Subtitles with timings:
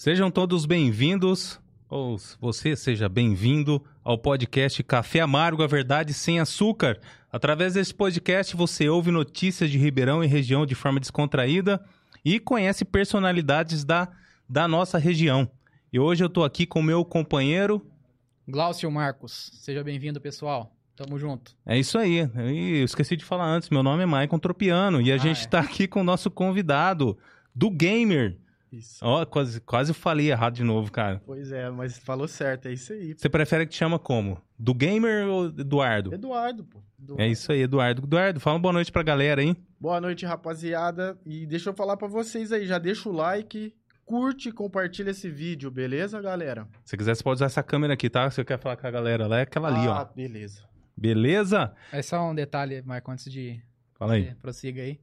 [0.00, 6.98] Sejam todos bem-vindos, ou você seja bem-vindo ao podcast Café Amargo, a verdade sem açúcar.
[7.30, 11.84] Através desse podcast você ouve notícias de Ribeirão e região de forma descontraída
[12.24, 14.08] e conhece personalidades da,
[14.48, 15.46] da nossa região.
[15.92, 17.86] E hoje eu estou aqui com meu companheiro
[18.48, 19.50] Glaucio Marcos.
[19.52, 20.74] Seja bem-vindo, pessoal.
[20.96, 21.54] Tamo junto.
[21.66, 22.26] É isso aí.
[22.50, 25.40] E eu esqueci de falar antes, meu nome é Maicon Tropiano e a Ah, gente
[25.40, 25.44] é.
[25.44, 27.18] está aqui com o nosso convidado
[27.54, 28.38] do Gamer.
[28.72, 28.98] Isso.
[29.04, 31.20] Ó, quase, quase falei errado de novo, cara.
[31.26, 33.14] Pois é, mas falou certo, é isso aí.
[33.16, 34.40] Você prefere que te chama como?
[34.58, 36.14] Do Gamer ou Eduardo?
[36.14, 36.80] Eduardo, pô.
[37.00, 37.22] Eduardo.
[37.22, 38.02] É isso aí, Eduardo.
[38.04, 39.56] Eduardo, fala uma boa noite pra galera, hein?
[39.80, 41.18] Boa noite, rapaziada.
[41.26, 45.28] E deixa eu falar pra vocês aí, já deixa o like, curte e compartilha esse
[45.28, 46.68] vídeo, beleza, galera?
[46.84, 48.30] Se quiser, você pode usar essa câmera aqui, tá?
[48.30, 50.14] Se você quer falar com a galera lá, é aquela ali, ah, ó.
[50.14, 50.62] beleza.
[50.96, 51.72] Beleza?
[51.92, 53.60] É só um detalhe, Marco, antes de
[53.94, 54.34] Fala aí.
[54.36, 55.00] prossiga aí.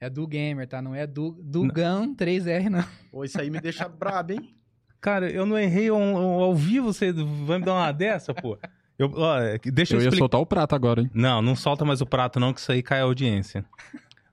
[0.00, 0.82] É do Gamer, tá?
[0.82, 2.84] Não é do Dugan 3R, não.
[3.10, 4.54] Pô, isso aí me deixa brabo, hein?
[5.00, 8.58] Cara, eu não errei ao, vivo, você vai me dar uma dessa, pô?
[8.98, 10.18] Eu, ó, é deixa eu, Eu ia explicar.
[10.18, 11.10] soltar o prato agora, hein?
[11.14, 13.64] Não, não solta mais o prato não, que isso aí cai a audiência.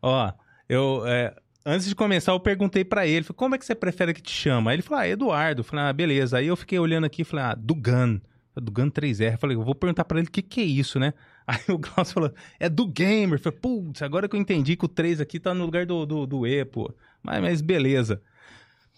[0.02, 0.31] Ó,
[0.67, 1.03] eu...
[1.05, 4.22] é, antes de começar, eu perguntei pra ele, falei, como é que você prefere que
[4.22, 4.72] te chama?
[4.72, 5.61] Aí ele falou, ah, Eduardo.
[5.61, 6.38] Eu falei, ah, beleza.
[6.38, 8.22] Aí eu fiquei olhando aqui e falei, ah, Dugan.
[8.62, 9.34] Dugan 3R.
[9.34, 11.14] Eu falei, eu vou perguntar pra ele o que que é isso, né?
[11.48, 13.40] Aí o Glaucio falou, é do Gamer.
[13.40, 16.26] Falei, putz, agora que eu entendi que o 3 aqui tá no lugar do, do,
[16.26, 16.94] do E, pô.
[17.22, 18.22] Mas, mas beleza.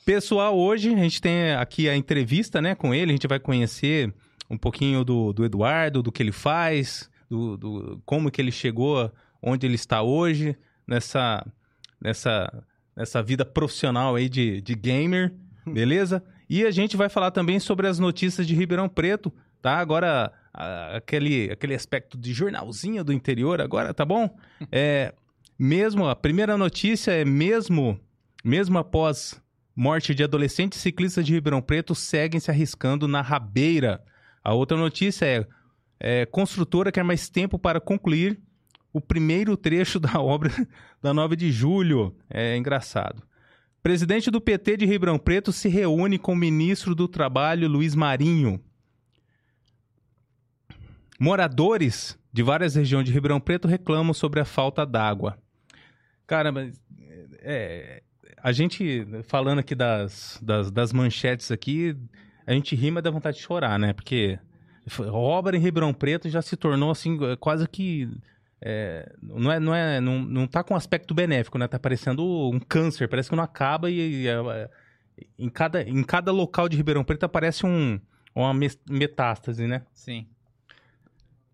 [0.06, 3.12] Pessoal, hoje a gente tem aqui a entrevista, né, com ele.
[3.12, 4.14] A gente vai conhecer
[4.50, 9.12] um pouquinho do, do Eduardo, do que ele faz, do, do- como que ele chegou
[9.42, 10.56] onde ele está hoje,
[10.88, 11.44] nessa,
[12.00, 12.64] nessa,
[12.96, 15.34] nessa vida profissional aí de, de gamer,
[15.66, 16.24] beleza?
[16.48, 19.34] E a gente vai falar também sobre as notícias de Ribeirão Preto,
[19.66, 19.78] tá?
[19.80, 24.30] Agora, a- aquele, aquele aspecto de jornalzinho do interior agora, tá bom?
[24.72, 25.12] É,
[25.58, 28.00] mesmo, a primeira notícia é mesmo,
[28.44, 29.42] mesmo após
[29.76, 34.04] morte de adolescentes ciclistas de Ribeirão Preto seguem se arriscando na rabeira.
[34.44, 35.48] A outra notícia é,
[36.00, 38.40] é construtora quer mais tempo para concluir
[38.94, 40.52] o primeiro trecho da obra
[41.02, 42.16] da 9 de julho.
[42.30, 43.24] É engraçado.
[43.82, 48.62] Presidente do PT de Ribeirão Preto se reúne com o ministro do Trabalho, Luiz Marinho.
[51.20, 55.38] Moradores de várias regiões de Ribeirão Preto reclamam sobre a falta d'água.
[56.28, 56.82] Cara, mas
[57.42, 58.02] é,
[58.42, 61.96] a gente falando aqui das, das, das manchetes aqui,
[62.46, 63.94] a gente ri, mas dá vontade de chorar, né?
[63.94, 64.38] Porque
[65.12, 68.10] obra em Ribeirão Preto já se tornou assim, quase que.
[68.62, 71.68] é, não, é, não, é, não, não tá com aspecto benéfico, né?
[71.68, 74.70] Tá parecendo um câncer, parece que não acaba e, e, é,
[75.40, 78.00] em, cada, em cada local de Ribeirão Preto aparece um,
[78.36, 78.54] uma
[78.88, 79.84] metástase, né?
[79.94, 80.28] Sim.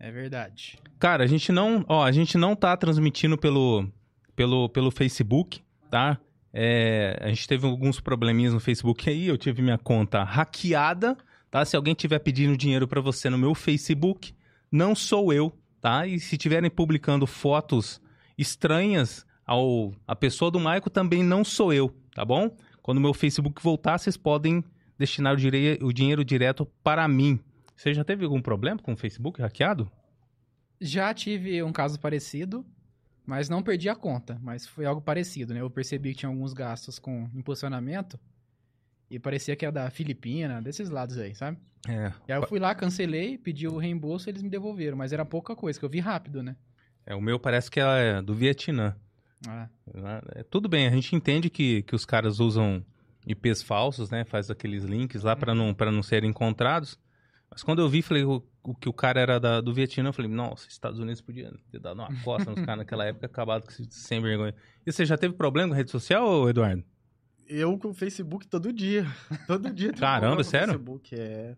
[0.02, 0.80] É verdade.
[0.98, 3.88] Cara, a gente não, ó, a gente não tá transmitindo pelo,
[4.34, 6.18] pelo, pelo Facebook, tá?
[6.52, 11.16] É, a gente teve alguns probleminhas no Facebook aí, eu tive minha conta hackeada,
[11.48, 11.64] tá?
[11.64, 14.34] Se alguém tiver pedindo dinheiro pra você no meu Facebook,
[14.72, 16.04] não sou eu, tá?
[16.04, 18.00] E se tiverem publicando fotos
[18.36, 22.50] estranhas ao a pessoa do Maico, também não sou eu, tá bom?
[22.82, 24.64] Quando meu Facebook voltar, vocês podem
[24.98, 27.38] destinar o, o dinheiro direto para mim.
[27.82, 29.90] Você já teve algum problema com o Facebook hackeado?
[30.80, 32.64] Já tive um caso parecido,
[33.26, 34.38] mas não perdi a conta.
[34.40, 35.62] Mas foi algo parecido, né?
[35.62, 38.20] Eu percebi que tinha alguns gastos com impulsionamento
[39.10, 41.58] e parecia que era da Filipina, desses lados aí, sabe?
[41.88, 42.12] É.
[42.28, 44.96] E aí eu fui lá, cancelei, pedi o reembolso e eles me devolveram.
[44.96, 46.54] Mas era pouca coisa, que eu vi rápido, né?
[47.04, 48.94] É, o meu parece que é do Vietnã.
[49.48, 49.68] Ah,
[50.36, 52.86] É, tudo bem, a gente entende que, que os caras usam
[53.26, 54.24] IPs falsos, né?
[54.24, 56.96] Faz aqueles links lá para não, pra não serem encontrados.
[57.52, 60.12] Mas quando eu vi, falei o, o que o cara era da- do Vietnã, eu
[60.12, 63.70] falei, nossa, Estados Unidos podia ter dado uma costa nos caras naquela época, acabado com
[63.90, 64.54] sem vergonha.
[64.86, 66.82] E você já teve problema com rede social, Eduardo?
[67.46, 69.04] Eu com o Facebook todo dia.
[69.46, 69.92] Todo dia.
[69.92, 70.68] Caramba, sério?
[70.72, 71.54] Facebook é.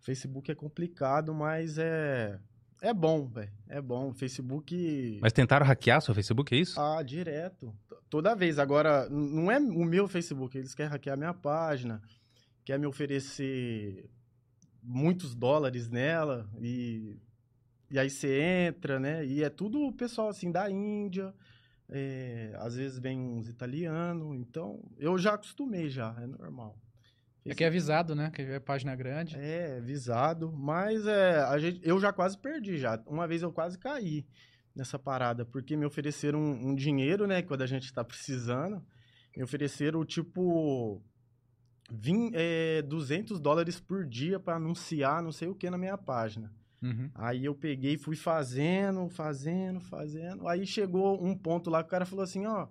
[0.00, 2.38] Facebook é complicado, mas é.
[2.82, 3.50] É bom, velho.
[3.68, 4.12] É bom.
[4.12, 5.18] Facebook.
[5.22, 6.78] Mas tentaram hackear seu Facebook, é isso?
[6.78, 7.74] Ah, direto.
[8.10, 8.58] Toda vez.
[8.58, 10.58] Agora, não é o meu Facebook.
[10.58, 12.02] Eles querem hackear a minha página,
[12.64, 14.10] quer me oferecer
[14.86, 17.18] muitos dólares nela e,
[17.90, 19.26] e aí você entra, né?
[19.26, 21.34] E é tudo o pessoal assim da Índia.
[21.88, 24.36] é, às vezes vem uns italianos.
[24.36, 26.16] Então, eu já acostumei já.
[26.20, 26.76] É normal.
[27.44, 28.30] é que é avisado, né?
[28.30, 29.36] Que é página grande.
[29.36, 33.02] É, visado, mas é, a gente, eu já quase perdi já.
[33.06, 34.26] Uma vez eu quase caí
[34.74, 38.84] nessa parada, porque me ofereceram um, um dinheiro, né, quando a gente tá precisando.
[39.34, 41.02] Me ofereceram, tipo,
[41.90, 46.52] vim, é, 200 dólares por dia para anunciar não sei o que na minha página.
[46.82, 47.10] Uhum.
[47.14, 50.46] Aí eu peguei e fui fazendo, fazendo, fazendo.
[50.46, 52.68] Aí chegou um ponto lá que o cara falou assim, ó,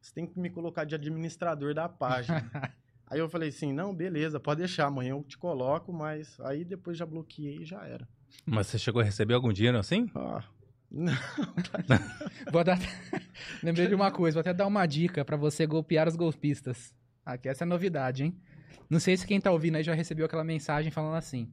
[0.00, 2.44] você tem que me colocar de administrador da página.
[3.08, 6.98] Aí eu falei assim, não, beleza, pode deixar, amanhã eu te coloco, mas aí depois
[6.98, 8.06] já bloqueei e já era.
[8.44, 10.10] Mas você chegou a receber algum dinheiro assim?
[10.12, 10.42] Ah,
[10.90, 11.12] não,
[12.50, 12.80] Vou dar...
[13.62, 16.92] Lembrei de uma coisa, vou até dar uma dica pra você golpear os golpistas.
[17.24, 18.36] Aqui, essa é a novidade, hein?
[18.88, 21.50] Não sei se quem tá ouvindo aí já recebeu aquela mensagem falando assim: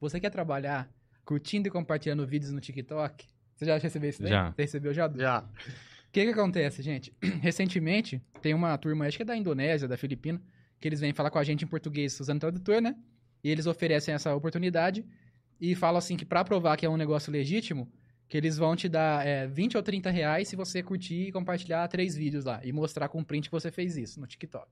[0.00, 0.90] Você quer trabalhar
[1.24, 3.26] curtindo e compartilhando vídeos no TikTok?
[3.54, 4.30] Você já recebeu isso daí?
[4.30, 4.50] Já.
[4.50, 5.12] Você recebeu já?
[5.16, 5.40] já.
[5.40, 7.12] O que que acontece, gente?
[7.40, 10.40] Recentemente, tem uma turma, acho que é da Indonésia, da Filipina,
[10.80, 12.96] que eles vêm falar com a gente em português usando tradutor, né?
[13.44, 15.04] E eles oferecem essa oportunidade
[15.60, 17.90] e falam assim que pra provar que é um negócio legítimo,
[18.28, 21.86] que eles vão te dar é, 20 ou 30 reais se você curtir e compartilhar
[21.88, 24.66] três vídeos lá e mostrar com print que você fez isso no TikTok.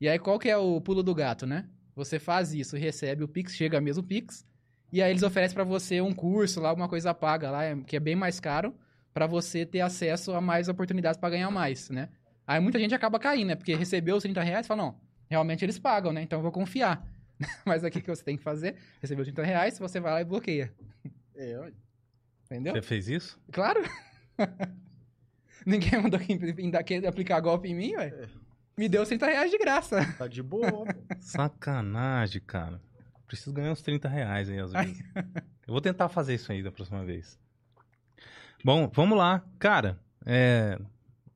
[0.00, 1.68] E aí, qual que é o pulo do gato, né?
[1.96, 4.46] Você faz isso, recebe o Pix, chega mesmo o Pix,
[4.92, 7.96] e aí eles oferecem pra você um curso lá, alguma coisa paga lá, é- que
[7.96, 8.74] é bem mais caro,
[9.12, 12.08] pra você ter acesso a mais oportunidades pra ganhar mais, né?
[12.46, 13.56] Aí muita gente acaba caindo, né?
[13.56, 16.22] Porque recebeu os 30 reais e fala, não, realmente eles pagam, né?
[16.22, 17.04] Então eu vou confiar.
[17.66, 20.24] Mas aqui o que você tem que fazer, recebeu 30 reais, você vai lá e
[20.24, 20.72] bloqueia.
[21.34, 21.72] É, ué.
[22.46, 22.74] Entendeu?
[22.74, 23.38] Você fez isso?
[23.52, 23.82] Claro.
[25.66, 28.28] Ninguém mandou quem ainda quer aplicar golpe em mim, ué.
[28.78, 30.14] Me deu 30 reais de graça.
[30.16, 30.86] tá de boa, pô.
[31.18, 32.80] Sacanagem, cara.
[33.26, 35.02] Preciso ganhar uns 30 reais aí às vezes.
[35.66, 37.38] Eu vou tentar fazer isso aí da próxima vez.
[38.64, 39.44] Bom, vamos lá.
[39.58, 40.78] Cara, é,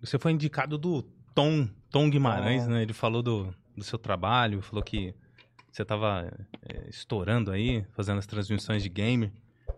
[0.01, 1.03] você foi indicado do
[1.35, 2.71] Tom, Tom Guimarães, Tom.
[2.71, 2.83] né?
[2.83, 5.15] Ele falou do, do seu trabalho, falou que
[5.71, 9.33] você tava é, estourando aí, fazendo as transmissões de game.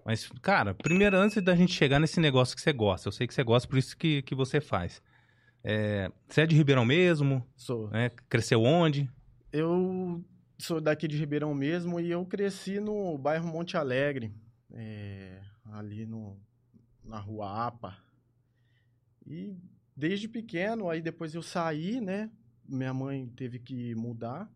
[0.05, 3.33] Mas, cara, primeiro, antes da gente chegar nesse negócio que você gosta, eu sei que
[3.33, 5.03] você gosta, por isso que, que você faz.
[5.67, 7.43] É, você é de Ribeirão mesmo?
[7.57, 7.89] Sou.
[7.89, 8.11] né?
[8.29, 9.11] Cresceu onde?
[9.51, 10.23] Eu
[10.59, 14.31] sou daqui de Ribeirão mesmo e eu cresci no bairro Monte Alegre,
[14.71, 15.41] é,
[15.73, 16.39] ali no,
[17.03, 17.97] na rua APA.
[19.27, 19.57] E
[19.97, 22.31] desde pequeno, aí depois eu saí, né?
[22.69, 24.51] Minha mãe teve que mudar,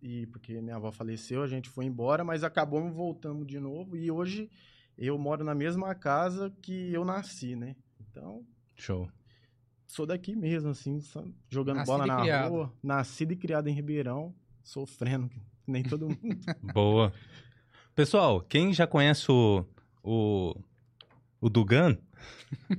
[0.00, 3.96] e porque minha avó faleceu, a gente foi embora, mas acabamos voltando de novo.
[3.96, 4.50] E hoje
[4.96, 7.76] eu moro na mesma casa que eu nasci, né?
[8.00, 8.46] Então,
[8.76, 9.10] Show.
[9.88, 11.00] Sou daqui mesmo, assim,
[11.48, 12.50] jogando Nascido bola na criado.
[12.50, 12.72] rua.
[12.82, 14.32] Nascido e criado em Ribeirão,
[14.62, 16.38] sofrendo, que nem todo mundo.
[16.72, 17.12] Boa.
[17.94, 19.64] Pessoal, quem já conhece o,
[20.04, 20.54] o,
[21.40, 21.98] o Dugan,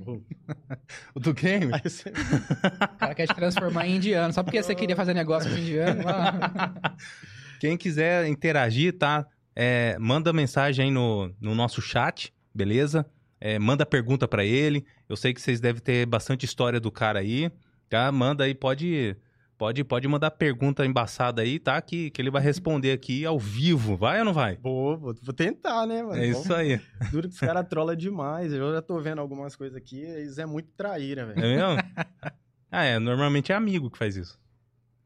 [1.14, 4.32] o do game, você- O cara quer te transformar em indiano.
[4.32, 6.02] Só porque você queria fazer negócio com indiano.
[7.60, 9.26] quem quiser interagir, tá?
[9.54, 13.04] É, manda mensagem aí no, no nosso chat, beleza?
[13.40, 14.86] É, manda pergunta pra ele.
[15.10, 17.50] Eu sei que vocês devem ter bastante história do cara aí,
[17.88, 18.12] tá?
[18.12, 19.16] Manda aí, pode,
[19.58, 21.82] pode, pode mandar pergunta embaçada aí, tá?
[21.82, 23.96] Que, que ele vai responder aqui ao vivo.
[23.96, 24.56] Vai ou não vai?
[24.62, 26.14] Vou, vou, vou tentar, né, mano?
[26.14, 26.80] É isso aí.
[27.10, 28.52] Duro que os caras trollam demais.
[28.52, 31.44] Eu já tô vendo algumas coisas aqui, eles é muito traíra, velho.
[31.44, 31.82] É mesmo?
[32.72, 33.00] Ah, é.
[33.00, 34.38] Normalmente é amigo que faz isso.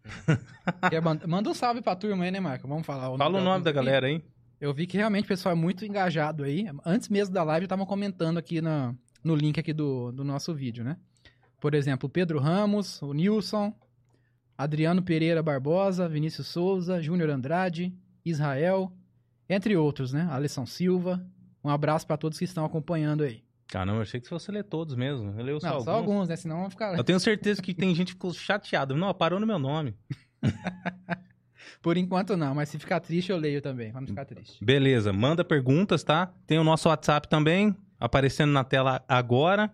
[1.26, 2.68] Manda um salve pra turma aí, né, Marco?
[2.68, 3.16] Vamos falar.
[3.16, 4.22] Fala o nome da galera aí.
[4.60, 6.66] Eu vi que realmente o pessoal é muito engajado aí.
[6.84, 10.84] Antes mesmo da live, estavam comentando aqui na, no link aqui do, do nosso vídeo,
[10.84, 10.96] né?
[11.60, 13.72] Por exemplo, Pedro Ramos, o Nilson,
[14.56, 17.92] Adriano Pereira Barbosa, Vinícius Souza, Júnior Andrade,
[18.24, 18.92] Israel,
[19.48, 20.28] entre outros, né?
[20.30, 21.26] Alessão Silva.
[21.64, 23.42] Um abraço pra todos que estão acompanhando aí.
[23.66, 25.34] Caramba, eu achei que fosse ler todos mesmo.
[25.38, 25.84] Eu leio só Não, alguns.
[25.84, 26.36] só alguns, né?
[26.36, 26.96] Senão vão ficar.
[26.96, 28.94] Eu tenho certeza que tem gente que ficou chateada.
[28.94, 29.96] Não, parou no meu nome.
[31.82, 33.90] Por enquanto não, mas se ficar triste eu leio também.
[33.90, 34.62] Vamos ficar triste.
[34.62, 36.32] Beleza, manda perguntas, tá?
[36.46, 39.72] Tem o nosso WhatsApp também, aparecendo na tela agora.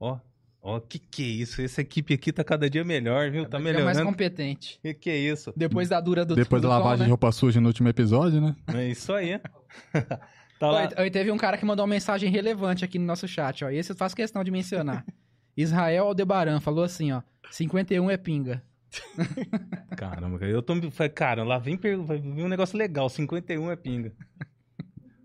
[0.00, 0.18] Ó,
[0.60, 1.62] ó, que que é isso?
[1.62, 3.46] Essa equipe aqui tá cada dia melhor, viu?
[3.48, 4.04] Tá É mais melhorando.
[4.04, 4.78] competente.
[4.82, 5.52] Que que é isso?
[5.56, 7.10] Depois da dura do Depois da lavagem Tom, de né?
[7.10, 8.56] roupa suja no último episódio, né?
[8.74, 9.38] É isso aí.
[10.58, 10.88] tá lá.
[10.98, 13.70] Oi, teve um cara que mandou uma mensagem relevante aqui no nosso chat, ó.
[13.70, 15.04] E esse eu faço questão de mencionar.
[15.56, 17.22] Israel Aldebaran falou assim, ó.
[17.50, 18.62] 51 é pinga.
[19.96, 20.74] Caramba, cara, eu tô.
[21.14, 23.08] Cara, lá vem, vir um negócio legal.
[23.08, 24.12] 51 é pinga.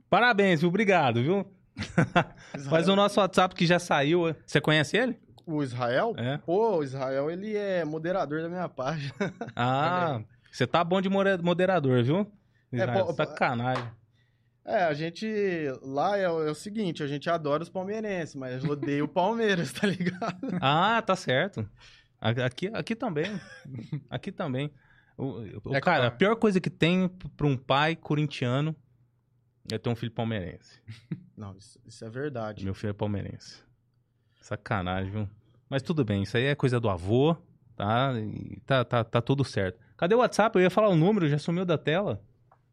[0.10, 0.70] Parabéns, viu?
[0.70, 1.46] Obrigado, viu?
[2.70, 4.36] Mas o nosso WhatsApp que já saiu.
[4.46, 5.20] Você conhece ele?
[5.46, 6.14] O Israel?
[6.18, 6.38] É.
[6.38, 9.14] Pô, o Israel, ele é moderador da minha página.
[9.56, 10.22] Ah,
[10.52, 12.32] você tá bom de moderador, viu?
[12.72, 13.86] É, Israel, pô, sacanagem.
[14.66, 15.26] É, a gente.
[15.82, 19.72] Lá é, o é o seguinte, a gente adora os palmeirenses, mas odeia o Palmeiras,
[19.74, 20.38] tá ligado?
[20.62, 21.68] Ah, tá certo.
[22.22, 23.40] Aqui, aqui também.
[24.10, 24.70] Aqui também.
[25.18, 25.26] O,
[25.66, 26.06] o- É cara, claro.
[26.08, 28.76] a pior coisa que tem pra um pai corintiano
[29.76, 30.82] é ter um filho palmeirense.
[31.38, 32.66] Não, isso, isso é verdade.
[32.66, 33.64] Meu filho é palmeirense.
[34.42, 35.30] Sacanagem, viu?
[35.70, 37.38] Mas tudo bem, isso aí é coisa do avô,
[37.76, 38.12] tá?
[38.20, 39.80] E tá, tá, tá tudo certo.
[39.96, 40.58] Cadê o WhatsApp?
[40.58, 42.22] Eu ia falar o número, já sumiu da tela.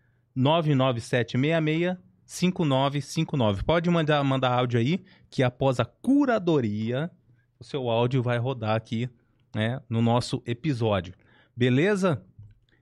[2.28, 3.62] 997665959.
[3.64, 7.10] Pode mandar, mandar áudio aí, que após a curadoria,
[7.58, 9.08] o seu áudio vai rodar aqui,
[9.54, 11.14] né, no nosso episódio.
[11.56, 12.22] Beleza?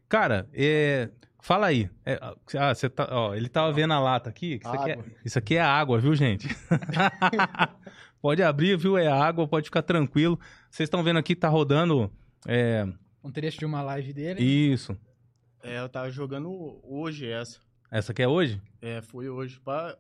[0.09, 1.09] Cara, é,
[1.41, 1.89] fala aí.
[2.05, 2.19] É,
[2.59, 4.61] ah, você tá, ó, ele tava vendo a lata aqui.
[4.63, 5.05] Isso aqui, é, Água.
[5.25, 6.49] isso aqui é água, viu, gente?
[8.21, 8.99] pode abrir, viu?
[8.99, 10.39] É água, pode ficar tranquilo.
[10.71, 12.11] Vocês estão vendo aqui, tá rodando.
[12.47, 12.87] é,
[13.25, 14.43] Um trecho de uma live dele.
[14.43, 14.97] isso.
[15.63, 17.59] É, eu tava jogando hoje essa.
[17.91, 18.61] Essa aqui é hoje?
[18.81, 19.61] É, foi hoje.
[19.61, 19.97] Pra,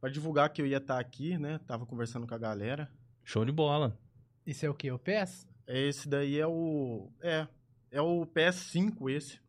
[0.00, 1.58] pra divulgar que eu ia estar aqui, né?
[1.66, 2.90] Tava conversando com a galera.
[3.24, 3.98] Show de bola.
[4.46, 4.90] Isso é o quê?
[4.90, 5.46] O PES?
[5.66, 7.10] Esse daí é o.
[7.20, 7.46] É.
[7.90, 9.40] É o PS5 esse.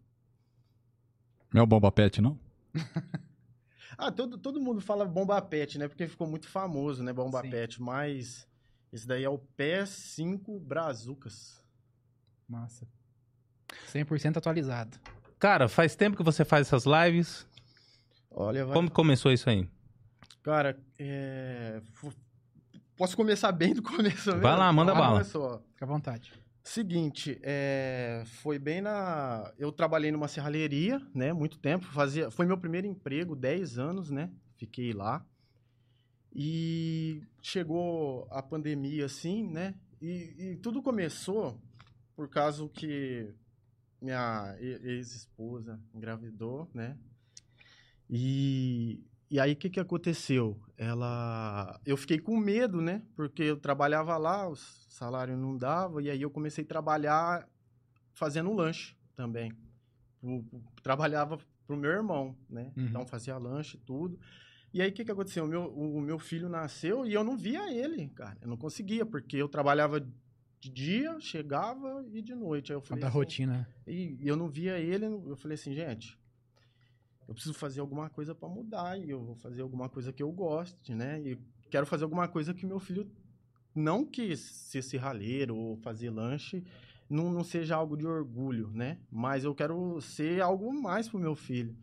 [1.53, 2.39] Não é o Bomba Pet, não?
[3.97, 5.87] Ah, todo, todo mundo fala Bomba Pet, né?
[5.87, 7.13] Porque ficou muito famoso, né?
[7.13, 7.51] Bomba Sim.
[7.51, 7.79] Pet.
[7.79, 8.47] Mas
[8.91, 11.63] esse daí é o PS5 Brazucas.
[12.47, 12.87] Massa.
[13.93, 14.97] 100% atualizado.
[15.37, 17.45] Cara, faz tempo que você faz essas lives.
[18.31, 18.73] Olha, vai.
[18.73, 19.67] Como começou isso aí?
[20.41, 21.81] Cara, é.
[22.97, 24.41] Posso começar bem do começo mesmo?
[24.41, 25.23] Vai lá, manda Ah, bala.
[25.23, 25.61] só.
[25.73, 26.33] Fica à vontade.
[26.63, 29.51] Seguinte, é, foi bem na.
[29.57, 31.33] Eu trabalhei numa serralheria, né?
[31.33, 31.85] Muito tempo.
[31.87, 32.29] Fazia...
[32.29, 34.29] Foi meu primeiro emprego, 10 anos, né?
[34.57, 35.25] Fiquei lá.
[36.33, 39.73] E chegou a pandemia, assim, né?
[40.01, 41.59] E, e tudo começou
[42.15, 43.33] por causa que
[44.01, 46.95] minha ex-esposa engravidou, né?
[48.11, 50.59] E, e aí, o que, que aconteceu?
[50.77, 51.79] Ela.
[51.85, 53.01] Eu fiquei com medo, né?
[53.15, 57.47] Porque eu trabalhava lá, o salário não dava, e aí eu comecei a trabalhar
[58.13, 59.53] fazendo lanche também.
[60.21, 62.73] O- o- trabalhava pro meu irmão, né?
[62.75, 62.85] Uhum.
[62.87, 64.19] Então fazia lanche e tudo.
[64.73, 65.45] E aí, o que, que aconteceu?
[65.45, 68.37] O meu, o meu filho nasceu e eu não via ele, cara.
[68.41, 69.99] Eu não conseguia, porque eu trabalhava
[70.59, 72.71] de dia, chegava e de noite.
[72.71, 73.67] Aí eu falei Da assim, rotina.
[73.87, 76.17] e eu não via ele, eu falei assim, gente,
[77.31, 80.29] eu preciso fazer alguma coisa para mudar e eu vou fazer alguma coisa que eu
[80.31, 81.19] goste, né?
[81.21, 81.37] E
[81.69, 83.09] quero fazer alguma coisa que meu filho
[83.73, 86.61] não quis ser serralheiro ou fazer lanche,
[87.09, 88.97] não, não seja algo de orgulho, né?
[89.09, 91.73] Mas eu quero ser algo mais pro meu filho.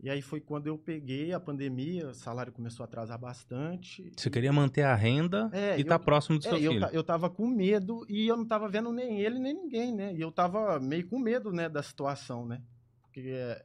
[0.00, 4.12] E aí foi quando eu peguei a pandemia, o salário começou a atrasar bastante.
[4.16, 6.86] Você queria manter a renda É, e tá eu- próximo do É, seu eu, filho.
[6.92, 10.14] eu tava com medo e eu não tava vendo nem ele nem ninguém, né?
[10.14, 12.62] E eu tava meio com medo, né, da situação, né?
[13.02, 13.64] Porque é,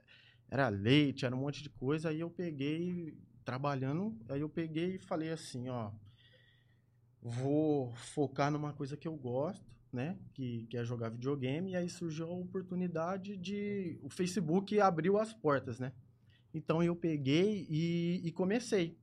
[0.50, 2.10] era leite, era um monte de coisa.
[2.10, 5.92] Aí eu peguei, trabalhando, aí eu peguei e falei assim, ó.
[7.22, 10.18] Vou focar numa coisa que eu gosto, né?
[10.34, 11.72] Que, que é jogar videogame.
[11.72, 14.00] E aí surgiu a oportunidade de...
[14.02, 15.92] O Facebook abriu as portas, né?
[16.54, 18.98] Então eu peguei e, e comecei.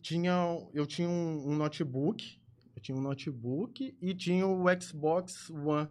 [0.00, 0.32] Tinha,
[0.72, 2.40] eu tinha um, um notebook,
[2.74, 5.88] eu tinha um notebook e tinha o Xbox One.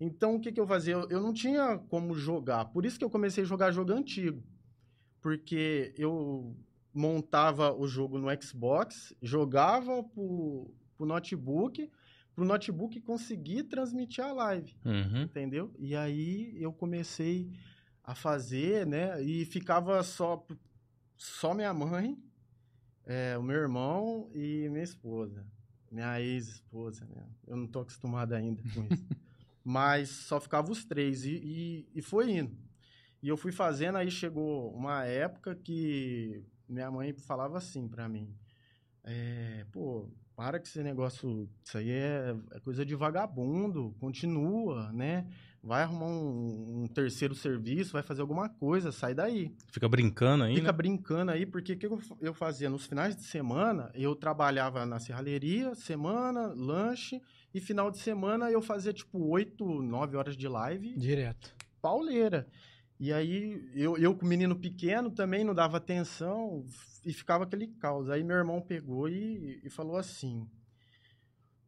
[0.00, 0.94] Então, o que, que eu fazia?
[0.94, 2.64] Eu, eu não tinha como jogar.
[2.66, 4.42] Por isso que eu comecei a jogar jogo antigo.
[5.20, 6.56] Porque eu
[6.92, 11.90] montava o jogo no Xbox, jogava pro, pro notebook,
[12.34, 15.22] pro notebook conseguir transmitir a live Uhum.
[15.22, 15.72] entendeu?
[15.78, 17.50] E aí eu comecei
[18.02, 19.22] a fazer, né?
[19.22, 20.44] E ficava só
[21.16, 22.18] só minha mãe,
[23.04, 25.46] é, o meu irmão e minha esposa,
[25.92, 27.26] minha ex-esposa, né?
[27.46, 29.06] Eu não tô acostumado ainda com isso.
[29.64, 32.56] Mas só ficava os três e, e, e foi indo.
[33.22, 38.34] E eu fui fazendo, aí chegou uma época que minha mãe falava assim pra mim,
[39.04, 45.26] é, pô, para com esse negócio, isso aí é, é coisa de vagabundo, continua, né?
[45.62, 49.54] Vai arrumar um, um terceiro serviço, vai fazer alguma coisa, sai daí.
[49.70, 50.72] Fica brincando aí, Fica né?
[50.72, 52.70] brincando aí, porque o que eu, eu fazia?
[52.70, 57.20] Nos finais de semana, eu trabalhava na serralheria, semana, lanche,
[57.54, 61.54] e final de semana eu fazia tipo 8, 9 horas de live, Direto.
[61.82, 62.46] pauleira.
[62.98, 66.64] E aí, eu, eu com o menino pequeno também não dava atenção
[67.04, 68.10] e ficava aquele caos.
[68.10, 70.46] Aí meu irmão pegou e, e falou assim: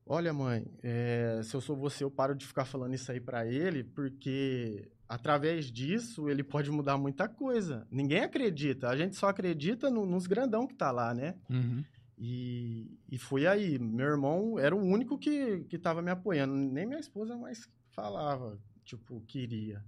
[0.05, 3.47] Olha, mãe, é, se eu sou você, eu paro de ficar falando isso aí pra
[3.47, 7.87] ele, porque através disso ele pode mudar muita coisa.
[7.91, 11.35] Ninguém acredita, a gente só acredita no- nos grandão que tá lá, né?
[11.49, 11.83] Uhum.
[12.25, 13.81] E, e foi aí.
[13.81, 16.55] Meu irmão era o único que, que tava me apoiando.
[16.55, 19.85] Nem minha esposa mais falava, tipo, queria.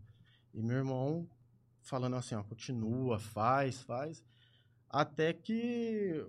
[0.52, 1.28] E meu irmão
[1.80, 4.24] falando assim, ó, continua, faz, faz.
[4.90, 6.26] Até que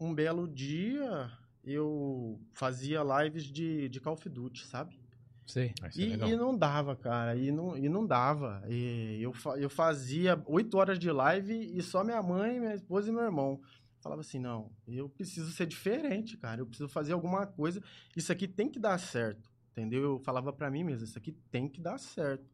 [0.00, 1.30] um belo dia
[1.62, 4.98] eu fazia lives de, de Call of Duty, sabe?
[5.46, 5.72] Sei.
[5.80, 6.28] Vai ser E, legal.
[6.28, 8.64] e não dava, cara, e não, e não dava.
[8.68, 13.08] E eu, fa- eu fazia oito horas de live e só minha mãe, minha esposa
[13.10, 13.60] e meu irmão.
[14.06, 17.82] Falava assim, não, eu preciso ser diferente, cara, eu preciso fazer alguma coisa,
[18.14, 20.02] isso aqui tem que dar certo, entendeu?
[20.02, 22.48] Eu falava pra mim mesmo, isso aqui tem que dar certo.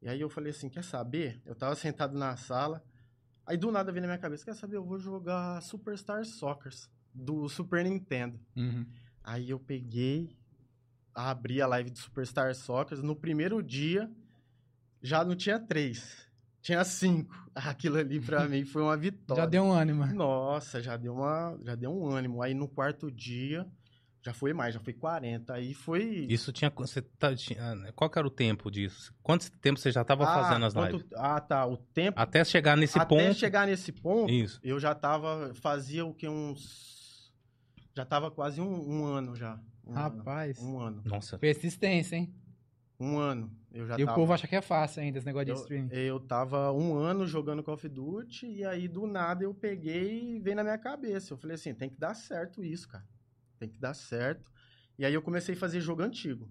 [0.00, 1.42] E aí eu falei assim, quer saber?
[1.44, 2.82] Eu tava sentado na sala,
[3.48, 6.70] Aí do nada veio na minha cabeça, quer saber, eu vou jogar Superstar Soccer
[7.14, 8.38] do Super Nintendo.
[8.54, 8.84] Uhum.
[9.24, 10.36] Aí eu peguei,
[11.14, 12.98] abri a live do Superstar Soccer.
[12.98, 14.10] No primeiro dia,
[15.00, 16.27] já não tinha três,
[16.68, 17.34] tinha cinco.
[17.54, 19.42] Aquilo ali pra mim foi uma vitória.
[19.42, 20.04] Já deu um ânimo.
[20.06, 22.42] Nossa, já deu, uma, já deu um ânimo.
[22.42, 23.66] Aí no quarto dia,
[24.22, 25.54] já foi mais, já foi 40.
[25.54, 26.26] Aí foi...
[26.28, 26.70] Isso tinha.
[26.76, 29.14] Você tá, tinha- né, qual que era o tempo disso?
[29.22, 31.10] Quanto tempo você já tava Ah, fazendo as quanto- lives?
[31.16, 31.66] Ah, tá.
[31.66, 32.20] O tempo...
[32.20, 33.34] Até chegar nesse até ponto.
[33.34, 34.60] chegar nesse ponto, Isso.
[34.62, 35.52] eu já tava...
[35.54, 36.28] Fazia o que?
[36.28, 37.32] Uns...
[37.96, 39.58] Já tava quase um, um ano já.
[39.86, 40.58] Um Rapaz.
[40.60, 41.02] Ano, um ano.
[41.06, 41.38] Nossa.
[41.38, 42.32] Persistência, hein?
[43.00, 43.50] Um ano.
[43.72, 44.12] Eu já e tava...
[44.12, 45.88] o povo acha que é fácil ainda esse negócio de Eu, streaming.
[45.92, 50.40] eu tava um ano jogando Call of Duty e aí do nada eu peguei e
[50.40, 51.32] veio na minha cabeça.
[51.32, 53.04] Eu falei assim, tem que dar certo isso, cara.
[53.58, 54.50] Tem que dar certo.
[54.98, 56.50] E aí eu comecei a fazer jogo antigo.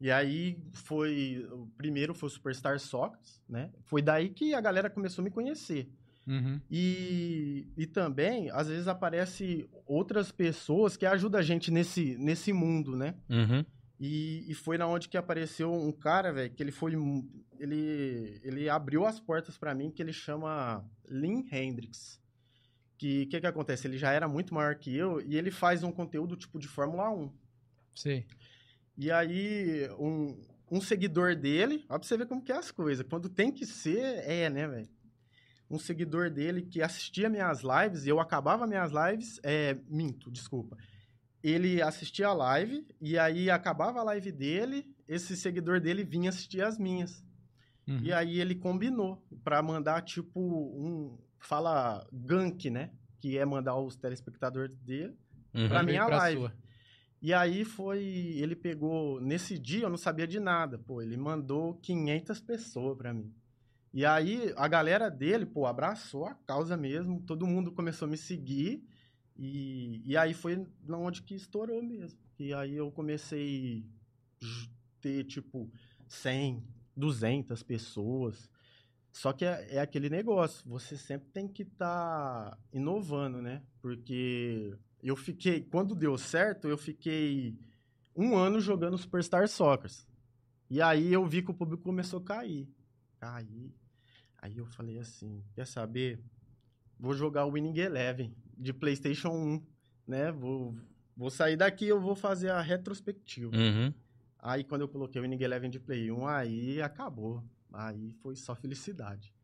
[0.00, 1.46] E aí foi.
[1.50, 3.70] O primeiro foi o Superstar Soccer, né?
[3.84, 5.90] Foi daí que a galera começou a me conhecer.
[6.26, 6.60] Uhum.
[6.68, 12.96] E, e também, às vezes, aparece outras pessoas que ajudam a gente nesse, nesse mundo,
[12.96, 13.14] né?
[13.30, 13.64] Uhum.
[13.98, 16.92] E, e foi na onde que apareceu um cara, velho, que ele foi.
[17.58, 22.20] Ele, ele abriu as portas pra mim, que ele chama Lin Hendrix.
[22.98, 23.86] Que o que, que acontece?
[23.86, 27.10] Ele já era muito maior que eu e ele faz um conteúdo tipo de Fórmula
[27.10, 27.32] 1.
[27.94, 28.26] Sei.
[28.96, 30.38] E aí, um,
[30.70, 33.06] um seguidor dele, ó pra você ver como que é as coisas.
[33.08, 34.88] Quando tem que ser, é, né, velho?
[35.70, 40.76] Um seguidor dele que assistia minhas lives, e eu acabava minhas lives, é, minto, desculpa.
[41.42, 46.62] Ele assistia a live, e aí acabava a live dele, esse seguidor dele vinha assistir
[46.62, 47.24] as minhas.
[47.86, 48.00] Uhum.
[48.02, 51.18] E aí ele combinou pra mandar, tipo, um.
[51.38, 52.90] Fala gank, né?
[53.20, 55.14] Que é mandar os telespectadores dele
[55.54, 55.68] Uhum.
[55.68, 56.40] Pra Veio minha pra live.
[56.40, 56.52] sua.
[57.22, 61.74] e aí foi, ele pegou, nesse dia eu não sabia de nada, pô, ele mandou
[61.76, 63.32] 500 pessoas pra mim.
[63.94, 68.18] E aí a galera dele, pô, abraçou a causa mesmo, todo mundo começou a me
[68.18, 68.84] seguir,
[69.38, 72.18] e, e aí foi na onde que estourou mesmo.
[72.38, 73.84] E aí eu comecei
[74.42, 74.46] a
[75.00, 75.70] ter, tipo,
[76.08, 76.62] 100,
[76.96, 78.50] 200 pessoas.
[79.12, 83.62] Só que é, é aquele negócio, você sempre tem que estar inovando, né?
[83.80, 87.58] Porque eu fiquei, quando deu certo, eu fiquei
[88.14, 89.90] um ano jogando Superstar Soccer.
[90.68, 92.68] E aí eu vi que o público começou a cair.
[93.18, 93.72] Cair.
[94.38, 96.20] Aí eu falei assim, quer saber?
[96.98, 99.62] Vou jogar o Winning Eleven de PlayStation 1,
[100.06, 100.32] né?
[100.32, 100.74] Vou,
[101.16, 103.54] vou sair daqui, eu vou fazer a retrospectiva.
[103.54, 103.92] Uhum.
[104.38, 107.42] Aí quando eu coloquei o Winning Eleven de Play 1, aí acabou.
[107.72, 109.34] Aí foi só felicidade.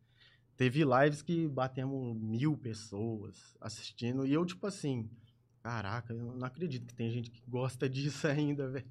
[0.57, 4.27] Teve lives que batemos mil pessoas assistindo.
[4.27, 5.11] E eu, tipo assim,
[5.63, 8.87] caraca, eu não acredito que tem gente que gosta disso ainda, velho.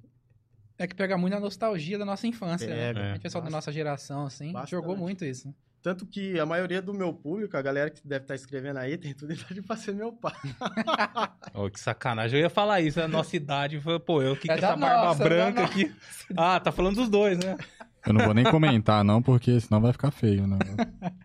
[0.78, 2.90] É que pega muito a nostalgia da nossa infância, né?
[2.90, 2.90] É.
[2.90, 4.70] A gente pessoal da nossa geração, assim, Bastante.
[4.70, 5.54] jogou muito isso.
[5.84, 5.92] Né?
[5.92, 9.12] Tanto que a maioria do meu público, a galera que deve estar escrevendo aí, tem
[9.12, 10.32] tudo idade pra ser meu pai.
[11.54, 12.38] Ô, que sacanagem.
[12.38, 13.80] Eu ia falar isso, a nossa idade.
[13.80, 15.72] Foi, Pô, eu com É essa barba nossa, é branca nossa.
[15.72, 15.92] aqui.
[16.36, 17.56] Ah, tá falando dos dois, né?
[18.06, 20.56] Eu não vou nem comentar, não, porque senão vai ficar feio, né?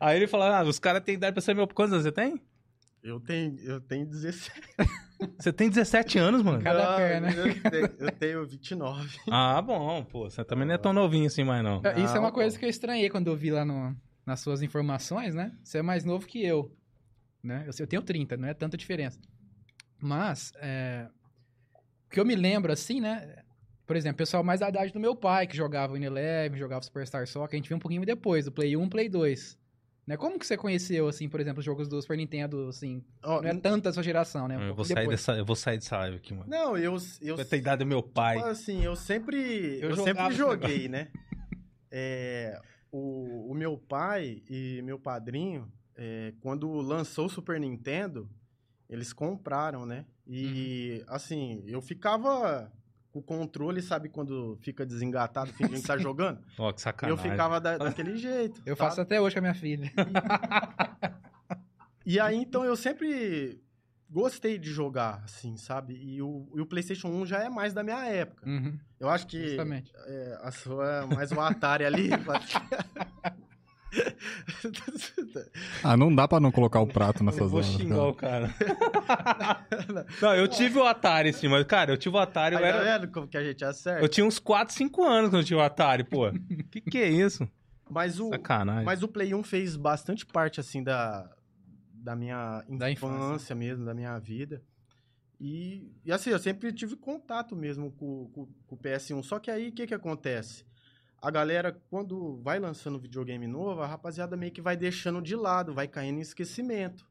[0.02, 1.66] Aí ele fala, ah, os caras têm idade pra ser meu...
[1.68, 2.42] Quantos anos você tem?
[3.02, 4.52] Eu tenho, eu tenho 17
[5.40, 6.62] Você tem 17 anos, mano?
[6.62, 7.32] Cada Ah, perna.
[7.32, 9.18] Eu tenho, eu tenho 29.
[9.32, 10.30] Ah, bom, pô.
[10.30, 11.78] Você também não é tão novinho assim mais, não.
[11.96, 12.60] Isso é uma Não, coisa pô.
[12.60, 13.96] que eu estranhei quando eu vi lá no,
[14.28, 15.54] nas suas informações, né?
[15.64, 16.70] Você é mais novo que eu,
[17.42, 17.64] né?
[17.66, 19.18] Eu, eu tenho 30, não é tanta diferença.
[19.98, 21.08] Mas, é,
[22.06, 23.38] o que eu me lembro, assim, né?
[23.86, 27.26] Por exemplo, pessoal mais da idade do meu pai, que jogava o Eleven, jogava Superstar
[27.26, 29.58] Soccer, a gente viu um pouquinho depois, do Play 1, Play 2.
[30.06, 30.18] Né?
[30.18, 33.02] Como que você conheceu, assim, por exemplo, os jogos do Super Nintendo, assim?
[33.24, 34.58] Ó, Não é tanta a sua geração, né?
[34.58, 35.20] Um eu, vou sair depois.
[35.20, 36.50] dessa, eu vou sair dessa live aqui, mano.
[36.50, 38.36] Não, eu, eu, Vai ter idade do meu pai.
[38.36, 41.08] Tipo assim, eu sempre, Eu eu jogava sempre joguei, né?
[41.90, 42.60] É,
[42.92, 48.30] o, o meu pai e meu padrinho, é, quando lançou o Super Nintendo,
[48.90, 50.06] eles compraram, né?
[50.26, 52.72] E, assim, eu ficava
[53.12, 56.40] com o controle, sabe quando fica desengatado, fingindo que tá jogando?
[56.58, 57.32] Ó, que Eu sacanagem.
[57.32, 58.62] ficava da- daquele jeito.
[58.66, 58.90] Eu sabe?
[58.90, 59.92] faço até hoje com a minha filha.
[62.06, 63.62] E aí, então, eu sempre
[64.10, 65.94] gostei de jogar, assim, sabe?
[65.96, 68.48] E o, e o PlayStation 1 já é mais da minha época.
[68.48, 69.92] Uhum, Eu acho que justamente.
[70.06, 72.10] É, a sua é mais um Atari ali.
[75.84, 77.72] Ah, não dá pra não colocar o prato Eu nessas vou horas.
[77.72, 78.10] xingar cara.
[78.10, 79.66] o cara.
[80.22, 82.78] não, eu tive o Atari, sim, mas, cara, eu tive o Atari, eu Aí, tá
[82.80, 83.00] era...
[83.00, 84.04] vendo como que a gente acerta?
[84.04, 86.32] Eu tinha uns 4, 5 anos quando eu tive o Atari, pô.
[86.72, 87.48] que que é isso?
[87.90, 88.84] Mas, o, Sacanagem.
[88.84, 91.30] mas o Play 1 fez bastante parte, assim, da,
[92.08, 93.56] da minha infância, Da infância.
[93.56, 94.64] mesmo, da minha vida.
[95.40, 99.22] E, e, assim, eu sempre tive contato mesmo com, com, com o PS1.
[99.24, 100.66] Só que aí, o que que acontece?
[101.20, 105.74] a galera, quando vai lançando videogame novo, a rapaziada meio que vai deixando de lado,
[105.74, 107.10] vai caindo em esquecimento.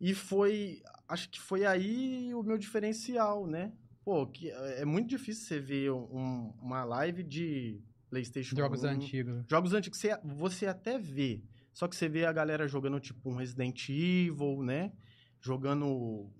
[0.00, 3.72] E foi, acho que foi aí o meu diferencial, né?
[4.04, 9.44] Pô, que é muito difícil você ver um- uma live de PlayStation Jogos 1, antigos.
[9.50, 11.42] Jogos antigos, você, você até vê.
[11.74, 14.92] Só que você vê a galera jogando, tipo, um Resident Evil, né?
[15.40, 15.84] Jogando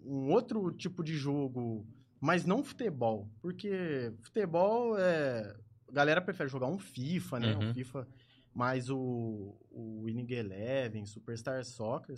[0.02, 1.86] um outro tipo de jogo,
[2.20, 3.28] mas não futebol.
[3.42, 5.54] Porque futebol é.
[5.88, 7.54] A galera prefere jogar um FIFA, né?
[7.54, 7.68] Uhum.
[7.70, 8.08] Um FIFA.
[8.54, 12.14] Mas o, o Winning Eleven, Superstar Soccer.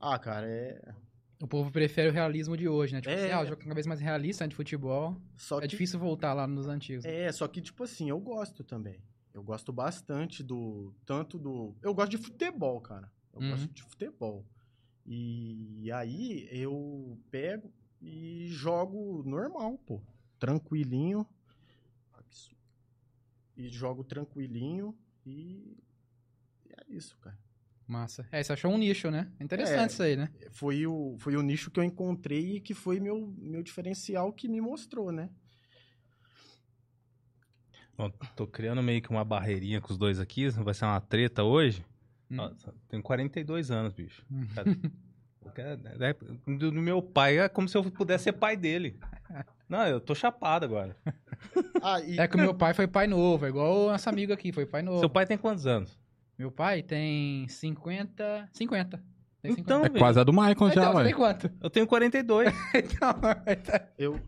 [0.00, 0.94] Ah, cara, é.
[1.40, 3.00] O povo prefere o realismo de hoje, né?
[3.00, 3.24] Tipo É.
[3.24, 5.16] assim, ah, o jogo cada vez mais realista né, de futebol.
[5.36, 7.04] Só É que, difícil voltar lá nos antigos.
[7.04, 9.00] É, só que, tipo assim, eu gosto também.
[9.34, 10.94] Eu gosto bastante do.
[11.04, 11.74] Tanto do.
[11.82, 13.12] Eu gosto de futebol, cara.
[13.32, 13.50] Eu Uhum.
[13.50, 14.46] gosto de futebol.
[15.04, 17.70] E aí eu pego
[18.00, 20.00] e jogo normal, pô.
[20.38, 21.26] Tranquilinho.
[23.56, 25.76] E jogo tranquilinho e.
[26.66, 27.38] e é isso, cara.
[27.86, 28.26] Massa.
[28.32, 29.30] É, você achou um nicho, né?
[29.38, 29.92] Interessante É.
[29.92, 30.32] isso aí, né?
[30.50, 34.48] Foi o, foi o nicho que eu encontrei e que foi meu, meu diferencial que
[34.48, 35.30] me mostrou, né?
[37.96, 41.42] Ó, tô criando meio que uma barreirinha com os dois aqui, vai ser uma treta
[41.44, 41.84] hoje.
[42.30, 42.36] Hum.
[42.36, 44.24] Nossa, tenho 42 anos, bicho.
[44.30, 44.46] Hum.
[45.54, 46.14] Quero- é,
[46.46, 48.98] do, do meu pai é como se eu pudesse ser pai dele.
[49.68, 50.96] Não, eu tô chapado agora.
[51.82, 54.32] Ah, e É que o meu pai foi pai novo, é igual o nosso amigo
[54.32, 55.00] aqui, foi pai novo.
[55.00, 55.98] Seu pai tem quantos anos?
[56.38, 58.48] Meu pai tem 50.
[58.54, 59.02] 50.
[59.42, 59.60] Tem 50.
[59.60, 61.04] Então, É quase a do Michael já, então, ué.
[61.04, 61.50] tem quanto?
[61.60, 62.48] eu tenho 42.
[62.74, 64.18] Então, tá, eu,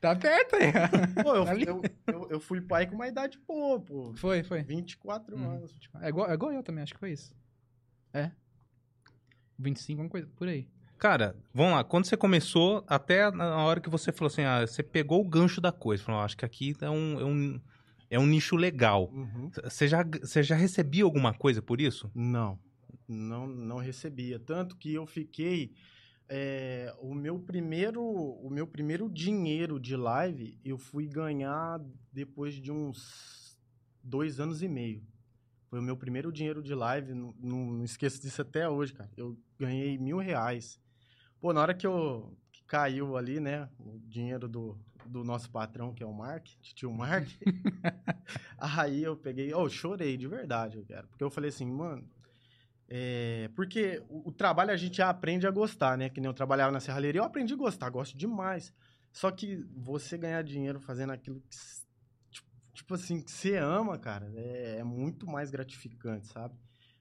[0.00, 0.72] tá perto aí.
[1.22, 1.66] Pô, eu, Ali.
[1.66, 4.12] eu, eu, eu fui pai com uma idade boa, pô.
[4.16, 4.62] Foi, foi.
[4.62, 5.50] 24 Hum.
[5.50, 5.78] anos.
[6.00, 7.34] É igual, é igual eu também, acho que foi isso.
[8.12, 8.30] É.
[9.58, 10.68] 25, alguma coisa, por aí.
[10.98, 11.84] Cara, vamos lá.
[11.84, 15.60] Quando você começou, até na hora que você falou assim, ah, você pegou o gancho
[15.60, 16.02] da coisa.
[16.02, 17.60] Falou, ah, acho que aqui é um, é um,
[18.10, 19.08] é um nicho legal.
[19.12, 19.50] Uhum.
[19.64, 22.10] Você já, você já recebia alguma coisa por isso?
[22.14, 22.58] Não,
[23.06, 24.40] não, não recebia.
[24.40, 25.72] Tanto que eu fiquei.
[26.28, 31.80] É, o meu primeiro o meu primeiro dinheiro de live eu fui ganhar
[32.12, 33.58] depois de uns
[34.02, 35.02] dois anos e meio.
[35.68, 39.10] Foi o meu primeiro dinheiro de live, não, não, não esqueço disso até hoje, cara.
[39.16, 40.80] Eu ganhei mil reais.
[41.40, 45.92] Pô, na hora que eu que caiu ali, né, o dinheiro do, do nosso patrão,
[45.92, 47.28] que é o Mark, tio Mark,
[48.56, 51.06] aí eu peguei, oh, eu chorei de verdade, cara.
[51.06, 52.08] Porque eu falei assim, mano,
[52.88, 56.08] é, porque o, o trabalho a gente aprende a gostar, né?
[56.08, 58.72] Que nem eu trabalhava na serralheria, eu aprendi a gostar, gosto demais.
[59.12, 61.56] Só que você ganhar dinheiro fazendo aquilo que,
[62.30, 66.54] tipo, tipo assim, que você ama, cara, é, é muito mais gratificante, sabe?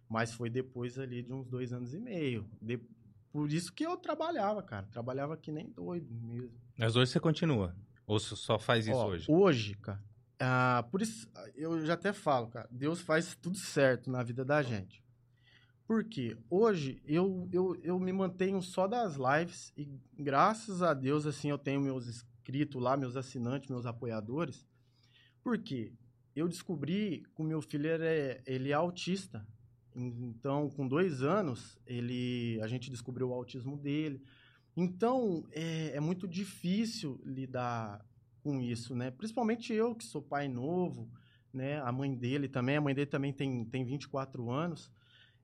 [0.09, 2.49] Mas foi depois ali de uns dois anos e meio.
[2.61, 2.81] De-
[3.31, 4.87] por isso que eu trabalhava, cara.
[4.87, 6.57] Trabalhava que nem doido mesmo.
[6.77, 7.75] Mas hoje você continua?
[8.05, 9.25] Ou você só faz isso Ó, hoje?
[9.29, 10.03] Hoje, cara,
[10.39, 14.61] ah, por isso eu já até falo, cara, Deus faz tudo certo na vida da
[14.61, 15.03] gente.
[15.87, 16.37] Por quê?
[16.49, 19.87] Hoje eu, eu, eu me mantenho só das lives e
[20.19, 24.67] graças a Deus, assim, eu tenho meus inscritos lá, meus assinantes, meus apoiadores.
[25.41, 25.93] Por quê?
[26.35, 29.47] Eu descobri que o meu filho é, ele é autista.
[29.95, 34.21] Então, com dois anos, ele, a gente descobriu o autismo dele.
[34.75, 38.05] Então, é, é muito difícil lidar
[38.43, 39.09] com isso, né?
[39.09, 41.09] Principalmente eu, que sou pai novo,
[41.51, 41.79] né?
[41.79, 44.91] A mãe dele também, a mãe dele também tem, tem 24 anos.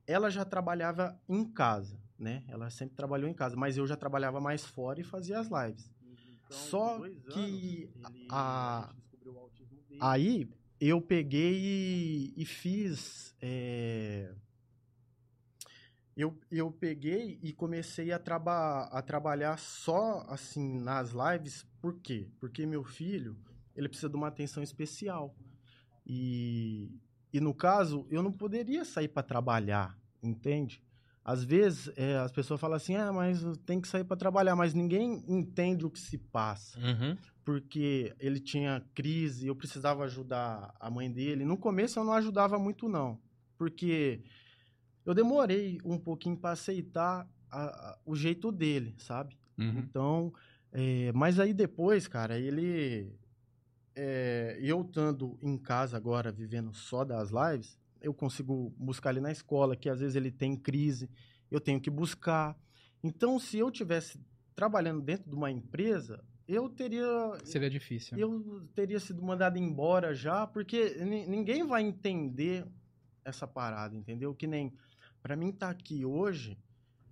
[0.06, 2.44] Ela já trabalhava em casa, né?
[2.48, 5.90] Ela sempre trabalhou em casa, mas eu já trabalhava mais fora e fazia as lives.
[6.70, 6.98] Só
[7.34, 7.90] que
[8.30, 8.94] a-
[10.00, 13.34] Aí eu peguei e, e fiz.
[13.42, 14.34] é,
[16.16, 21.66] Eu, eu peguei e comecei a, traba a trabalhar só assim nas lives.
[21.82, 22.30] Por quê?
[22.40, 23.36] Porque meu filho
[23.76, 25.36] ele precisa de uma atenção especial.
[26.06, 26.92] E,
[27.34, 30.82] e no caso, eu não poderia sair para trabalhar, entende?
[31.26, 34.74] Às vezes é, as pessoas falam assim: ah, mas tem que sair para trabalhar, mas
[34.74, 37.18] ninguém entende o que se passa Uhum.
[37.46, 41.44] porque ele tinha crise, eu precisava ajudar a mãe dele.
[41.46, 43.20] No começo eu não ajudava muito não,
[43.58, 44.22] porque
[45.06, 49.38] eu demorei um pouquinho para aceitar a- a- o jeito dele, sabe?
[49.58, 49.80] Uhum.
[49.80, 50.34] Então,
[50.74, 53.14] é, mas aí depois, cara, ele,
[53.96, 59.32] é, eu estando em casa agora vivendo só das lives, eu consigo buscar ele na
[59.32, 61.10] escola, que às vezes ele tem crise,
[61.50, 62.58] eu tenho que buscar.
[63.04, 64.20] Então, se eu tivesse
[64.56, 67.06] trabalhando dentro de uma empresa, eu teria
[67.46, 68.18] Seria difícil.
[68.18, 72.66] eu teria sido mandado embora já, porque ni- ninguém vai entender
[73.24, 74.34] essa parada, entendeu?
[74.36, 74.74] Que nem
[75.22, 76.58] Pra mim estar aqui hoje,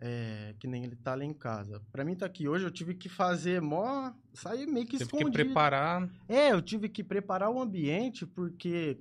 [0.01, 1.81] é, que nem ele tá lá em casa.
[1.91, 5.15] Pra mim estar aqui hoje, eu tive que fazer mó, sair meio que Teve que
[5.15, 5.31] escondido.
[5.31, 6.09] preparar.
[6.27, 8.99] É, eu tive que preparar o ambiente porque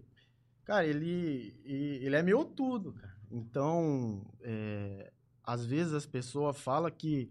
[0.70, 3.16] Cara, ele, ele é meu tudo, cara.
[3.28, 5.10] Então, é,
[5.42, 7.28] às vezes as pessoas falam que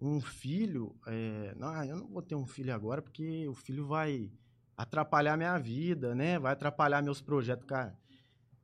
[0.00, 4.32] um filho, é, não, eu não vou ter um filho agora porque o filho vai
[4.74, 6.38] atrapalhar minha vida, né?
[6.38, 7.94] Vai atrapalhar meus projetos, cara.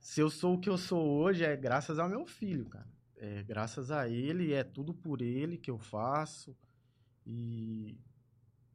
[0.01, 2.89] Se eu sou o que eu sou hoje é graças ao meu filho, cara.
[3.25, 6.55] É graças a ele, é tudo por ele que eu faço.
[7.27, 7.99] E,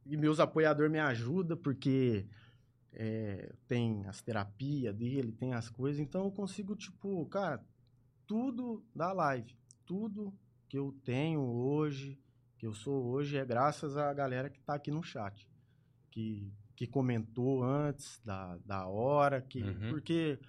[0.04, 2.26] e meus apoiadores me ajudam porque
[2.92, 7.64] é, tem as terapias dele, tem as coisas, então eu consigo, tipo, cara,
[8.26, 10.34] tudo da live, tudo
[10.68, 12.18] que eu tenho hoje,
[12.58, 15.48] que eu sou hoje, é graças à galera que tá aqui no chat,
[16.10, 19.90] que, que comentou antes da, da hora, que, Uhum.
[19.90, 20.40] porque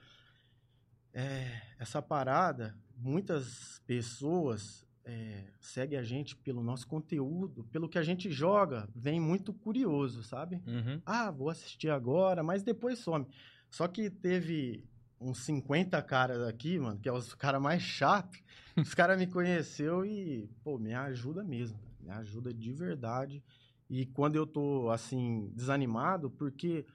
[1.14, 8.04] é, essa parada, muitas pessoas é, seguem a gente pelo nosso conteúdo, pelo que a
[8.04, 10.62] gente joga, vem muito curioso, sabe?
[10.68, 11.02] Uhum.
[11.06, 13.26] ah, vou assistir agora, mas depois some.
[13.70, 14.86] Só que teve
[15.20, 18.42] uns 50 caras aqui, mano, que é os caras mais chatos.
[18.78, 21.78] Os caras me conheceu e, pô, me ajuda mesmo.
[22.00, 23.44] Me ajuda de verdade.
[23.90, 26.86] E quando eu tô, assim, desanimado, porque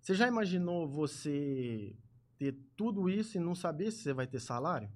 [0.00, 1.94] você já imaginou você
[2.38, 4.88] ter tudo isso e não saber se você vai ter salário?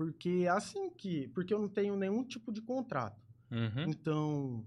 [0.00, 1.28] Porque é assim que.
[1.28, 3.22] Porque eu não tenho nenhum tipo de contrato.
[3.50, 3.84] Uhum.
[3.86, 4.66] Então,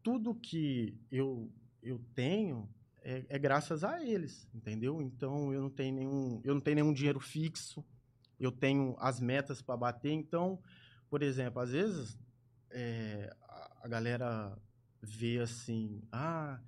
[0.00, 1.50] tudo que eu,
[1.82, 2.70] eu tenho
[3.02, 5.02] é, é graças a eles, entendeu?
[5.02, 7.84] Então, eu não tenho nenhum, eu não tenho nenhum dinheiro fixo,
[8.38, 10.12] eu tenho as metas para bater.
[10.12, 10.62] Então,
[11.08, 12.16] por exemplo, às vezes
[12.70, 14.56] é, a, a galera
[15.02, 16.60] vê assim, ah,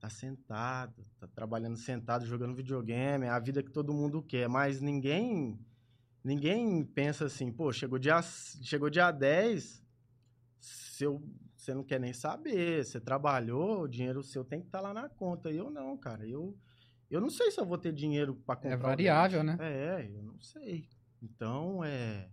[0.00, 4.80] tá sentado, tá trabalhando sentado, jogando videogame, é a vida que todo mundo quer, mas
[4.80, 5.60] ninguém
[6.24, 9.82] ninguém pensa assim, pô, chegou dia, chegou dia 10,
[10.60, 11.22] seu,
[11.56, 15.08] você não quer nem saber, você trabalhou, o dinheiro seu tem que estar lá na
[15.08, 15.50] conta.
[15.50, 16.56] Eu não, cara, eu,
[17.10, 18.72] eu não sei se eu vou ter dinheiro para comprar.
[18.72, 19.56] É variável, né?
[19.60, 20.88] É, eu não sei.
[21.20, 22.28] Então, é,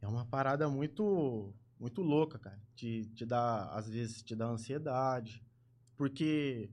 [0.00, 2.60] é uma parada muito, muito louca, cara.
[2.74, 5.44] Te, te dá, às vezes, te dá ansiedade,
[5.96, 6.70] porque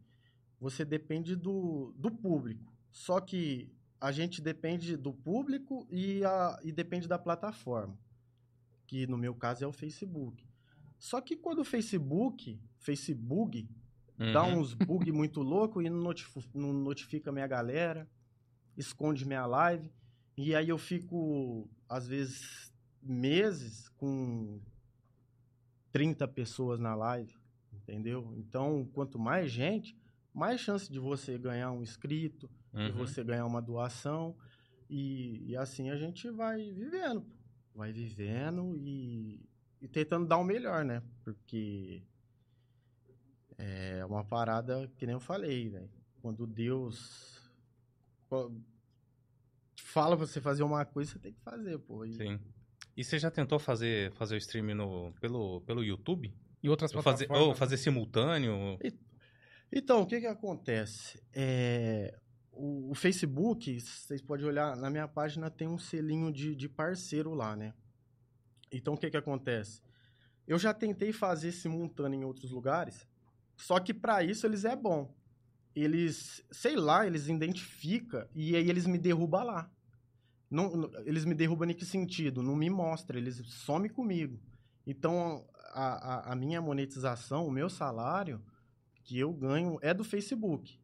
[0.60, 2.74] você depende do, do público.
[2.92, 3.75] Só que
[4.06, 7.98] a gente depende do público e, a, e depende da plataforma,
[8.86, 10.46] que no meu caso é o Facebook.
[11.00, 13.68] Só que quando o Facebook, Facebook,
[14.34, 14.60] dá Uhum.
[14.60, 18.08] uns bug muito louco e não, notifu- não notifica minha galera,
[18.78, 19.92] esconde minha live,
[20.38, 24.60] e aí eu fico, às vezes, meses com
[25.92, 27.34] 30 pessoas na live,
[27.74, 28.34] entendeu?
[28.38, 29.98] Então, quanto mais gente,
[30.34, 32.92] mais chance de você ganhar um inscrito, Uhum.
[32.94, 34.36] você ganhar uma doação.
[34.90, 37.26] E, e assim a gente vai vivendo.
[37.74, 39.44] Vai vivendo e,
[39.82, 41.02] e tentando dar o melhor, né?
[41.24, 42.04] Porque
[43.58, 45.90] é uma parada que nem eu falei, velho.
[46.22, 47.42] Quando Deus
[49.78, 52.06] fala pra você fazer uma coisa, você tem que fazer, pô.
[52.06, 52.40] E- Sim.
[52.98, 56.34] E você já tentou fazer, fazer o stream no, pelo, pelo YouTube?
[56.64, 57.50] E outras Ou fazer, plataformas.
[57.54, 58.78] ou fazer simultâneo?
[59.72, 61.22] Então, o que que acontece?
[61.34, 62.18] É,
[62.56, 67.34] o, o Facebook, vocês podem olhar, na minha página tem um selinho de, de parceiro
[67.34, 67.74] lá, né?
[68.72, 69.82] Então, o que que acontece?
[70.48, 73.08] Eu já tentei fazer simultâneo em outros lugares,
[73.56, 75.14] só que para isso eles é bom.
[75.76, 79.72] Eles, sei lá, eles identificam e aí eles me derrubam lá.
[80.50, 82.42] Não, não- eles me derrubam em que sentido?
[82.42, 84.40] Não me mostra, eles somem comigo.
[84.86, 88.42] Então, a, a, a minha monetização, o meu salário
[89.04, 90.80] que eu ganho é do Facebook.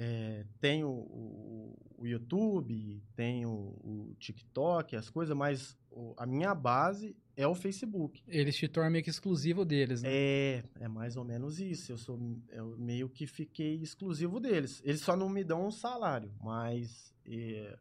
[0.00, 6.24] É, tem o, o- o YouTube, tem o, o TikTok, as coisas, mas o- a
[6.24, 8.22] minha base é o Facebook.
[8.28, 10.08] Eles te tornam meio que exclusivo deles, né?
[10.12, 11.90] É, é mais ou menos isso.
[11.90, 12.16] Eu sou
[12.50, 14.80] eu meio que fiquei exclusivo deles.
[14.84, 17.76] Eles só não me dão um salário, mas é,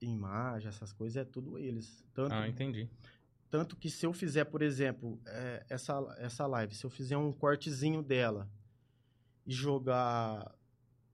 [0.00, 2.02] imagem, essas coisas é tudo eles.
[2.14, 2.88] Tanto, Ah, entendi.
[3.50, 7.32] tanto que se eu fizer, por exemplo, é, essa, essa live, se eu fizer um
[7.32, 8.48] cortezinho dela
[9.46, 10.54] e jogar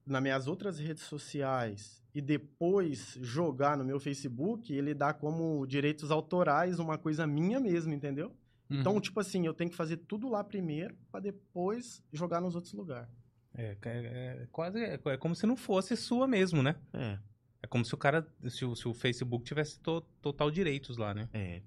[0.06, 6.10] nas minhas outras redes sociais e depois jogar no meu Facebook, ele dá como direitos
[6.10, 8.32] autorais uma coisa minha mesmo, entendeu?
[8.70, 9.00] Então, Uhum.
[9.00, 13.08] tipo assim, eu tenho que fazer tudo lá primeiro pra depois jogar nos outros lugares.
[13.54, 16.76] É, é- é quase é, é como se não fosse sua mesmo, né?
[16.92, 17.18] É,
[17.62, 21.12] É como se o cara, se o, se o Facebook tivesse to- total direitos lá,
[21.14, 21.28] né?
[21.32, 21.62] é.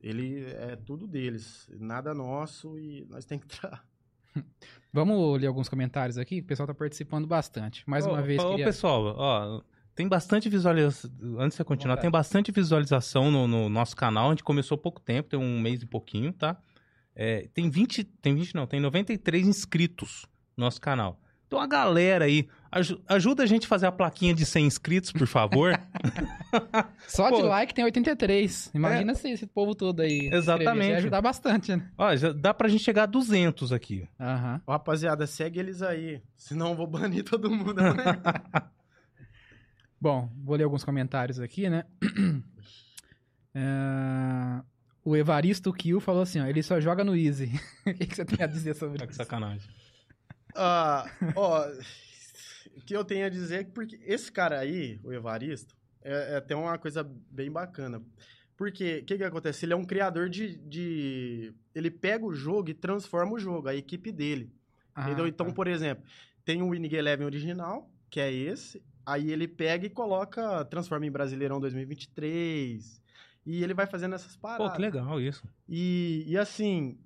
[0.00, 3.84] Ele é tudo deles, nada nosso e nós tem que entrar.
[4.92, 6.40] Vamos ler alguns comentários aqui?
[6.40, 7.82] O pessoal tá participando bastante.
[7.86, 8.64] Mais Ô, uma vez, ô, queria...
[8.64, 9.62] pessoal, ó,
[9.94, 11.10] tem bastante visualização.
[11.38, 14.28] Antes de você continuar, tem bastante visualização no, no nosso canal.
[14.28, 16.56] A gente começou há pouco tempo, tem um mês e pouquinho, tá?
[17.14, 20.24] É, tem 20, tem 20 não, tem 93 inscritos
[20.56, 21.20] no nosso canal.
[21.48, 22.46] Tem uma galera aí.
[22.70, 25.72] Aju- ajuda a gente a fazer a plaquinha de 100 inscritos, por favor.
[27.08, 27.36] Só Pô.
[27.36, 28.70] de like tem 83.
[28.74, 30.28] Imagina se esse povo todo aí.
[30.30, 30.90] Exatamente.
[30.90, 31.88] Ia ajudar bastante, né?
[31.96, 34.06] Ó, já dá pra gente chegar a 200 aqui.
[34.66, 36.20] Ô, Rapaziada, segue eles aí.
[36.36, 37.74] Senão eu vou banir todo mundo.
[37.80, 37.94] né?
[40.00, 41.84] Bom, vou ler alguns comentários aqui, né?
[43.54, 44.62] É,
[45.04, 47.50] O Evaristo Kill falou assim, ó, ele só joga no Easy.
[47.86, 49.14] o que, que você tem a dizer sobre que isso?
[49.14, 49.68] sacanagem.
[50.60, 51.68] Ah, ó,
[52.76, 56.32] o que eu tenho a dizer é que porque esse cara aí, o Evaristo, é,
[56.32, 58.02] é até uma coisa bem bacana.
[58.56, 59.64] Porque o que, que acontece?
[59.64, 61.54] Ele é um criador de, de.
[61.72, 64.52] Ele pega o jogo e transforma o jogo, a equipe dele.
[64.92, 65.28] Ah, entendeu?
[65.28, 65.52] Então, tá.
[65.52, 66.04] por exemplo,
[66.44, 68.82] tem o Winning Eleven original, que é esse.
[69.06, 73.00] Aí ele pega e coloca, transforma em Brasileirão 2023.
[73.46, 74.70] E ele vai fazendo essas paradas.
[74.70, 75.42] Pô, que legal isso.
[75.68, 76.98] E, e assim,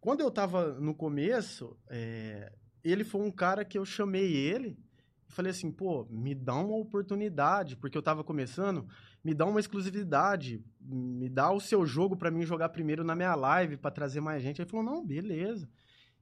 [0.00, 2.52] quando eu tava no começo, é,
[2.90, 4.78] ele foi um cara que eu chamei ele
[5.28, 8.86] e falei assim, pô, me dá uma oportunidade, porque eu tava começando,
[9.24, 13.34] me dá uma exclusividade, me dá o seu jogo pra mim jogar primeiro na minha
[13.34, 14.60] live, pra trazer mais gente.
[14.60, 15.68] Ele falou, não, beleza.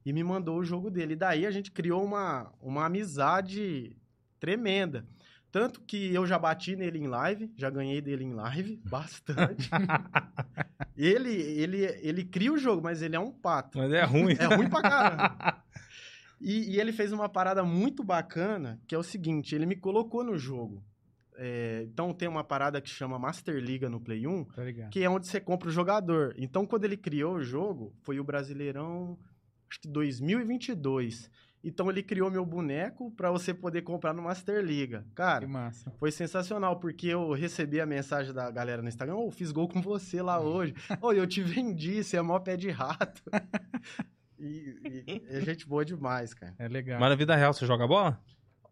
[0.05, 1.15] E me mandou o jogo dele.
[1.15, 3.97] E daí a gente criou uma, uma amizade
[4.39, 5.07] tremenda.
[5.55, 9.71] Tanto que eu já bati nele em live, já ganhei dele em live, bastante.
[10.97, 13.79] ele, ele, ele cria o jogo, mas ele é um pato.
[13.79, 14.35] Mas é ruim.
[14.37, 15.63] É ruim pra caramba.
[16.41, 20.23] E, e ele fez uma parada muito bacana, que é o seguinte, ele me colocou
[20.25, 20.85] no jogo.
[21.37, 25.11] É, então tem uma parada que chama Master Liga no Play 1, Tá que é
[25.11, 26.35] onde você compra o jogador.
[26.39, 29.19] Então, quando ele criou o jogo, foi o Brasileirão,
[29.69, 31.31] acho que 2022.
[31.67, 35.07] Então, ele criou meu boneco pra você poder comprar no Master Liga.
[35.15, 35.47] Cara,
[35.99, 39.81] foi sensacional, porque eu recebi a mensagem da galera no Instagram, ô, fiz gol com
[39.81, 40.75] você lá hoje.
[41.01, 43.23] Ô, eu te vendi, você é mó pé de rato.
[44.47, 46.55] E, e é gente boa demais, cara.
[46.59, 47.01] É legal.
[47.01, 48.21] Mas na vida real você joga bola?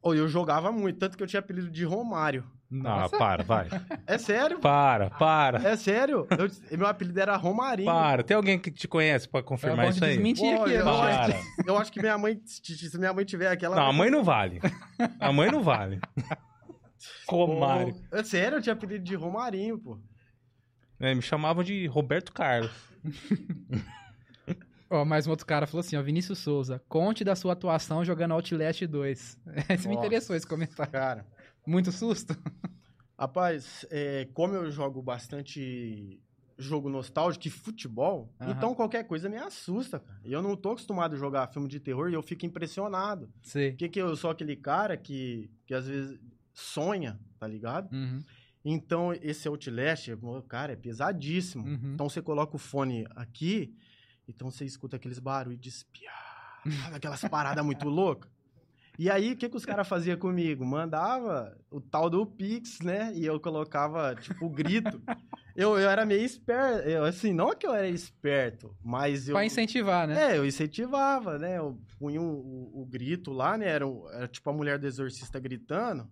[0.02, 2.44] Ô, eu jogava muito, tanto que eu tinha apelido de Romário.
[2.68, 3.14] Nossa.
[3.14, 3.68] Ah, para, vai.
[4.06, 4.58] É sério?
[4.58, 6.26] Para, para, É sério?
[6.70, 7.86] Eu- meu apelido era Romarinho.
[7.90, 8.22] para.
[8.22, 10.14] Tem alguém que te conhece pra confirmar isso aí?
[10.14, 10.72] desmentir Pô, aqui.
[10.72, 10.84] eu?
[10.84, 11.24] Para.
[11.26, 11.32] acho
[11.62, 14.10] que, eu acho que minha mãe, se minha mãe tiver aqui, ela Não, a mãe
[14.10, 14.60] não vale.
[15.20, 16.00] A mãe não vale.
[17.28, 17.94] Romário.
[18.10, 19.98] Pô, É sério, eu tinha apelido de Romarinho, pô.
[20.98, 22.70] É, me chamavam de Roberto Carlos.
[24.92, 28.32] Ó, mais um outro cara falou assim, ó, Vinícius Souza, conte da sua atuação jogando
[28.32, 29.40] Outlast 2.
[29.70, 30.92] Esse me interessou esse comentário.
[30.92, 31.26] Cara,
[31.66, 32.36] Muito susto?
[33.18, 36.20] rapaz, é, como eu jogo bastante
[36.58, 40.20] jogo nostálgico e futebol, então qualquer coisa me assusta, cara.
[40.24, 43.30] E eu não tô acostumado a jogar filme de terror e eu fico impressionado.
[43.42, 43.70] Sei.
[43.70, 46.20] Porque que eu sou aquele cara que, que às vezes
[46.52, 47.90] sonha, tá ligado?
[47.92, 48.22] Uhum,
[48.62, 50.08] Então, esse Outlast,
[50.46, 51.64] cara, é pesadíssimo.
[51.66, 51.94] uhum.
[51.94, 53.74] Então, você coloca o fone aqui,
[54.28, 56.60] então você escuta aqueles barulhos de espiar,
[56.94, 58.30] aquelas paradas muito loucas.
[58.98, 60.66] E aí, o que, que os caras faziam comigo?
[60.66, 63.10] Mandava o tal do Pix, né?
[63.14, 65.00] E eu colocava, tipo, o grito.
[65.56, 66.86] Eu, eu era meio esperto.
[66.86, 69.34] Eu, assim, não que eu era esperto, mas eu...
[69.34, 70.32] Pra incentivar, né?
[70.34, 71.56] É, eu incentivava, né?
[71.56, 73.66] Eu punha o, o- o grito lá, né?
[73.66, 76.06] Era, era tipo a mulher do exorcista gritando.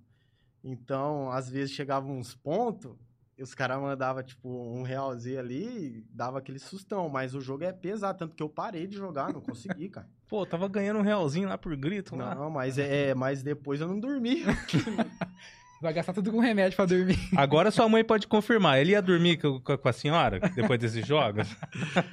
[0.64, 2.96] Então, às vezes chegavam uns pontos,
[3.40, 7.08] e os caras mandavam, tipo, um realzinho ali e dava aquele sustão.
[7.08, 10.06] Mas o jogo é pesado, tanto que eu parei de jogar, não consegui, cara.
[10.28, 12.14] Pô, tava ganhando um realzinho lá por grito.
[12.14, 12.34] Lá.
[12.34, 14.42] Não, mas, é, mas depois eu não dormi.
[15.80, 17.16] Vai gastar tudo com remédio pra dormir.
[17.34, 18.78] Agora sua mãe pode confirmar.
[18.78, 21.48] Ele ia dormir com, a senhora depois desses jogos?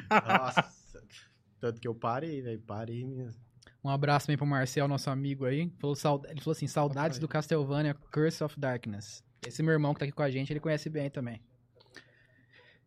[0.10, 0.64] Nossa.
[1.60, 2.62] Tanto que eu parei, velho.
[2.62, 3.38] Parei mesmo.
[3.84, 5.70] Um abraço também pro Marcel, nosso amigo aí.
[5.78, 5.98] Falou
[6.30, 9.27] Ele falou assim, saudades do Castlevania Curse of Darkness.
[9.46, 11.42] Esse meu irmão que tá aqui com a gente, ele conhece bem também.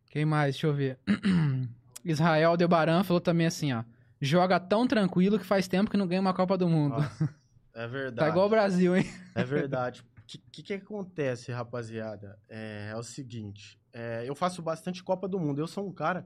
[0.09, 0.55] Quem mais?
[0.55, 0.99] Deixa eu ver.
[2.03, 3.83] Israel Debaran falou também assim, ó.
[4.19, 6.97] Joga tão tranquilo que faz tempo que não ganha uma Copa do Mundo.
[6.97, 7.35] Nossa,
[7.73, 8.15] é verdade.
[8.17, 9.05] Tá igual o Brasil, hein?
[9.33, 10.01] É verdade.
[10.01, 12.37] O que, que, que acontece, rapaziada?
[12.47, 15.59] É, é o seguinte: é, eu faço bastante Copa do Mundo.
[15.59, 16.25] Eu sou um cara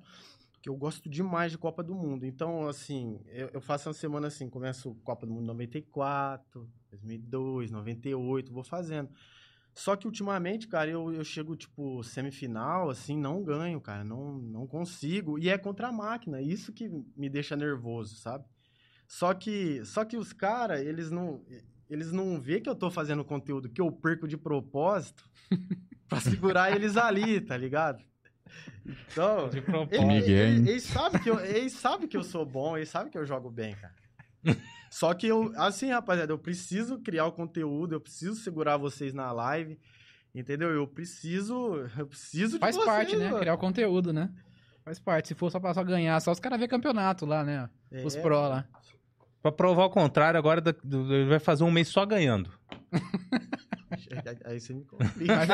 [0.61, 2.25] que eu gosto demais de Copa do Mundo.
[2.25, 8.51] Então, assim, eu, eu faço uma semana assim: começo Copa do Mundo 94, 2002, 98,
[8.51, 9.09] vou fazendo.
[9.77, 14.06] Só que ultimamente, cara, eu, eu chego, tipo, semifinal, assim, não ganho, cara.
[14.06, 15.37] Não, não consigo.
[15.37, 16.41] E é contra a máquina.
[16.41, 18.45] Isso que me deixa nervoso, sabe?
[19.06, 21.43] Só que, só que os caras, eles não,
[21.89, 25.29] eles não vê que eu tô fazendo conteúdo que eu perco de propósito
[26.08, 28.02] pra segurar eles ali, tá ligado?
[29.12, 29.93] Então, De propósito.
[29.95, 33.12] ele- Miguel, ele- eles sabem que eu, eles sabem que eu sou bom, eles sabem
[33.12, 33.93] que eu jogo bem, cara.
[34.96, 39.29] Só que eu, assim, rapaziada, eu preciso criar o conteúdo, eu preciso segurar vocês na
[39.29, 39.77] live,
[40.33, 40.69] entendeu?
[40.69, 43.25] Eu preciso, eu preciso de Faz vocês, parte, né?
[43.25, 43.39] mano.
[43.41, 44.29] Criar o conteúdo, né?
[44.85, 45.27] Faz parte.
[45.27, 47.69] Se for só pra só ganhar, só os caras ver campeonato lá, né?
[48.06, 48.65] Os É, pro lá.
[49.41, 52.50] Pra provar o contrário, agora ele vai fazer um mês só ganhando.
[54.46, 55.35] Aí- você me complica.
[55.35, 55.50] Mas,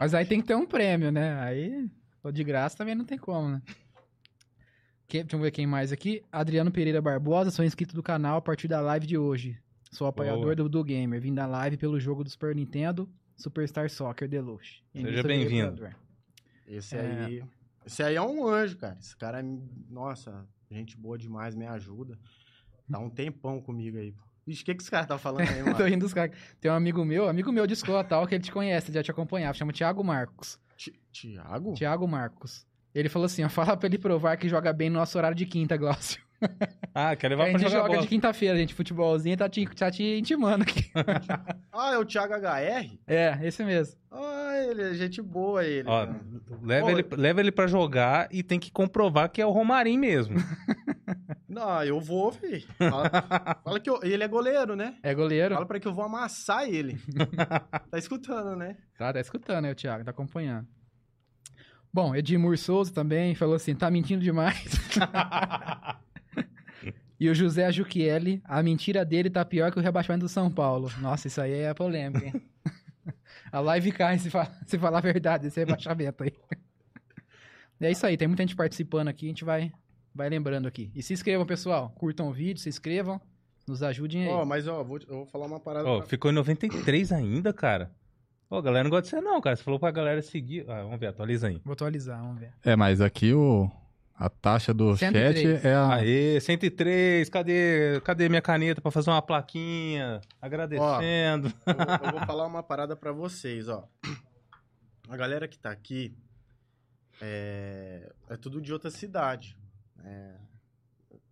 [0.00, 1.40] mas aí tem que ter um prêmio, né?
[1.40, 1.88] Aí,
[2.30, 3.62] de graça também não tem como, né?
[5.10, 6.22] Que- deixa eu ver quem mais aqui.
[6.30, 9.58] Adriano Pereira Barbosa, sou inscrito do canal a partir da live de hoje.
[9.90, 11.20] Sou apoiador do, do Gamer.
[11.20, 14.82] Vim da live pelo jogo do Super Nintendo, Superstar Soccer Deluxe.
[14.94, 15.88] Seja bem-vindo.
[16.66, 17.00] Esse É.
[17.00, 17.44] aí.
[17.84, 18.96] Esse aí é um anjo, cara.
[19.00, 19.44] Esse cara é.
[19.88, 22.16] Nossa, gente boa demais, me ajuda.
[22.88, 24.12] Dá um tempão comigo aí.
[24.12, 24.22] pô.
[24.46, 25.84] Ixi, o que, que esse cara tá falando aí, Tô mano?
[25.86, 26.36] rindo dos caras.
[26.60, 29.02] Tem um amigo meu, amigo meu de escola tal, que ele te conhece, ele já
[29.02, 30.58] te acompanhava, chama Thiago Marcos.
[30.76, 31.74] Ti- Tiago?
[31.74, 32.64] Thiago Marcos.
[32.94, 35.46] Ele falou assim, ó, fala pra ele provar que joga bem no nosso horário de
[35.46, 36.20] quinta, Glaucio.
[36.92, 38.00] Ah, quer a levar pra gente jogar joga bola.
[38.02, 40.90] de quinta-feira, gente, futebolzinho, tá te, tá te intimando aqui.
[41.72, 42.98] Ah, é o Thiago HR?
[43.06, 43.96] É, esse mesmo.
[44.10, 45.88] Ah, ele é gente boa, ele.
[45.88, 46.20] Ó, cara.
[46.62, 50.00] leva, Pô, ele, leva ele pra jogar e tem que comprovar que é o Romarinho
[50.00, 50.34] mesmo.
[51.48, 52.62] Não, eu vou, filho.
[52.78, 53.10] Fala,
[53.64, 54.96] fala que eu- ele é goleiro, né?
[55.02, 55.54] É goleiro.
[55.54, 56.98] Fala pra que eu vou amassar ele.
[57.90, 58.76] tá escutando, né?
[58.98, 60.66] Tá, tá escutando aí o Thiago, tá acompanhando.
[61.92, 64.64] Bom, Edmur Souza também falou assim, tá mentindo demais.
[67.18, 70.90] e o José Ajuquieli, a mentira dele tá pior que o rebaixamento do São Paulo.
[71.00, 72.42] Nossa, isso aí é polêmica, hein?
[73.52, 76.32] a live cai se, fa- se falar a verdade, esse rebaixamento aí.
[77.80, 79.72] E é isso aí, tem muita gente participando aqui, a gente vai,
[80.14, 80.90] vai lembrando aqui.
[80.94, 81.90] E se inscrevam, pessoal.
[81.96, 83.20] Curtam o vídeo, se inscrevam,
[83.66, 84.28] nos ajudem aí.
[84.28, 85.88] Ó, mas ó, vou, eu vou falar uma parada.
[85.88, 87.90] Ó, pra- ficou em 93 ainda, cara.
[88.50, 89.54] Ó, a galera não gosta de você não, cara.
[89.56, 90.64] Você falou pra galera seguir.
[90.68, 91.60] Ah, vamos ver, atualiza aí.
[91.64, 92.50] Vou atualizar, vamos ver.
[92.64, 93.70] É, mas aqui o,
[94.18, 95.40] a taxa do 103.
[95.60, 95.94] chat é a.
[95.94, 100.20] Aê, 103, cadê, cadê minha caneta pra fazer uma plaquinha?
[100.42, 101.52] Agradecendo.
[101.64, 103.86] Eu, vou- eu vou falar uma parada pra vocês, ó.
[105.08, 106.12] A galera que tá aqui
[107.20, 109.56] é, é tudo de outra cidade.
[110.04, 110.34] É,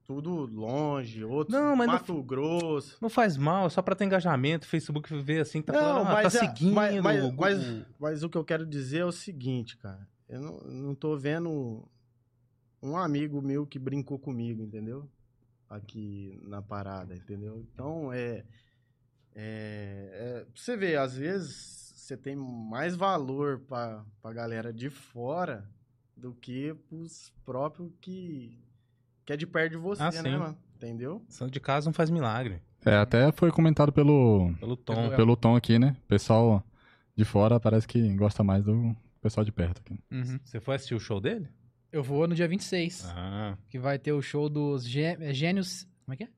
[0.09, 2.97] tudo longe, outros Não, mas não- Mato Grosso.
[2.99, 4.67] Não faz mal, é só pra ter engajamento.
[4.67, 6.75] Facebook vê assim, tá Não, falando, ah, mas tá é- seguindo.
[6.75, 10.09] mas- mas- o- mas- Mas o que eu quero dizer é o seguinte, cara.
[10.27, 11.87] Eu não, não tô vendo
[12.83, 15.07] um amigo meu que brincou comigo, entendeu?
[15.69, 17.59] Aqui na parada, entendeu?
[17.61, 18.45] Então, é.
[19.35, 25.69] é, é você ver, às vezes você tem mais valor pra, pra galera de fora
[26.17, 28.59] do que pros próprios que,
[29.29, 30.31] que é de perto de você, Ah, né, sim.
[30.39, 30.57] mano?
[30.77, 31.23] Entendeu?
[31.29, 32.63] Santo de casa não faz milagre.
[32.83, 35.11] É, até foi comentado pelo, Pelo tom.
[35.11, 35.95] pelo Tom aqui, né?
[36.05, 36.65] O pessoal
[37.15, 39.99] de fora parece que gosta mais do pessoal de perto aqui.
[40.11, 40.39] Uhum.
[40.43, 41.47] Você foi assistir o show dele?
[41.93, 43.05] Eu vou no dia 26.
[43.15, 45.87] Ah, que vai ter o show dos gê- é, gênios.
[46.07, 46.29] Como é que é?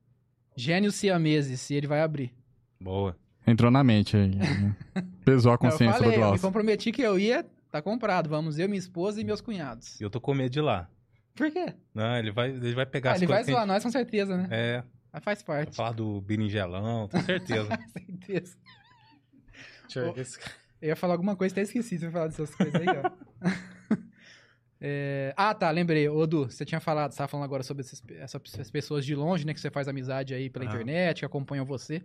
[0.57, 2.33] Gênios siameses, e ele vai abrir.
[2.79, 3.15] boa.
[3.47, 4.35] Entrou na mente aí.
[4.35, 4.75] né?
[5.23, 6.41] Pesou a eu consciência falei, do eu me Glaucio.
[6.47, 8.29] comprometi que eu ia, tá comprado.
[8.29, 9.99] Vamos eu, minha esposa e meus cunhados.
[9.99, 10.89] E eu tô com medo de ir lá.
[11.35, 11.73] Por quê?
[11.93, 13.83] Não, ele vai, ele vai pegar Ah, as ele vai coisas que a zoar nós
[13.83, 14.43] com certeza, né?
[14.43, 15.75] gente- É, Mas faz vai parte.
[15.75, 17.69] falar do berinjelão, tenho certeza.
[17.93, 18.57] certeza.
[19.83, 20.51] Deixa eu ver esse cara-
[20.81, 23.11] Eu ia falar alguma coisa, até esqueci de falar dessas coisas aí, ó.
[24.83, 26.09] É, Ah, tá, lembrei.
[26.09, 27.85] Ô, Du, você tinha falado, você tava falando agora sobre
[28.19, 29.53] essas pessoas de longe, né?
[29.53, 30.67] Que você faz amizade aí pela Ah.
[30.69, 32.01] internet, que acompanham você.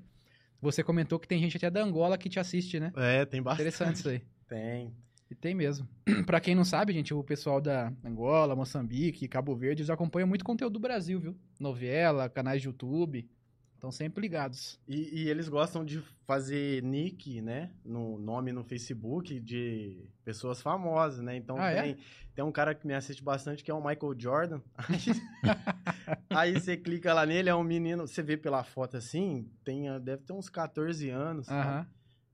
[0.60, 2.92] Você comentou que tem gente até da Angola que te assiste, né?
[2.96, 3.62] É, tem bastante.
[3.62, 4.20] Interessante isso aí.
[4.46, 4.94] Tem.
[5.30, 5.88] E tem mesmo.
[6.26, 10.44] pra quem não sabe, gente, o pessoal da Angola, Moçambique, Cabo Verde, eles acompanham muito
[10.44, 11.36] conteúdo do Brasil, viu?
[11.58, 13.28] Novela, canais de YouTube.
[13.74, 14.80] Estão sempre ligados.
[14.88, 17.70] E, e eles gostam de fazer nick, né?
[17.84, 21.36] No nome no Facebook de pessoas famosas, né?
[21.36, 21.82] Então Ah, é?
[21.82, 21.96] tem,
[22.34, 24.60] tem um cara que me assiste bastante que é o Michael Jordan.
[26.30, 30.22] Aí você clica lá nele, é um menino, você vê pela foto assim, tem, deve
[30.22, 31.46] ter uns 14 anos.
[31.46, 31.68] sabe?
[31.68, 31.86] Aham.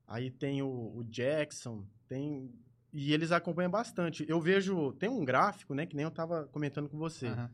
[0.06, 2.50] Aí tem o, o Jackson, tem.
[2.92, 4.24] E eles acompanham bastante.
[4.28, 4.92] Eu vejo.
[4.92, 5.86] Tem um gráfico, né?
[5.86, 7.26] Que nem eu tava comentando com você.
[7.28, 7.50] aham.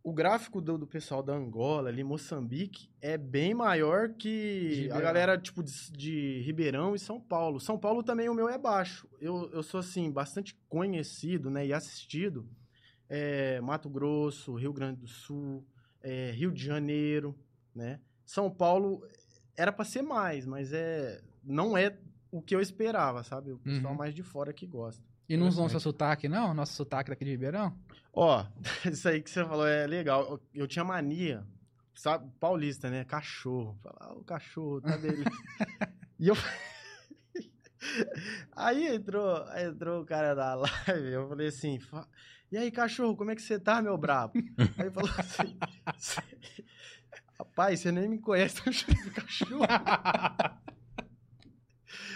[0.00, 5.36] O gráfico do, do pessoal da Angola, ali, Moçambique, é bem maior que a galera,
[5.36, 7.60] tipo, de, de Ribeirão e São Paulo.
[7.60, 9.06] São Paulo também o meu é baixo.
[9.20, 12.48] Eu, eu sou, assim, bastante conhecido, né, e assistido.
[13.06, 15.66] É, Mato Grosso, Rio Grande do Sul,
[16.00, 17.38] é, Rio de Janeiro,
[17.74, 18.00] né?
[18.24, 19.06] São Paulo
[19.56, 21.98] era pra ser mais, mas é não é
[22.30, 23.52] o que eu esperava, sabe?
[23.52, 23.98] O pessoal Uhum.
[23.98, 25.02] mais de fora que gosta.
[25.28, 26.54] E não usam seu sotaque, não?
[26.54, 27.76] Nosso sotaque daqui de Ribeirão?
[28.12, 28.44] Ó,
[28.90, 30.22] isso aí que você falou é legal.
[30.30, 31.46] Eu, eu tinha mania,
[31.94, 33.04] sabe, paulista, né?
[33.04, 33.78] Cachorro.
[33.82, 35.24] Falar, ah, o cachorro, tá dele.
[36.18, 36.34] e eu.
[38.56, 42.08] aí entrou, entrou o cara da live, eu falei assim, "Fa-
[42.50, 44.32] e aí, cachorro, como é que você tá, meu brabo?
[44.78, 45.58] aí falou assim,
[45.98, 46.22] "Cê-
[47.38, 49.64] rapaz, você nem me conhece, tá me chamando de cachorro.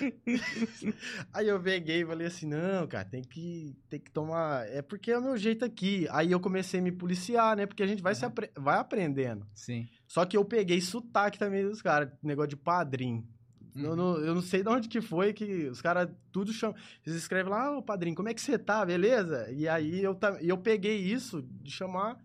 [1.33, 4.67] Aí eu peguei e falei assim, não, cara, tem que, tem que tomar...
[4.69, 6.07] É porque é o meu jeito aqui.
[6.11, 7.67] Aí eu comecei a me policiar, né?
[7.67, 9.47] Porque a gente vai, se apre- vai aprendendo.
[9.55, 9.89] Sim.
[10.07, 13.27] Só que eu peguei sotaque também dos caras, negócio de padrinho.
[13.75, 13.85] Uhum.
[13.85, 16.77] Eu, não, eu não sei de onde que foi que os caras tudo chamam.
[17.07, 19.51] Eles escrevem lá, ô padrinho, como é que você tá, beleza?
[19.51, 22.19] E aí eu, eu peguei isso de chamar,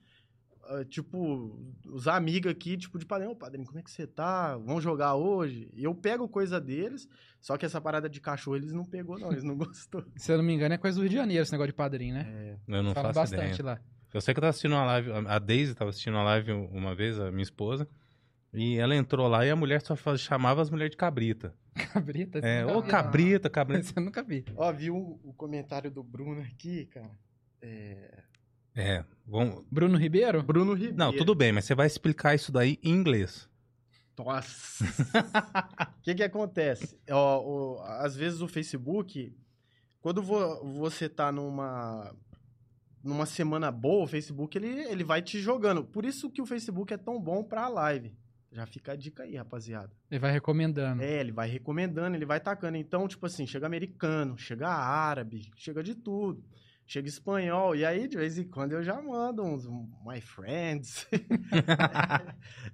[0.89, 4.57] tipo, os amigos aqui, tipo, de padrinho, ô padrinho, como é que você tá?
[4.57, 5.69] Vamos jogar hoje?
[5.73, 7.07] E eu pego coisa deles,
[7.39, 10.03] só que essa parada de cachorro eles não pegou, não, eles não gostou.
[10.15, 12.15] Se eu não me engano, é coisa do Rio de Janeiro esse negócio de padrinho,
[12.15, 12.57] né?
[12.67, 13.75] Eu não Fala faço bastante ideia.
[13.75, 13.81] lá.
[14.13, 16.95] Eu sei que eu tava assistindo uma live, a Daisy tava assistindo uma live uma
[16.95, 17.87] vez, a minha esposa,
[18.53, 21.53] e ela entrou lá e a mulher só chamava as mulheres de cabrita.
[21.93, 22.39] Cabrita?
[22.39, 23.53] É, ô cabrita, não.
[23.53, 23.93] cabrita.
[23.95, 24.45] Eu nunca vi.
[24.55, 27.11] Ó, viu o comentário do Bruno aqui, cara?
[27.61, 28.23] É...
[28.77, 29.65] É, vamos...
[29.71, 30.43] Bruno Ribeiro?
[30.43, 30.95] Bruno Ribeiro.
[30.97, 33.49] Não, tudo bem, mas você vai explicar isso daí em inglês.
[34.17, 34.85] Nossa!
[35.99, 36.97] O que que acontece?
[37.09, 37.41] Ó,
[37.75, 39.35] o- às vezes o Facebook,
[39.99, 42.15] quando vo- você tá numa
[43.03, 45.83] numa semana boa, o Facebook ele, ele vai te jogando.
[45.83, 48.15] Por isso que o Facebook é tão bom pra live.
[48.51, 49.91] Já fica a dica aí, rapaziada.
[50.09, 51.01] Ele vai recomendando.
[51.03, 52.77] É, ele vai recomendando, ele vai tacando.
[52.77, 56.41] Então, tipo assim, chega americano, chega árabe, chega de tudo.
[56.89, 57.75] Chega espanhol.
[57.75, 59.67] E aí, de vez em quando, eu já mando uns
[60.05, 61.05] My Friends.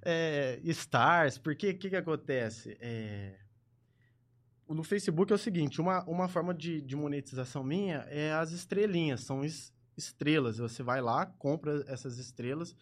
[0.04, 1.36] é, stars.
[1.36, 2.76] Porque o que, que acontece?
[2.80, 3.36] É,
[4.68, 9.22] no Facebook é o seguinte: uma, uma forma de, de monetização minha é as estrelinhas.
[9.22, 10.58] São es- estrelas.
[10.58, 12.74] Você vai lá, compra essas estrelas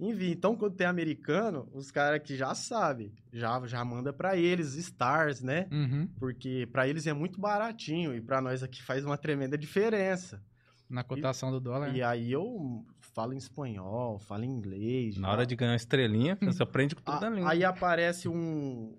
[0.00, 0.30] envia.
[0.32, 5.42] Então, quando tem americano, os caras que já sabem, já, já manda pra eles, stars,
[5.42, 5.66] né?
[5.72, 6.08] Uhum.
[6.20, 10.40] Porque pra eles é muito baratinho e pra nós aqui faz uma tremenda diferença.
[10.88, 11.94] Na cotação do dólar.
[11.94, 15.16] E aí eu falo em espanhol, falo em inglês.
[15.18, 15.32] Na já.
[15.32, 17.50] hora de ganhar uma estrelinha, você aprende com tudo A- a língua.
[17.50, 18.96] Aí aparece um,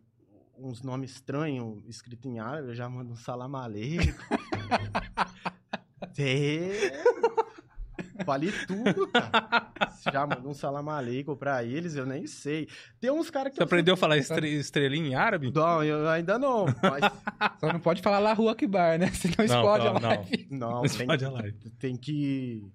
[0.57, 4.05] uns nomes estranhos escritos em árabe, eu já mando um salam aleikum.
[6.19, 7.48] é...
[8.25, 9.71] Falei tudo, cara.
[10.11, 12.67] Já mandou um salam aleikum pra eles, eu nem sei.
[12.99, 15.51] Tem uns caras que Você eu aprendeu a falar estre- estrelinha em árabe?
[15.53, 16.65] Não, eu ainda não.
[16.81, 17.11] Mas
[17.59, 19.07] Só não pode falar lá Rua Akbar, né?
[19.11, 20.09] Senão explode não, a não.
[20.09, 20.47] live.
[20.51, 21.57] não, Mas tem, pode a live.
[21.79, 22.71] tem que.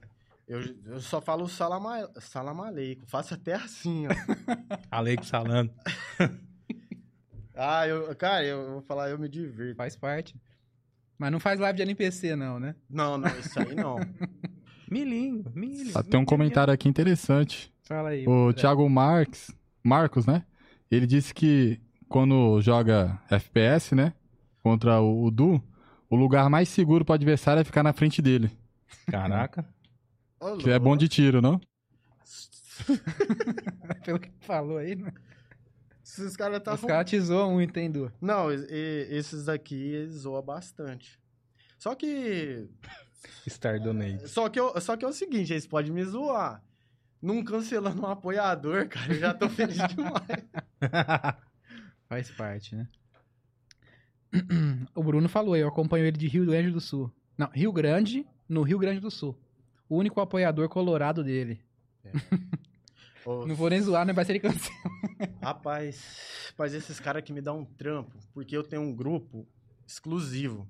[0.47, 3.07] Eu, eu só falo salam, a- salam aleikum.
[3.07, 4.11] Faço até assim, ó.
[4.91, 5.71] Alex falando.
[7.57, 9.77] Ah, eu, cara, eu vou falar, eu me divirto.
[9.77, 10.35] Faz parte.
[11.17, 12.75] Mas não faz live de NPC, não, né?
[12.91, 13.97] Não, não, isso aí não.
[14.99, 15.91] Milinho, milho.
[15.97, 17.73] Ah, Tem um comentário aqui interessante.
[17.83, 18.25] Fala aí.
[18.29, 18.61] O André.
[18.61, 19.51] Thiago Marques,
[19.83, 20.45] Marcos, né?
[20.89, 24.13] Ele disse que quando joga FPS, né?
[24.63, 25.61] Contra o, o Du,
[26.09, 28.53] o lugar mais seguro pro adversário é ficar na frente dele.
[29.11, 29.67] Caraca.
[30.61, 31.61] Que é bom de tiro, não?
[34.05, 35.13] Pelo que falou aí, né?
[36.05, 38.13] Esses caras tá Os caras te zoam muito, hein, Du?
[38.21, 41.19] Não, e- e- esses daqui zoam bastante.
[41.79, 42.69] Só que.
[43.49, 44.29] Star Donate.
[44.29, 46.63] Só que, eu, só que é o seguinte, eles podem me zoar.
[47.21, 50.45] Não cancelando um apoiador, cara, eu já tô feliz demais.
[52.09, 52.89] Faz parte, né?
[54.95, 57.11] O Bruno falou, eu acompanho ele de Rio Grande do Sul.
[57.39, 59.39] Não, Rio Grande, no Rio Grande do Sul.
[59.89, 61.61] O único apoiador colorado dele.
[63.25, 64.13] Ô, Não vou nem zoar, né?
[64.13, 64.77] Vai ser ele cancela.
[65.43, 69.47] Rapaz, mas esses caras que me dão um trampo, porque eu tenho um grupo
[69.87, 70.69] exclusivo,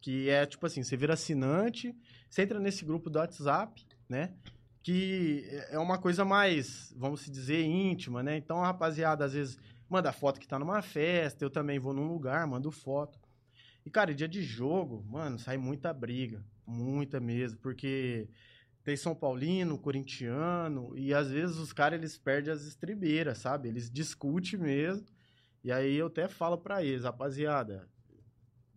[0.00, 1.94] que é tipo assim, você vira assinante,
[2.28, 4.34] você entra nesse grupo do WhatsApp, né?
[4.82, 8.36] Que é uma coisa mais, vamos dizer, íntima, né?
[8.36, 12.06] Então a rapaziada às vezes manda foto que tá numa festa, eu também vou num
[12.06, 13.18] lugar, mando foto.
[13.84, 18.28] E cara, dia de jogo, mano, sai muita briga, muita mesmo, porque
[18.82, 23.68] tem São Paulino, corintiano, e às vezes os caras eles perdem as estribeiras, sabe?
[23.68, 25.04] Eles discutem mesmo.
[25.64, 27.88] E aí eu até falo pra eles, rapaziada,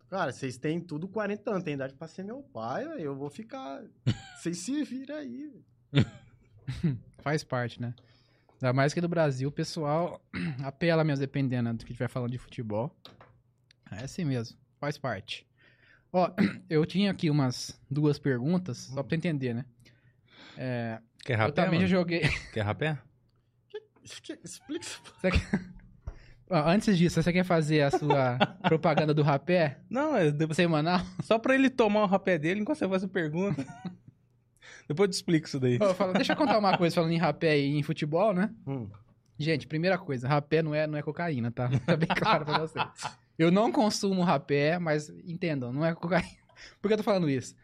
[0.10, 3.82] cara, vocês têm tudo 40 anos, tem idade pra ser meu pai, eu vou ficar.
[4.38, 5.52] Vocês se viram aí.
[7.20, 7.94] Faz parte, né?
[8.62, 10.22] Ainda mais que do Brasil, o pessoal
[10.64, 12.94] apela mesmo, dependendo do que estiver falando de futebol.
[13.92, 15.48] É assim mesmo, faz parte.
[16.12, 16.30] Ó,
[16.70, 19.66] eu tinha aqui umas duas perguntas, só pra tu entender, né?
[20.58, 22.00] É, Quer eu rapé, também já mano?
[22.00, 22.22] joguei.
[22.54, 22.98] Quer rapé?
[24.04, 25.02] Esque- Explica isso.
[26.50, 31.02] Você antes disso, você quer fazer a sua propaganda do rapé Não, é de- semanal?
[31.24, 33.66] só pra ele tomar o rapé dele enquanto você faz a pergunta.
[34.88, 35.78] Depois eu te explico isso daí.
[35.80, 38.50] Ó, fala- deixa eu contar uma coisa falando em rapé e em futebol, né?
[38.66, 38.90] Hum.
[39.38, 41.70] Gente, primeira coisa, rapé não é, não é cocaína, tá?
[41.86, 42.86] Tá bem claro pra vocês.
[43.38, 46.28] Eu não consumo rapé, mas entendam, não é cocaína.
[46.82, 47.56] Por que eu tô falando isso?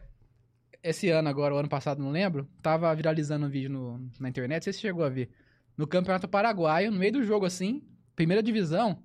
[0.82, 4.60] Esse ano agora, o ano passado, não lembro, tava viralizando um vídeo no- na internet,
[4.60, 5.28] não sei se você chegou a ver.
[5.76, 7.82] No Campeonato Paraguaio, no meio do jogo assim,
[8.16, 8.98] primeira divisão,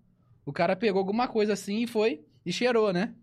[0.46, 3.14] o cara pegou alguma coisa assim e foi e cheirou, né?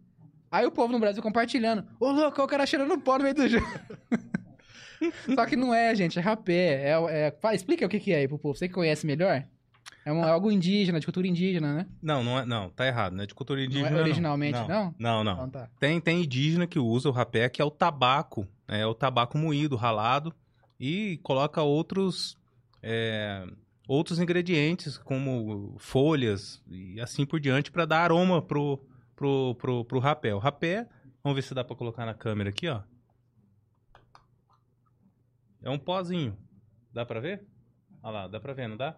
[0.51, 1.85] Aí o povo no Brasil compartilhando.
[1.99, 3.67] Ô, louco, o cara cheirando pó no meio do jogo.
[5.35, 6.91] Só que não é, gente, é rapé.
[6.91, 7.37] É, é...
[7.41, 8.57] Fala, explica o que, que é aí pro povo.
[8.57, 9.45] Você que conhece melhor?
[10.05, 11.87] É um- algo indígena, de cultura indígena, né?
[12.03, 13.99] Não, não é, não, tá errado, não é de cultura Não indígena.
[13.99, 14.67] é originalmente, não.
[14.69, 14.95] não?
[14.99, 15.33] Não, não.
[15.35, 15.69] Então tá.
[15.79, 19.77] Tem, tem indígena que usa o rapé, que é o tabaco, é o tabaco moído,
[19.77, 20.35] ralado,
[20.81, 22.37] e coloca outros,
[22.83, 23.45] é,
[23.89, 28.79] outros ingredientes, como folhas e assim por diante, para dar aroma pro,
[29.17, 30.35] pro, pro, pro rapé.
[30.35, 30.87] O rapé,
[31.25, 32.83] vamos ver se dá para colocar na câmera aqui, ó.
[35.63, 36.37] É um pozinho.
[36.93, 37.45] Dá para ver?
[38.03, 38.95] Olha lá, dá para ver, não dá?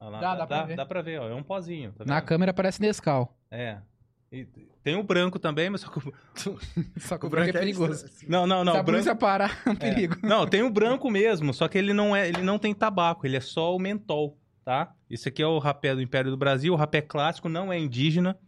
[0.00, 0.76] Lá, Dá, dá pra dá, ver.
[0.76, 1.28] dá pra ver, ó.
[1.28, 1.92] É um pozinho.
[1.92, 3.36] Tá Na câmera parece Nescau.
[3.50, 3.78] É.
[4.32, 4.46] E
[4.82, 6.12] tem o branco também, mas só que o
[6.98, 7.92] Só que o branco é perigoso.
[7.92, 8.26] estranho, assim.
[8.28, 8.72] Não, não, não.
[8.72, 9.16] Se o a branco...
[9.16, 9.76] parar, é um É.
[9.76, 10.16] perigo.
[10.22, 13.36] Não, tem o branco mesmo, só que ele não é, ele não tem tabaco, ele
[13.36, 14.92] é só o mentol, tá?
[15.10, 18.38] Esse aqui é o rapé do Império do Brasil, o rapé clássico não é indígena,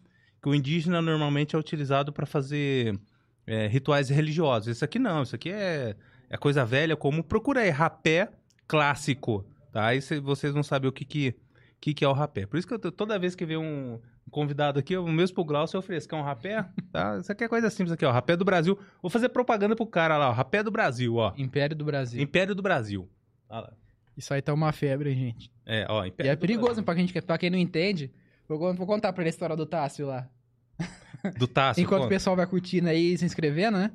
[0.42, 2.98] que o indígena normalmente é utilizado para fazer
[3.46, 4.68] é, rituais religiosos.
[4.68, 5.94] Esse aqui não, isso aqui é,
[6.30, 8.30] é coisa velha, como procura aí, rapé
[8.66, 9.86] clássico, tá?
[9.88, 11.34] Aí cê- vocês vão saber o que que,
[11.80, 12.46] que que é o rapé.
[12.46, 14.00] Por isso que eu toda vez que vem um
[14.34, 16.68] convidado aqui, eu mesmo pro Glaucio eu ofereço, quer um rapé?
[16.92, 17.18] Tá?
[17.18, 18.78] Isso aqui é coisa simples aqui, ó, rapé do Brasil.
[19.02, 21.32] Vou fazer propaganda pro cara lá, ó, rapé do Brasil, ó.
[21.36, 22.20] Império do Brasil.
[22.22, 23.08] Império do Brasil.
[24.16, 25.52] Isso aí tá uma febre, hein, gente.
[25.66, 28.12] É, ó, E Império é do perigoso pra, gente, pra quem não entende.
[28.48, 30.28] Vou, vou contar pra ele a história do Tássio lá.
[31.38, 31.82] Do Tássio.
[31.82, 32.14] Enquanto o conta.
[32.14, 33.90] pessoal vai curtindo aí e se inscrevendo, né?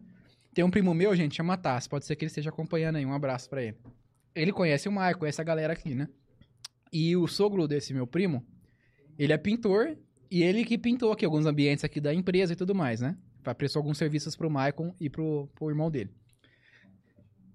[0.53, 1.89] Tem um primo meu, gente, chama Tássio.
[1.89, 3.05] Pode ser que ele esteja acompanhando aí.
[3.05, 3.77] Um abraço pra ele.
[4.33, 6.07] Ele conhece o Maicon, conhece a galera aqui, né?
[6.91, 8.43] E o sogro desse meu primo,
[9.17, 9.95] ele é pintor
[10.29, 13.17] e ele que pintou aqui alguns ambientes aqui da empresa e tudo mais, né?
[13.57, 16.11] Prestou alguns serviços pro Maicon e pro, pro irmão dele.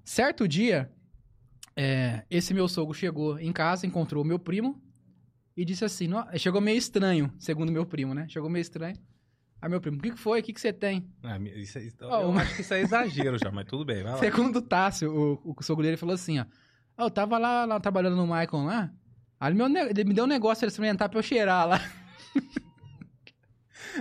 [0.05, 0.91] Certo dia,
[1.77, 4.81] é, esse meu sogro chegou em casa, encontrou o meu primo
[5.57, 8.27] e disse assim: "Nó- chegou meio estranho, segundo meu primo, né?
[8.29, 8.97] Chegou meio estranho.
[9.63, 10.41] Aí meu primo, o que, que foi?
[10.41, 11.09] O que, que você tem?
[11.23, 14.03] Ah, isso, isso- Ó, eu uma- acho que isso é exagero já, mas tudo bem,
[14.03, 14.19] vai lá.
[14.19, 15.11] Segundo o Tássio,
[15.45, 16.45] o, o sogro dele falou assim, ó.
[16.99, 18.93] "Ó, Eu tava lá, lá trabalhando no Maicon lá.
[19.41, 21.81] Aí ele, ele me deu um negócio pra experimentar pra eu cheirar lá.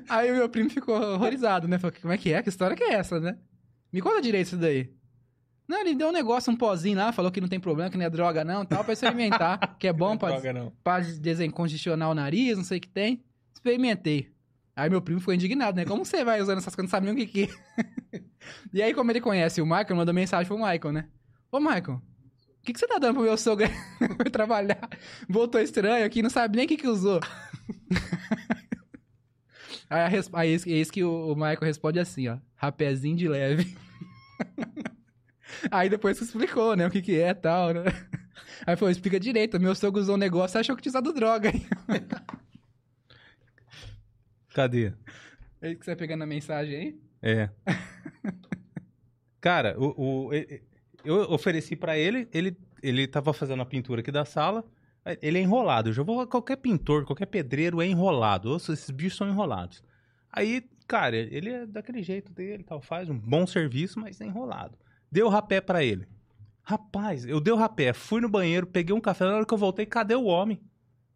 [0.10, 1.78] Aí o meu primo ficou horrorizado, né?
[1.78, 2.41] Falou, como é que é?
[2.41, 3.38] Que história que é essa, né?
[3.91, 4.91] Me conta direito isso daí.
[5.68, 8.06] Não, ele deu um negócio, um pozinho lá, falou que não tem problema, que não
[8.06, 10.74] é droga não, tal, pra experimentar, que é bom pra, Droga, não.
[10.84, 13.24] pra desencongestionar o nariz, não sei o que tem.
[13.54, 14.34] Experimentei.
[14.76, 15.86] Aí meu primo ficou indignado, né?
[15.86, 17.54] Como você vai usando essas coisas, não sabe nem o que que
[18.12, 18.22] é.
[18.74, 21.06] e aí, como ele conhece o Michael, mandou mensagem pro Michael, né?
[21.52, 22.02] Ô, Michael,
[22.64, 23.68] o que, que você tá dando pro meu sogro
[24.32, 24.89] trabalhar?
[25.30, 27.20] Voltou estranho aqui, não sabe nem o que que usou.
[29.94, 30.30] Aí, a res...
[30.34, 32.38] aí eis, eis que o, o Michael responde assim, ó.
[32.56, 33.76] Rapézinho de leve.
[35.72, 36.88] aí depois que explicou, né?
[36.88, 37.84] O que que é e tal, né?
[38.66, 39.60] Aí falou, explica direito.
[39.60, 41.52] Meu sogro usou um negócio e achou que tinha usado droga.
[44.54, 44.94] Cadê?
[45.62, 47.00] É que você tá pegando a mensagem aí?
[47.22, 47.50] É.
[49.41, 50.34] Cara, o, o-
[51.04, 54.64] eu ofereci pra ele, ele, ele tava fazendo a pintura aqui da sala,
[55.22, 55.89] ele é enrolado.
[55.89, 58.49] Eu já vou, qualquer pintor, qualquer pedreiro é enrolado.
[58.51, 59.84] Ou seja, Esses bichos são enrolados.
[60.32, 64.78] Aí, cara, ele é daquele jeito dele, tal, faz um bom serviço, mas é enrolado.
[65.12, 66.08] Deu rapé pra ele.
[66.64, 69.58] Rapaz, eu dei o rapé, fui no banheiro, peguei um café, na hora que eu
[69.58, 70.60] voltei, cadê o homem?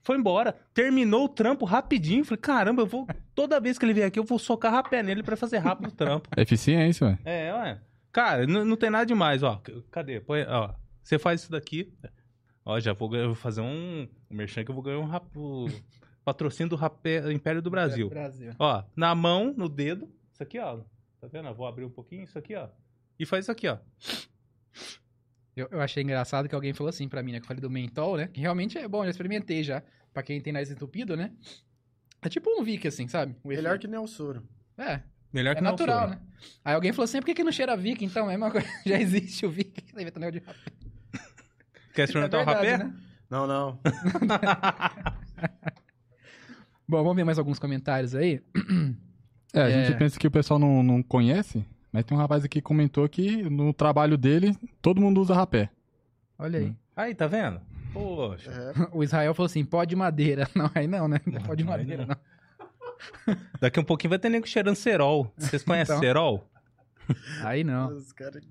[0.04, 0.56] Foi embora.
[0.74, 2.24] Terminou o trampo rapidinho.
[2.24, 3.06] Falei, caramba, eu vou.
[3.36, 5.92] Toda vez que ele vier aqui, eu vou socar rapé nele pra fazer rápido o
[5.92, 6.30] trampo.
[6.36, 7.18] É eficiência, ué.
[7.26, 7.82] É, ué.
[8.12, 9.62] Cara, n- não tem nada demais, ó.
[9.92, 10.22] Cadê?
[10.22, 10.74] Põe, ó.
[11.04, 11.94] Você faz isso daqui.
[12.70, 15.70] Ó, já vou, vou fazer um, um merchan que eu vou ganhar um rap, o
[16.26, 18.10] patrocínio do rapé, Império do Brasil.
[18.10, 18.52] Brasil.
[18.60, 20.12] Ó, na mão, no dedo.
[20.34, 20.82] Isso aqui, ó.
[21.22, 21.48] Tá vendo?
[21.48, 22.24] Eu vou abrir um pouquinho.
[22.26, 22.68] Isso aqui, ó.
[23.18, 23.78] E faz isso aqui, ó.
[25.56, 27.40] Eu, eu achei engraçado que alguém falou assim pra mim, né?
[27.40, 28.28] Que eu falei do mentol, né?
[28.28, 29.82] Que realmente é bom, já experimentei já.
[30.14, 31.32] Pra quem tem nariz entupido, né?
[32.22, 33.34] É tipo um Vic, assim, sabe?
[33.46, 33.82] O Melhor efeito.
[33.82, 34.44] que nem o soro.
[34.78, 35.02] É,
[35.32, 36.20] Melhor é que não natural, né?
[36.66, 38.30] Aí alguém falou assim, por que, que não cheira Vic, então?
[38.30, 38.68] É uma coisa.
[38.86, 39.86] Já existe o Vic.
[39.90, 40.77] Você inventa negócio de rapé.
[41.98, 42.84] Quer É experimentar o verdade, rapé?
[42.84, 42.94] né?
[43.28, 43.80] Não, não.
[46.88, 48.40] Bom, vamos ver mais alguns comentários aí.
[49.52, 49.86] É, a É.
[49.88, 53.10] gente pensa que o pessoal não, não conhece, mas tem um rapaz aqui que comentou
[53.10, 55.72] que no trabalho dele, todo mundo usa rapé.
[56.38, 56.76] Olha aí.
[56.96, 57.60] Aí, tá vendo?
[57.92, 58.52] Poxa.
[58.52, 60.48] É, O Israel falou assim, pó de madeira.
[60.56, 61.20] Não, aí não, né?
[61.26, 62.16] Não é pó de madeira, não.
[63.28, 63.38] não.
[63.60, 65.34] Daqui um pouquinho vai ter nego cheirando cerol.
[65.36, 66.00] Vocês conhecem Então.
[66.08, 66.48] cerol?
[67.44, 67.88] Aí não.
[67.96, 68.44] os caras...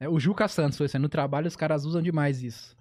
[0.00, 2.74] É, o Juca Santos falou assim, no trabalho os caras usam demais isso.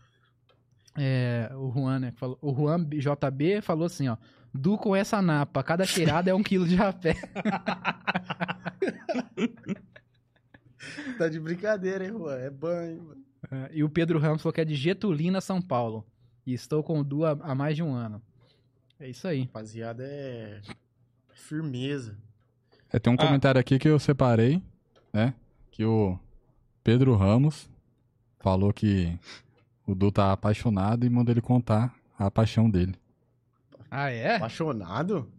[0.98, 2.12] É, o Juan, né?
[2.12, 4.18] Falou, o Juan JB falou assim, ó.
[4.54, 7.14] Du com essa napa, cada cheirada é um quilo de rapé.
[11.18, 12.36] Tá de brincadeira, hein, Juan?
[12.38, 13.24] É banho, mano.
[13.52, 16.06] É, e o Pedro Ramos falou que é de Getulina, São Paulo.
[16.46, 18.22] E estou com o Du há, há mais de um ano.
[19.00, 19.42] É isso aí.
[19.44, 20.62] Rapaziada, é...
[21.34, 22.18] firmeza.
[22.92, 23.26] É, tem um Ah.
[23.26, 24.62] comentário aqui que eu separei,
[25.14, 25.34] né?
[25.72, 26.18] Que o
[26.84, 27.70] Pedro Ramos
[28.40, 29.18] falou que
[29.86, 32.96] o Du tá apaixonado e manda ele contar a paixão dele.
[33.90, 34.36] Ah, é?
[34.36, 35.32] Apaixonado?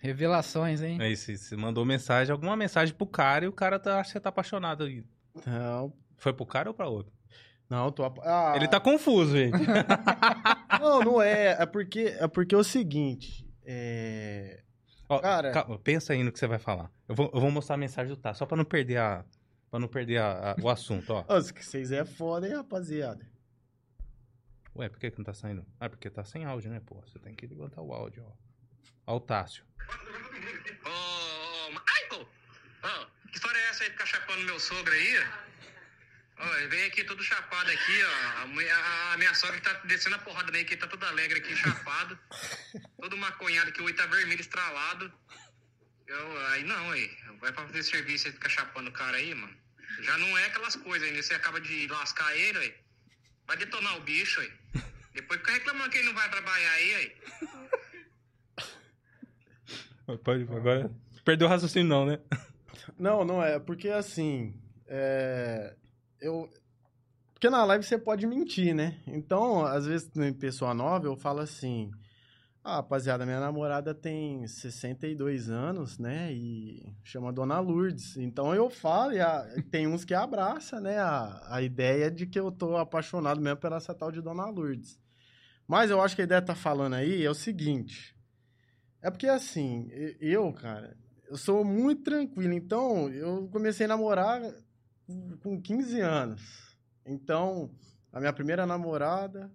[0.00, 0.98] Revelações, hein?
[1.00, 4.12] Aí você você mandou mensagem, alguma mensagem pro cara e o cara tá, acha que
[4.12, 4.84] você tá apaixonado.
[4.84, 5.02] aí.
[5.46, 7.12] Não, Foi pro cara ou pra outro?
[7.70, 8.04] não, tô...
[8.22, 9.56] Ah, Ele tá confuso, gente.
[10.80, 11.56] Não, não é.
[11.62, 13.48] É porque é, porque é o seguinte.
[13.64, 14.60] É...
[15.08, 16.90] Ó, Cara- calma, pensa aí no que você vai falar.
[17.08, 19.24] Eu vou, eu vou mostrar a mensagem do Tá, só pra não perder a.
[19.74, 21.24] Pra não perder a- a- o assunto, ó.
[21.26, 23.28] Ô, Vocês é foda, hein, rapaziada?
[24.76, 25.66] Ué, por que, que não tá saindo?
[25.80, 27.00] Ah, porque tá sem áudio, né, pô?
[27.00, 28.32] Você tem que levantar o áudio, ó.
[29.14, 29.64] Ó o Tássio.
[30.84, 32.24] Ô, ai, pô!
[32.84, 35.26] Ó, que história é essa aí de ficar chapando meu sogro aí?
[36.38, 38.42] Ó, ele veio aqui todo chapado aqui, ó.
[38.42, 41.40] A, mulher- a- a minha sogra tá descendo a porrada nele, que tá todo alegre
[41.40, 42.16] aqui, chapado.
[43.00, 45.12] todo maconhado que o olho tá vermelho, estralado.
[46.06, 47.10] Eu, aí não, aí.
[47.40, 49.63] Vai pra fazer serviço e ficar chapando o cara aí, mano.
[50.02, 51.22] Já não é aquelas coisas ainda.
[51.22, 52.74] Você acaba de lascar ele, aí.
[53.46, 54.52] Vai detonar o bicho, aí.
[55.12, 57.16] Depois fica reclamando que ele não vai trabalhar aí, aí.
[60.24, 60.90] Pode, agora.
[61.24, 62.18] Perdeu o raciocínio, não, né?
[62.98, 63.58] Não, não é.
[63.58, 64.54] Porque assim.
[64.86, 65.74] É...
[66.20, 66.50] Eu.
[67.32, 69.00] Porque na live você pode mentir, né?
[69.06, 71.90] Então, às vezes, em pessoa nova, eu falo assim.
[72.66, 76.32] Ah, rapaziada, minha namorada tem 62 anos, né?
[76.32, 78.16] E chama Dona Lourdes.
[78.16, 80.98] Então eu falo, e a- tem uns que abraça, né?
[80.98, 84.98] A, a ideia de que eu tô apaixonado mesmo pela essa tal de Dona Lourdes.
[85.68, 88.16] Mas eu acho que a ideia tá falando aí é o seguinte.
[89.02, 89.88] É porque assim,
[90.20, 90.96] eu, cara,
[91.28, 92.54] eu sou muito tranquilo.
[92.54, 94.40] Então, eu comecei a namorar
[95.42, 96.42] com 15 anos.
[97.06, 97.70] Então,
[98.12, 99.50] a minha primeira namorada,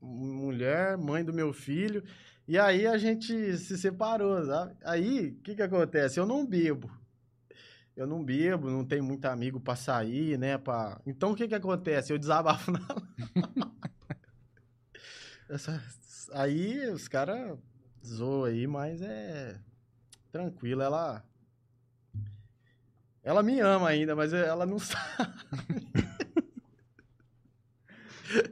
[0.00, 2.02] mulher, mãe do meu filho.
[2.48, 4.76] E aí a gente se separou, sabe?
[4.84, 6.18] Aí, o que que acontece?
[6.20, 6.90] Eu não bebo.
[7.96, 10.58] Eu não bebo, não tenho muito amigo pra sair, né?
[10.58, 11.00] Pra...
[11.06, 12.12] Então, o que que acontece?
[12.12, 12.80] Eu desabafo na...
[15.48, 15.82] Essa-
[16.32, 17.56] Aí, os caras
[18.04, 19.58] zoam aí, mas é
[20.30, 20.82] tranquilo.
[20.82, 21.24] Ela...
[23.22, 25.06] Ela me ama ainda, mas ela não sabe.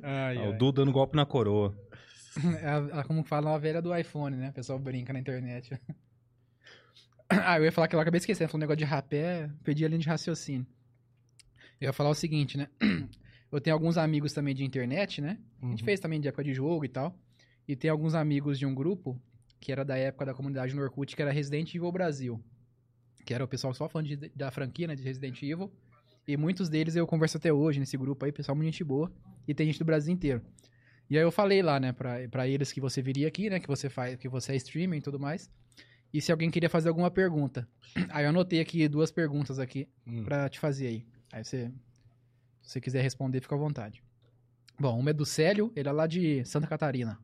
[0.02, 0.58] Ai, Ah, o.
[0.58, 1.74] Du dando golpe na coroa.
[2.60, 2.68] É
[2.98, 4.48] a- como fala a velha do iPhone, né?
[4.50, 5.70] O pessoal brinca na internet.
[7.28, 8.48] ah, eu ia falar que eu acabei esquecendo.
[8.50, 10.66] Falou um negócio de rapé, perdi a linha de raciocínio.
[11.80, 12.68] Eu ia falar o seguinte, né?
[13.52, 15.38] Eu tenho alguns amigos também de internet, né?
[15.62, 17.16] A gente fez também de época de jogo e tal.
[17.68, 19.20] E tem alguns amigos de um grupo
[19.60, 22.42] que era da época da comunidade no Orkut, que era Resident Evil Brasil.
[23.24, 24.96] Que era o pessoal só fã de- da franquia, né?
[24.96, 25.72] De Resident Evil.
[26.26, 29.12] E muitos deles eu converso até hoje nesse grupo aí, pessoal muito gente boa.
[29.46, 30.42] E tem gente do Brasil inteiro.
[31.10, 33.68] E aí eu falei lá, né, pra, pra eles que você viria aqui, né, que
[33.68, 35.50] você faz, que você é streamer e tudo mais.
[36.12, 37.68] E se alguém queria fazer alguma pergunta.
[38.08, 40.24] Aí eu anotei aqui duas perguntas aqui Hum.
[40.24, 41.06] pra te fazer aí.
[41.32, 41.70] Aí você,
[42.62, 44.02] se você quiser responder, fica à vontade.
[44.80, 47.18] Bom, uma é do Célio, ele é lá de Santa Catarina.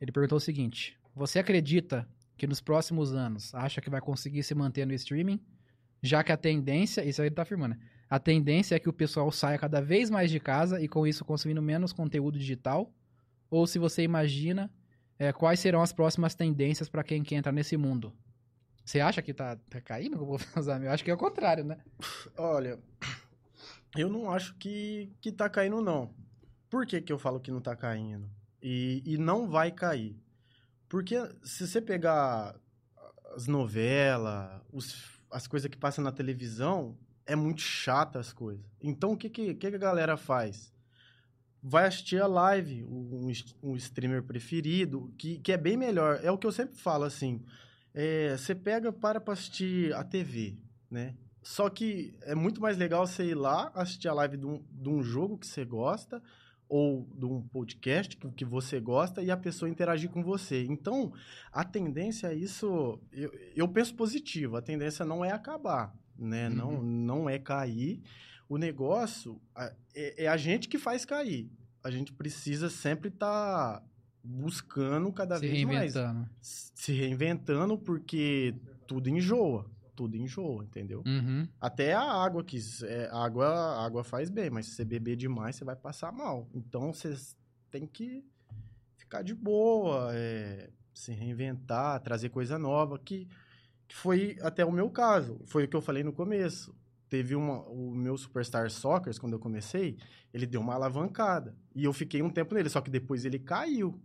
[0.00, 4.54] Ele perguntou o seguinte: Você acredita que nos próximos anos acha que vai conseguir se
[4.54, 5.40] manter no streaming?
[6.02, 7.80] Já que a tendência, isso aí ele tá afirmando, né?
[8.10, 11.24] A tendência é que o pessoal saia cada vez mais de casa e com isso
[11.24, 12.90] consumindo menos conteúdo digital?
[13.50, 14.70] Ou se você imagina
[15.18, 18.12] é, quais serão as próximas tendências para quem quer entrar nesse mundo?
[18.84, 20.16] Você acha que tá, tá caindo?
[20.82, 21.78] Eu acho que é o contrário, né?
[22.36, 22.78] Olha,
[23.96, 26.14] eu não acho que, que tá caindo, não.
[26.70, 28.30] Por que, que eu falo que não tá caindo?
[28.62, 30.16] E, e não vai cair.
[30.88, 32.54] Porque se você pegar
[33.34, 34.62] as novelas,
[35.30, 36.96] as coisas que passam na televisão,
[37.28, 38.64] é muito chata as coisas.
[38.82, 40.72] Então, o que, que, que a galera faz?
[41.62, 43.30] Vai assistir a live, um,
[43.62, 46.18] um streamer preferido, que, que é bem melhor.
[46.22, 47.44] É o que eu sempre falo, assim.
[47.94, 50.56] é, você pega, para pra assistir a TV,
[50.90, 51.14] né?
[51.42, 54.88] Só que é muito mais legal você ir lá assistir a live de um, de
[54.88, 56.22] um jogo que você gosta
[56.68, 60.64] ou de um podcast que, que você gosta e a pessoa interagir com você.
[60.64, 61.12] Então,
[61.52, 63.00] a tendência é isso...
[63.12, 64.56] Eu, eu penso positivo.
[64.56, 66.48] A tendência não é acabar, né?
[66.48, 68.02] Não, não é cair.
[68.48, 69.40] O negócio
[69.94, 71.50] é, é a gente que faz cair.
[71.82, 73.82] A gente precisa sempre estar
[74.22, 76.30] buscando cada Se vez mais reinventando.
[76.40, 78.54] se reinventando porque
[78.86, 79.70] tudo enjoa.
[79.94, 81.02] Tudo enjoa, entendeu?
[81.06, 81.48] Uhum.
[81.60, 85.56] Até a água que é, água, a água faz bem, mas se você beber demais,
[85.56, 86.48] você vai passar mal.
[86.54, 87.16] Então você
[87.70, 88.24] tem que
[88.96, 93.26] ficar de boa, é, se reinventar, trazer coisa nova, que,
[93.88, 95.40] que foi até o meu caso.
[95.46, 96.76] Foi o que eu falei no começo.
[97.08, 99.96] Teve uma, o meu Superstar Soccer, quando eu comecei,
[100.32, 101.56] ele deu uma alavancada.
[101.74, 103.98] E eu fiquei um tempo nele, só que depois ele caiu.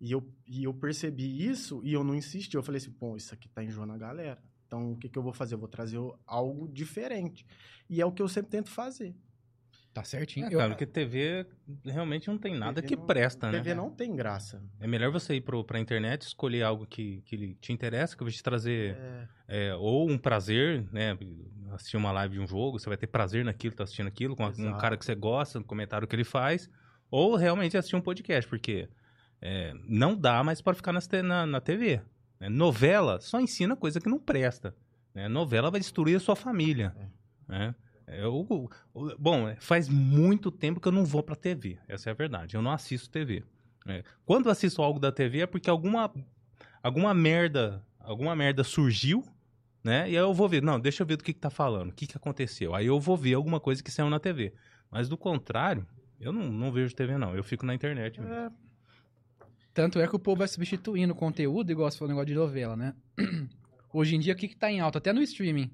[0.00, 2.56] E eu, e eu percebi isso e eu não insisti.
[2.56, 4.42] Eu falei assim, pô, isso aqui tá enjoando a galera.
[4.66, 5.54] Então, o que, que eu vou fazer?
[5.54, 7.46] Eu vou trazer algo diferente.
[7.88, 9.14] E é o que eu sempre tento fazer.
[9.92, 10.46] Tá certinho.
[10.46, 11.44] É, Eu- cara, porque TV
[11.84, 13.58] realmente não tem nada TV que não- presta, né?
[13.58, 14.62] TV não tem graça.
[14.78, 18.32] É melhor você ir pro, pra internet, escolher algo que, que te interessa, que vai
[18.32, 18.96] te trazer
[19.48, 21.18] É, é, ou um prazer, né?
[21.72, 24.44] Assistir uma live de um jogo, você vai ter prazer naquilo, tá assistindo aquilo, com
[24.44, 24.78] um Exato.
[24.78, 26.70] cara que você gosta, no comentário que ele faz,
[27.10, 28.88] ou realmente assistir um podcast, porque
[29.42, 32.00] é, não dá mais para ficar nas na, na TV.
[32.38, 32.48] né?
[32.48, 34.72] Novela só ensina coisa que não presta.
[35.12, 35.26] né?
[35.28, 36.94] Novela vai destruir a sua família.
[37.48, 37.74] né?
[38.12, 41.78] É, o- o- bom, é, faz muito tempo que eu não vou pra TV.
[41.86, 42.56] Essa é a verdade.
[42.56, 43.44] Eu não assisto TV.
[43.86, 44.02] né?
[44.26, 46.12] Quando eu assisto algo da TV é porque alguma,
[46.82, 49.24] alguma merda, alguma merda surgiu,
[49.82, 50.02] né?
[50.10, 51.92] E aí eu vou ver, não, deixa eu ver do que, que tá falando, o
[51.94, 52.74] que, que aconteceu.
[52.74, 54.52] Aí eu vou ver alguma coisa que saiu na TV.
[54.90, 55.86] Mas do contrário,
[56.20, 57.34] eu não, não vejo TV, não.
[57.34, 58.20] Eu fico na internet.
[58.20, 58.34] mesmo.
[58.34, 58.50] é,
[59.72, 62.76] Tanto é que o povo vai substituindo o conteúdo, igual você falou, negócio de novela,
[62.76, 62.94] né?
[63.92, 64.98] Hoje em dia, o que, que tá em alta?
[64.98, 65.70] Até no streaming.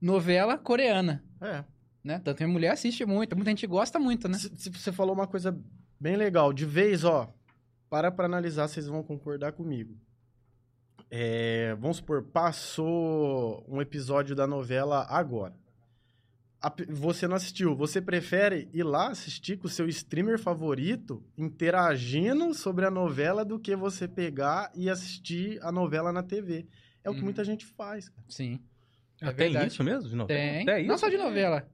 [0.00, 1.64] Novela coreana, é.
[2.08, 2.20] Né?
[2.24, 4.36] Tanto que a mulher assiste muito, muita gente gosta muito, né?
[4.38, 5.56] Você falou uma coisa
[6.00, 6.52] bem legal.
[6.52, 7.32] De vez, ó,
[7.90, 9.94] para pra analisar, vocês vão concordar comigo.
[11.10, 15.54] É, vamos supor, passou um episódio da novela agora.
[16.60, 22.52] A Você não assistiu, você prefere ir lá assistir com o seu streamer favorito, interagindo
[22.52, 26.66] sobre a novela, do que você pegar e assistir a novela na TV.
[27.04, 27.24] É o que Uhum.
[27.26, 28.08] muita gente faz.
[28.08, 28.24] cara.
[28.28, 28.58] Sim.
[29.20, 29.72] É Ah, tem verdade.
[29.72, 30.40] isso mesmo de novela?
[30.40, 30.62] Tem.
[30.62, 30.98] Até Não isso?
[31.04, 31.68] só de novela.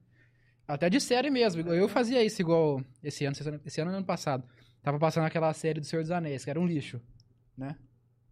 [0.67, 1.61] Até de série mesmo.
[1.73, 3.35] Eu fazia isso igual esse ano,
[3.65, 4.43] esse ano e ano passado.
[4.81, 7.01] Tava passando aquela série do Senhor dos Anéis, que era um lixo,
[7.57, 7.75] né?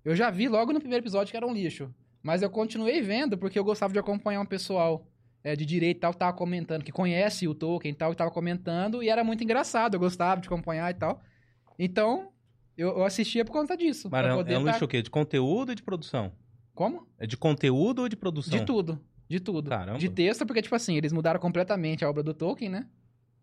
[0.04, 1.94] Eu já vi logo no primeiro episódio que era um lixo.
[2.22, 5.06] Mas eu continuei vendo porque eu gostava de acompanhar um pessoal
[5.44, 8.18] é, de direito e tal, que tava comentando, que conhece o Tolkien e tal, que
[8.18, 11.22] tava comentando, e era muito engraçado, eu gostava de acompanhar e tal.
[11.78, 12.32] Então,
[12.78, 14.08] eu, eu assistia por conta disso.
[14.12, 15.02] Mas é, um- é tá- lixo o quê?
[15.02, 16.32] De conteúdo ou de produção?
[16.74, 17.08] Como?
[17.20, 18.58] É de conteúdo ou de produção?
[18.58, 19.00] De tudo.
[19.34, 19.68] De tudo.
[19.68, 19.98] Caramba.
[19.98, 22.86] De texto, porque, tipo assim, eles mudaram completamente a obra do Tolkien, né?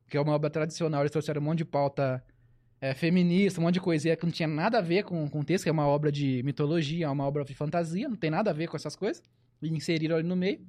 [0.09, 2.25] Que é uma obra tradicional, eles trouxeram um monte de pauta
[2.81, 5.65] é, feminista, um monte de coisinha que não tinha nada a ver com, com texto,
[5.65, 8.53] que é uma obra de mitologia, é uma obra de fantasia, não tem nada a
[8.53, 9.21] ver com essas coisas.
[9.61, 10.65] E inseriram ali no meio,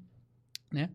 [0.71, 0.89] né?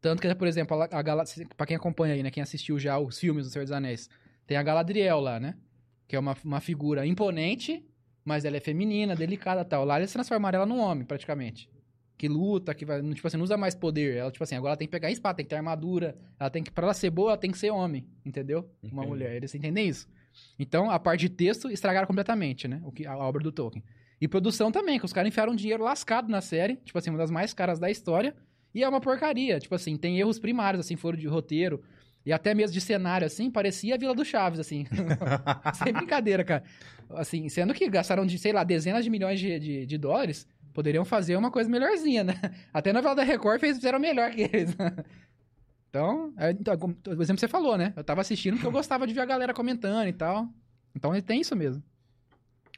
[0.00, 1.24] Tanto que, por exemplo, a, a Gala,
[1.56, 2.30] pra quem acompanha aí, né?
[2.30, 4.08] Quem assistiu já os filmes do Senhor dos Anéis,
[4.46, 5.56] tem a Galadriel lá, né?
[6.06, 7.84] Que é uma, uma figura imponente,
[8.24, 9.84] mas ela é feminina, delicada e tal.
[9.84, 11.68] Lá eles transformaram ela num homem, praticamente
[12.16, 14.16] que luta, que vai, tipo assim, não usa mais poder.
[14.16, 16.16] Ela, tipo assim, agora ela tem que pegar espada, tem que ter armadura.
[16.38, 18.68] Ela tem que, pra ela ser boa, ela tem que ser homem, entendeu?
[18.82, 19.34] Uma mulher.
[19.34, 20.08] Eles entendem isso.
[20.58, 22.80] Então, a parte de texto estragaram completamente, né?
[22.84, 23.82] O que, a obra do Tolkien.
[24.20, 27.18] E produção também, que os caras enfiaram um dinheiro lascado na série, tipo assim, uma
[27.18, 28.34] das mais caras da história.
[28.74, 29.58] E é uma porcaria.
[29.58, 31.82] Tipo assim, tem erros primários, assim, foram de roteiro.
[32.24, 34.86] E até mesmo de cenário, assim, parecia a Vila do Chaves, assim.
[35.82, 36.62] Sem brincadeira, cara.
[37.10, 41.04] Assim, sendo que gastaram, de, sei lá, dezenas de milhões de, de, de dólares, poderiam
[41.04, 42.34] fazer uma coisa melhorzinha, né?
[42.72, 44.76] Até a novela da Record fez, fizeram melhor que eles.
[45.88, 47.92] Então, é, então, o exemplo você falou, né?
[47.94, 50.48] Eu tava assistindo porque eu gostava de ver a galera comentando e tal.
[50.96, 51.82] Então, tem isso mesmo.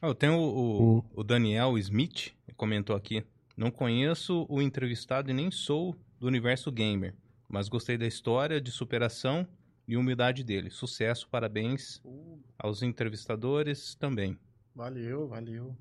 [0.03, 3.23] Oh, tem o, o, o Daniel Smith, que comentou aqui.
[3.57, 7.15] Não conheço o entrevistado e nem sou do universo gamer,
[7.49, 9.47] mas gostei da história de superação
[9.87, 10.69] e humildade dele.
[10.69, 14.37] Sucesso, parabéns Uh, aos entrevistadores também.
[14.75, 15.77] valeu, valeu.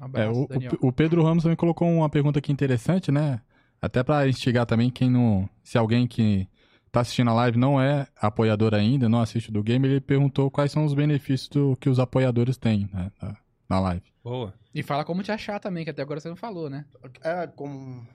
[0.00, 0.72] Um É, abraço, o, Daniel.
[0.82, 3.40] o- o Pedro Ramos também colocou uma pergunta aqui interessante, né?
[3.80, 5.48] Até pra instigar também quem não.
[5.62, 6.48] Se alguém que
[6.90, 10.72] tá assistindo a live não é apoiador ainda, não assiste do game, ele perguntou quais
[10.72, 13.36] são os benefícios do- que os apoiadores têm né, na,
[13.68, 14.02] na live.
[14.24, 14.54] Boa.
[14.74, 16.84] E fala como te achar também, que até agora você não falou, né?
[17.22, 18.06] É como.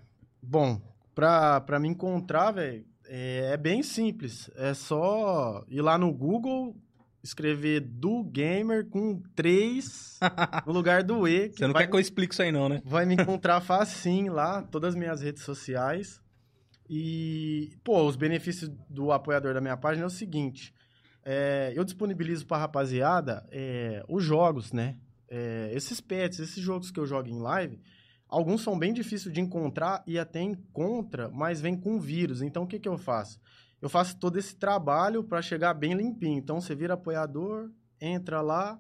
[0.41, 0.81] Bom,
[1.15, 4.49] pra, pra me encontrar, velho, é, é bem simples.
[4.55, 6.75] É só ir lá no Google,
[7.23, 10.19] escrever do gamer com 3
[10.67, 11.49] no lugar do E.
[11.49, 12.81] Você não vai, quer que eu explique isso aí não, né?
[12.83, 16.21] vai me encontrar facinho lá, todas as minhas redes sociais.
[16.89, 20.73] E, pô, os benefícios do apoiador da minha página é o seguinte:
[21.23, 24.97] é, eu disponibilizo pra rapaziada é, os jogos, né?
[25.29, 27.79] É, esses pets, esses jogos que eu jogo em live,
[28.27, 32.41] alguns são bem difíceis de encontrar e até encontra, mas vem com vírus.
[32.41, 33.39] Então, o que, que eu faço?
[33.83, 36.37] Eu faço todo esse trabalho para chegar bem limpinho.
[36.37, 37.69] Então, você vira apoiador,
[37.99, 38.79] entra lá,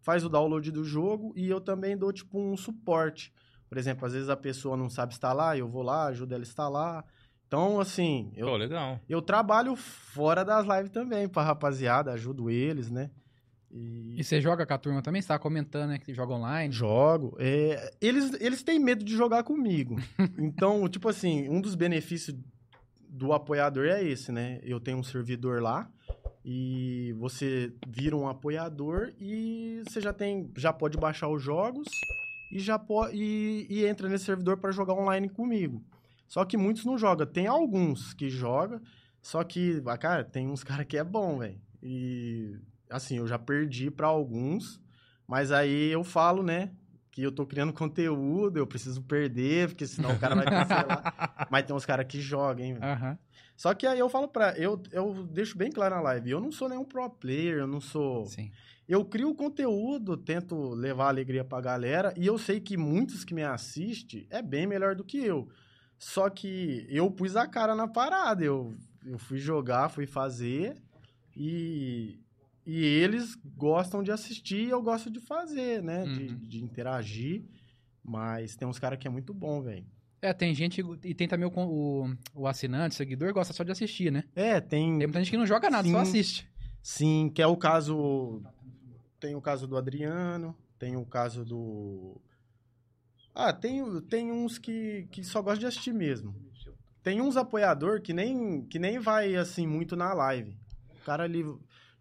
[0.00, 3.32] faz o download do jogo e eu também dou, tipo, um suporte.
[3.68, 6.46] Por exemplo, às vezes a pessoa não sabe instalar, eu vou lá, ajudo ela a
[6.46, 7.04] instalar.
[7.48, 9.00] Então, assim, eu, Pô, legal.
[9.08, 13.10] eu trabalho fora das lives também pra rapaziada, ajudo eles, né?
[13.72, 15.20] E, E você joga com a turma também?
[15.20, 15.98] Você tava comentando, né?
[15.98, 16.72] Que joga online.
[16.72, 17.36] jogo.
[17.40, 19.96] É, eles, eles têm medo de jogar comigo.
[20.38, 22.36] então, tipo assim, um dos benefícios
[23.14, 24.58] do apoiador é esse, né?
[24.64, 25.88] Eu tenho um servidor lá
[26.44, 31.86] E você vira um apoiador e você já tem, já pode baixar os jogos
[32.52, 35.82] e já pode e, e entra nesse servidor para jogar online comigo.
[36.26, 37.24] Só que muitos não jogam.
[37.26, 38.80] Tem alguns que jogam,
[39.22, 41.60] só que, ah, cara, tem uns caras que é bom, velho.
[41.80, 42.58] E
[42.90, 44.80] assim, eu já perdi para alguns,
[45.26, 46.72] mas aí eu falo, né,
[47.14, 51.46] que eu tô criando conteúdo, eu preciso perder, porque senão o cara vai cancelar.
[51.48, 52.84] mas tem uns caras que jogam, hein, velho.
[52.84, 53.18] Aham.
[53.56, 54.58] Só que aí eu falo pra.
[54.58, 57.80] Eu, eu deixo bem claro na live, eu não sou nenhum pro player, eu não
[57.80, 58.26] sou.
[58.26, 58.50] Sim.
[58.88, 63.44] Eu crio conteúdo, tento levar alegria pra galera, e eu sei que muitos que me
[63.44, 65.48] assistem é bem melhor do que eu.
[65.96, 68.74] Só que eu pus a cara na parada, eu,
[69.06, 70.74] eu fui jogar, fui fazer,
[71.36, 72.18] e,
[72.66, 76.04] e eles gostam de assistir e eu gosto de fazer, né?
[76.04, 76.36] De, Uhum.
[76.38, 77.44] de interagir.
[78.02, 79.86] Mas tem uns caras que é muito bom, velho.
[80.20, 80.82] É, tem gente.
[81.02, 84.24] E tem também o, o, o assinante, o seguidor, gosta só de assistir, né?
[84.34, 84.98] É, tem.
[84.98, 86.10] Tem muita gente que não joga nada, só Sim.
[86.10, 86.48] assiste.
[86.82, 88.42] Sim, que é o caso.
[89.20, 92.20] Tem o caso do Adriano, tem o caso do.
[93.34, 96.34] Ah, tem, tem uns que, que só gostam de assistir mesmo.
[97.02, 100.56] Tem uns apoiador que nem, que nem vai assim muito na live.
[101.00, 101.44] O cara ele.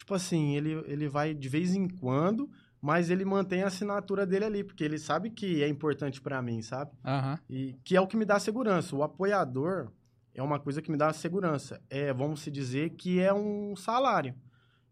[0.04, 2.51] Tipo assim, ele, ele vai de vez em quando,
[2.82, 6.62] mas ele mantém a assinatura dele ali, porque ele sabe que é importante pra mim,
[6.62, 6.91] sabe?
[7.06, 7.39] Aham.
[7.49, 8.93] E que é o que me dá segurança.
[8.93, 9.93] O apoiador
[10.36, 11.82] é uma coisa que me dá segurança.
[11.89, 14.36] É, vamos se dizer que é um salário.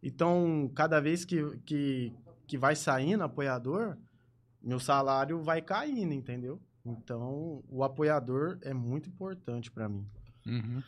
[0.02, 2.14] Então, cada vez que, que,
[2.48, 3.98] que vai saindo apoiador,
[4.64, 6.58] meu salário vai caindo, entendeu?
[6.86, 10.08] Então, o apoiador é muito importante pra mim.
[10.48, 10.82] Uhum.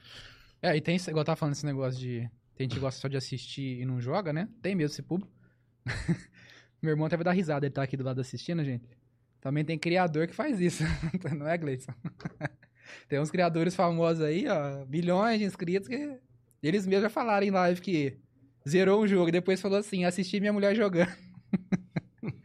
[0.62, 2.32] É, e tem, igual eu tava falando esse negócio de.
[2.56, 4.48] Tem gente que gosta só de assistir e não joga, né?
[4.62, 5.32] Tem mesmo esse público.
[6.82, 8.86] Meu irmão até vai dar risada, ele tá aqui do lado assistindo, gente.
[9.42, 10.84] Também tem criador que faz isso,
[11.38, 11.92] não é, Gleison?
[13.10, 16.18] tem uns criadores famosos aí, ó, bilhões de inscritos, que
[16.62, 18.18] eles mesmos já falaram em live que
[18.68, 21.12] zerou um jogo e depois falou assim: assisti minha mulher jogando.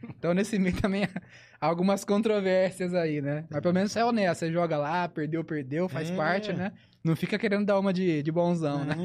[0.09, 3.45] então nesse meio também há algumas controvérsias aí, né?
[3.49, 6.15] Mas pelo menos é honesto, você joga lá, perdeu, perdeu, faz É.
[6.15, 6.73] parte, né?
[7.03, 8.95] Não fica querendo dar uma de, de bonzão, né?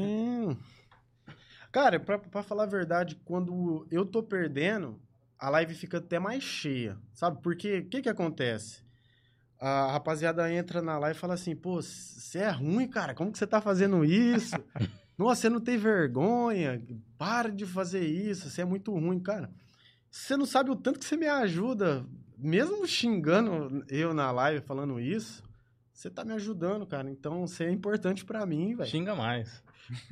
[1.75, 4.97] Cara, pra, pra falar a verdade, quando eu tô perdendo,
[5.37, 7.41] a live fica até mais cheia, sabe?
[7.41, 8.81] Porque o que que acontece?
[9.59, 13.37] A rapaziada entra na live e fala assim, pô, você é ruim, cara, como que
[13.37, 14.55] você tá fazendo isso?
[15.19, 16.81] Nossa, você não tem vergonha,
[17.17, 19.51] para de fazer isso, você é muito ruim, cara.
[20.09, 22.05] Você não sabe o tanto que você me ajuda,
[22.37, 25.43] mesmo xingando eu na live falando isso,
[25.91, 27.09] você tá me ajudando, cara.
[27.11, 28.89] Então, você é importante pra mim, velho.
[28.89, 29.61] Xinga mais.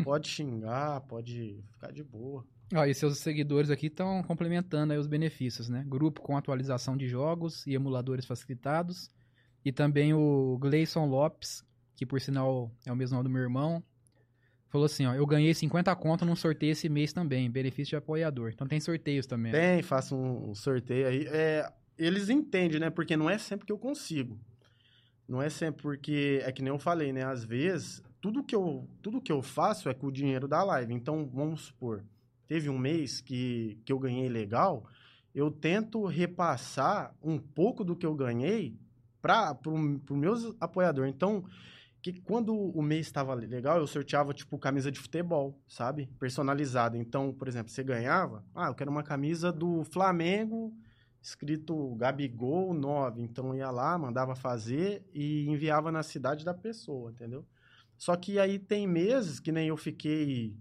[0.04, 2.46] Pode xingar, pode ficar de boa.
[2.74, 5.84] Ó, e seus seguidores aqui estão complementando aí os benefícios, né?
[5.88, 9.12] Grupo com atualização de jogos e emuladores facilitados.
[9.64, 11.64] E também o Gleison Lopes,
[11.96, 13.84] que por sinal é o mesmo nome do meu irmão,
[14.70, 18.52] falou assim, ó, eu ganhei 50 conto num sorteio esse mês também, benefício de apoiador.
[18.54, 19.52] Então tem sorteios também.
[19.52, 19.76] né?
[19.76, 21.28] Tem, faço um, um sorteio aí.
[21.28, 22.90] É, eles entendem, né?
[22.90, 24.40] Porque não é sempre que eu consigo.
[25.28, 27.24] Não é sempre porque, é que nem eu falei, né?
[27.24, 30.94] Às vezes, tudo que eu, tudo que eu faço é com o dinheiro da live.
[30.94, 32.06] Então, vamos supor,
[32.48, 34.88] teve um mês que, que eu ganhei legal,
[35.36, 38.80] eu tento repassar um pouco do que eu ganhei
[39.22, 41.14] para os meus apoiadores.
[41.14, 41.44] Então,
[42.02, 46.08] que quando o mês estava legal, eu sorteava, tipo, camisa de futebol, sabe?
[46.18, 46.98] Personalizada.
[46.98, 50.74] Então, por exemplo, você ganhava, ah, eu quero uma camisa do Flamengo,
[51.22, 53.22] escrito Gabigol 9.
[53.22, 57.46] Então, ia lá, mandava fazer e enviava na cidade da pessoa, entendeu?
[57.98, 60.56] Só que aí tem meses que nem eu fiquei...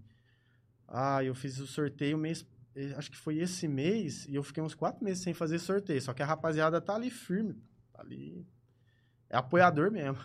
[0.87, 2.45] Ah, eu fiz o sorteio mês...
[2.75, 6.01] eh, Acho que foi esse mês e eu fiquei uns quatro meses sem fazer sorteio.
[6.01, 7.55] Só que a rapaziada tá ali firme,
[7.91, 8.45] tá ali...
[9.29, 10.23] É apoiador mesmo.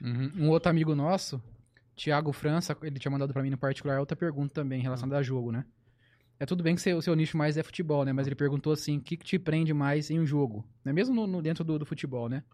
[0.00, 0.32] Uhum.
[0.36, 1.42] Um outro amigo nosso,
[1.96, 5.50] Thiago França, ele tinha mandado pra mim no particular outra pergunta também relacionada a jogo,
[5.50, 5.64] né?
[6.38, 8.12] É tudo bem que seu- o seu nicho mais é futebol, né?
[8.12, 10.64] Mas ele perguntou assim, o que, que te prende mais em um jogo?
[10.84, 10.92] Né?
[10.92, 12.44] Mesmo no, no- dentro do, do futebol, né?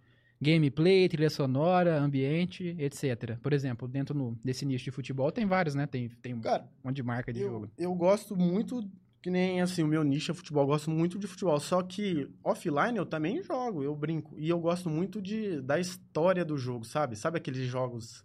[0.45, 3.39] Gameplay, trilha sonora, ambiente, etc.
[3.43, 5.87] Por exemplo, dentro no- desse nicho de futebol tem vários, né?
[5.87, 7.71] Tem, tem um Cara, monte de marca de eu, jogo.
[7.79, 8.89] eu gosto muito,
[9.23, 11.59] que nem assim, o meu nicho é futebol, eu gosto muito de futebol.
[11.59, 14.39] Só que offline eu também jogo, eu brinco.
[14.39, 17.17] E eu gosto muito de, da história do jogo, sabe?
[17.17, 18.23] Sabe aqueles jogos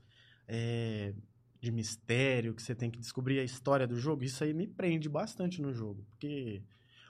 [0.47, 1.13] é,
[1.61, 4.23] de mistério que você tem que descobrir a história do jogo?
[4.23, 6.05] Isso aí me prende bastante no jogo.
[6.11, 6.61] Porque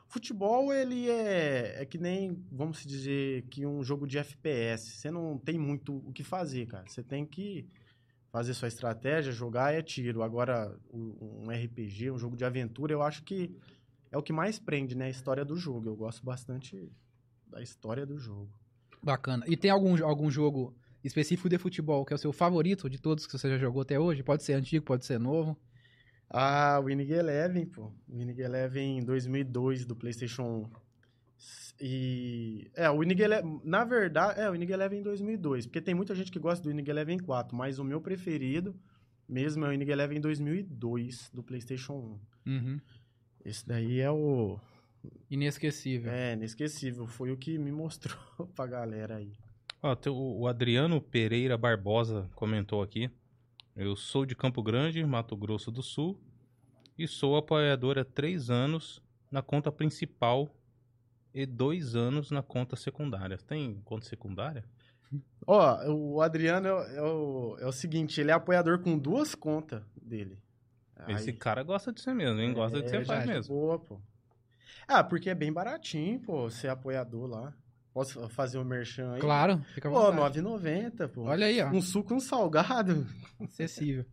[0.09, 4.91] futebol, ele é, é que nem, vamos dizer, que um jogo de FPS.
[4.91, 6.85] Você não tem muito o que fazer, cara.
[6.87, 7.67] Você tem que
[8.31, 10.23] fazer sua estratégia, jogar é tiro.
[10.23, 13.55] Agora, um RPG, um jogo de aventura, eu acho que
[14.11, 15.05] é o que mais prende, né?
[15.05, 15.87] A história do jogo.
[15.87, 16.91] Eu gosto bastante
[17.47, 18.51] da história do jogo.
[19.01, 19.45] Bacana.
[19.47, 23.25] E tem algum, algum jogo específico de futebol que é o seu favorito de todos
[23.25, 24.23] que você já jogou até hoje?
[24.23, 25.57] Pode ser antigo, pode ser novo.
[26.29, 27.91] Ah, Winning Eleven, pô.
[28.07, 30.69] Winning Eleven 2002 do PlayStation 1.
[31.81, 32.69] E.
[32.75, 33.61] É, o Winning Eleven.
[33.63, 35.65] Na verdade, é, o Winning Eleven em 2002.
[35.65, 38.75] Porque tem muita gente que gosta do Winning Eleven 4, mas o meu preferido
[39.27, 42.51] mesmo é o Winning Eleven em 2002 do PlayStation 1.
[42.51, 42.81] Uhum.
[43.45, 44.59] Esse daí é o.
[45.29, 46.11] Inesquecível.
[46.11, 47.07] É, inesquecível.
[47.07, 48.19] Foi o que me mostrou
[48.55, 49.31] pra galera aí.
[49.81, 53.09] Ó, o Adriano Pereira Barbosa comentou aqui.
[53.75, 56.19] Eu sou de Campo Grande, Mato Grosso do Sul,
[56.97, 59.01] e sou apoiador há três anos
[59.31, 60.49] na conta principal
[61.33, 63.37] e dois anos na conta secundária.
[63.37, 64.65] Tem conta secundária?
[65.47, 69.33] Ó, o Adriano é, o- é o, é o seguinte, ele é apoiador com duas
[69.33, 70.37] contas dele.
[71.07, 72.53] Esse Aí- cara gosta de você mesmo, hein?
[72.53, 73.55] Gosta de É, você faz gente mesmo.
[73.55, 73.99] Boa, pô.
[74.87, 77.53] Ah, porque é bem baratinho, pô, ser apoiador lá.
[77.93, 79.19] Posso fazer o merchan aí?
[79.19, 80.39] Claro, fica à Pô, vontade.
[80.41, 81.23] 9,90, pô.
[81.23, 81.69] Olha aí, ó.
[81.69, 83.05] Um suco um salgado.
[83.39, 84.05] Acessível.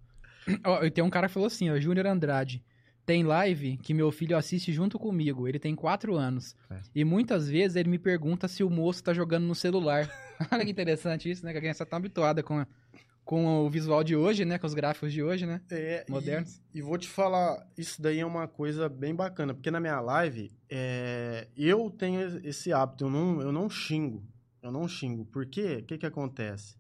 [0.65, 2.63] Ó, e tem um cara que falou assim, ó, Júnior Andrade.
[3.05, 5.47] Tem live que meu filho assiste junto comigo.
[5.47, 6.57] Ele tem 4 anos.
[6.69, 6.81] É.
[6.95, 10.11] E muitas vezes ele me pergunta se o moço tá jogando no celular.
[10.51, 11.53] Olha que interessante isso, né?
[11.53, 12.67] Que a criança tá habituada com, a-
[13.27, 14.57] com o visual de hoje, né?
[14.57, 15.61] Com os gráficos de hoje, né?
[15.71, 16.63] É, e- Modernos.
[16.73, 20.53] E, vou te falar, isso daí é uma coisa bem bacana, porque na minha live,
[20.71, 24.23] é, eu tenho esse hábito, eu não, eu não xingo.
[24.63, 25.25] Eu não xingo.
[25.25, 25.81] Por quê?
[25.81, 26.77] O que que acontece?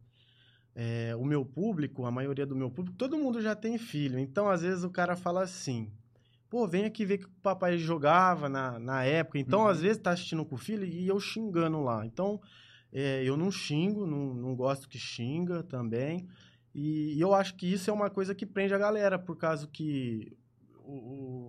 [0.75, 4.19] É, o meu público, a maioria do meu público, todo mundo já tem filho.
[4.19, 5.91] Então, às vezes, o cara fala assim,
[6.49, 9.39] pô, vem aqui ver que o papai jogava na, na época.
[9.39, 9.69] Então, Uhum.
[9.69, 12.05] às vezes, tá assistindo com o filho e eu xingando lá.
[12.07, 12.41] Então,
[12.99, 16.27] é, eu não xingo, não, não gosto que xinga também.
[16.75, 19.67] E, e eu acho que isso é uma coisa que prende a galera, por causa
[19.67, 20.37] que
[20.85, 20.93] o,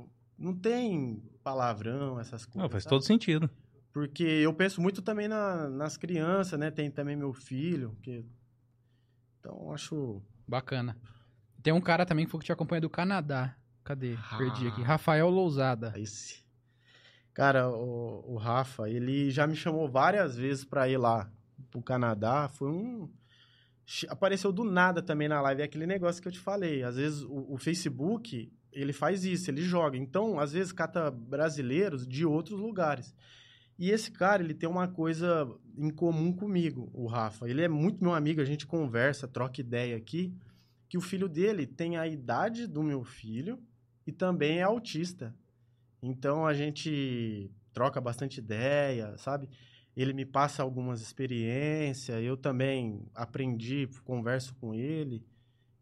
[0.03, 2.61] o- não tem palavrão, essas coisas.
[2.61, 2.95] Não, faz sabe?
[2.95, 3.49] todo sentido.
[3.93, 6.69] Porque eu penso muito também na- nas crianças, né?
[6.69, 7.97] Tem também meu filho.
[8.01, 8.25] Que...
[9.39, 10.21] Então, eu acho.
[10.47, 10.97] Bacana.
[11.63, 13.55] Tem um cara também que foi que te acompanha do Canadá.
[13.83, 14.17] Cadê?
[14.37, 14.81] Perdi aqui.
[14.81, 14.85] Ah.
[14.85, 15.93] Rafael Lousada.
[15.97, 16.45] Esse.
[17.33, 21.31] Cara, o, o Rafa, ele já me chamou várias vezes pra ir lá
[21.69, 22.47] pro Canadá.
[22.47, 23.09] Foi um.
[24.09, 25.61] Apareceu do nada também na live.
[25.61, 26.83] É aquele negócio que eu te falei.
[26.83, 29.97] Às vezes o, o Facebook, ele faz isso, ele joga.
[29.97, 33.15] Então, às vezes, cata brasileiros de outros lugares.
[33.79, 35.47] E esse cara, ele tem uma coisa
[35.77, 37.47] em comum comigo, o Rafa.
[37.47, 40.33] Ele é muito meu amigo, a gente conversa, troca ideia aqui.
[40.89, 43.59] Que o filho dele tem a idade do meu filho
[44.05, 45.35] e também é autista.
[46.01, 49.49] Então a gente troca bastante ideia, sabe?
[49.97, 55.25] Ele me passa algumas experiências, eu também aprendi, converso com ele.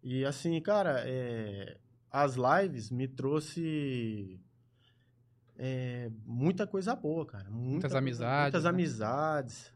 [0.02, 1.78] E assim, cara, é,
[2.10, 4.40] as lives me trouxe
[5.58, 7.50] é, muita coisa boa, cara.
[7.50, 8.70] Muita Muitas amizades, Muitas né?
[8.70, 9.74] amizades.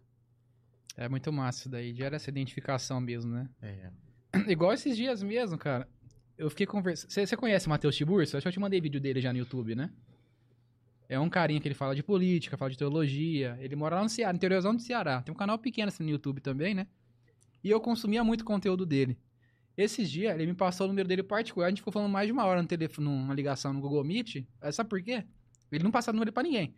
[0.95, 1.93] É muito massa isso daí.
[1.93, 3.49] Gera essa identificação mesmo, né?
[3.61, 3.91] É.
[4.49, 5.85] Igual esses dias mesmo, cara.
[6.37, 7.11] Eu fiquei conversando.
[7.11, 8.37] Você conhece o Matheus Tiburcio?
[8.37, 9.91] Acho que eu te mandei vídeo dele já no YouTube, né?
[11.09, 13.57] É um carinha que ele fala de política, fala de teologia.
[13.59, 15.23] Ele mora lá no Ceará, interiorzão do Ceará.
[15.23, 16.85] Tem um canal pequeno assim no YouTube também, né?
[17.63, 19.17] E eu consumia muito conteúdo dele.
[19.75, 21.65] Esses dias, ele me passou o número dele particular.
[21.65, 24.45] A gente ficou falando mais de uma hora no telefone, numa ligação no Google Meet.
[24.61, 25.23] Aí Sabe por quê?
[25.71, 26.75] Ele não passava o número pra ninguém.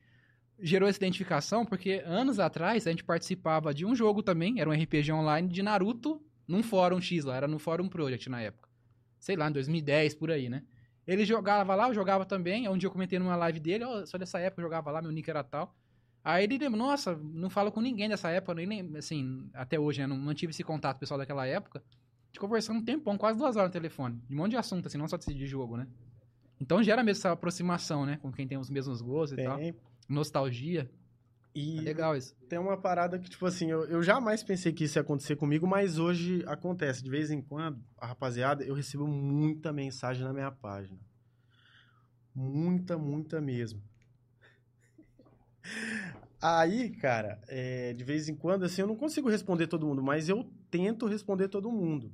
[0.60, 4.74] Gerou essa identificação porque anos atrás a gente participava de um jogo também, era um
[4.74, 8.70] RPG online de Naruto num fórum X lá, era no Fórum Project na época.
[9.20, 10.64] Sei lá, em 2010, por aí, né?
[11.12, 12.70] Ele jogava lá, eu jogava também.
[12.70, 15.12] Um dia eu comentei numa live dele, ó, só dessa época eu jogava lá, meu
[15.12, 15.76] nick era tal.
[16.24, 20.08] Aí ele lembra, nossa, não falo com ninguém dessa época, nem assim, até hoje, né?
[20.08, 21.80] Não mantive esse contato pessoal daquela época.
[21.80, 24.22] A gente conversando um tempão, quase duas horas no telefone.
[24.30, 25.86] De um monte de assunto, assim, não só de jogo, né?
[26.62, 28.18] Então gera mesmo essa aproximação, né?
[28.22, 29.60] Com quem tem os mesmos gostos e tal.
[30.08, 30.90] Nostalgia.
[31.54, 32.36] E É legal isso.
[32.48, 35.68] tem uma parada que, tipo assim, eu, eu jamais pensei que isso ia acontecer comigo,
[35.68, 37.04] mas hoje acontece.
[37.04, 40.98] De vez em quando, a rapaziada, eu recebo muita mensagem na minha página.
[42.34, 43.82] Muita, muita mesmo.
[46.42, 50.28] Aí, cara, é, de vez em quando, assim, eu não consigo responder todo mundo, mas
[50.28, 52.12] eu tento responder todo mundo.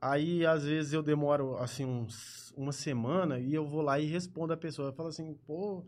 [0.00, 4.52] Aí, às vezes, eu demoro, assim, uns, uma semana e eu vou lá e respondo
[4.52, 4.88] a pessoa.
[4.88, 5.84] Eu falo assim, pô,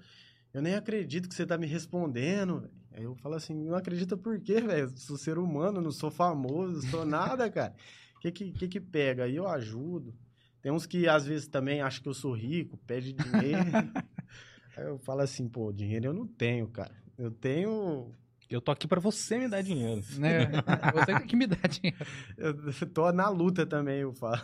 [0.53, 2.71] eu nem acredito que você tá me respondendo.
[2.93, 4.93] Aí eu falo assim, não acredita por quê, velho?
[4.97, 7.75] Sou ser humano, não sou famoso, não sou nada, cara.
[8.17, 9.25] O que que, que que pega?
[9.25, 10.15] Aí eu ajudo.
[10.61, 13.71] Tem uns que às vezes também acham que eu sou rico, pede dinheiro.
[14.77, 16.95] Aí eu falo assim, pô, dinheiro eu não tenho, cara.
[17.17, 18.13] Eu tenho.
[18.51, 20.03] Eu tô aqui pra você me dar dinheiro.
[20.19, 20.47] Né?
[20.95, 22.05] Você que me dá dinheiro.
[22.37, 22.55] Eu
[22.93, 24.41] tô na luta também, eu falo.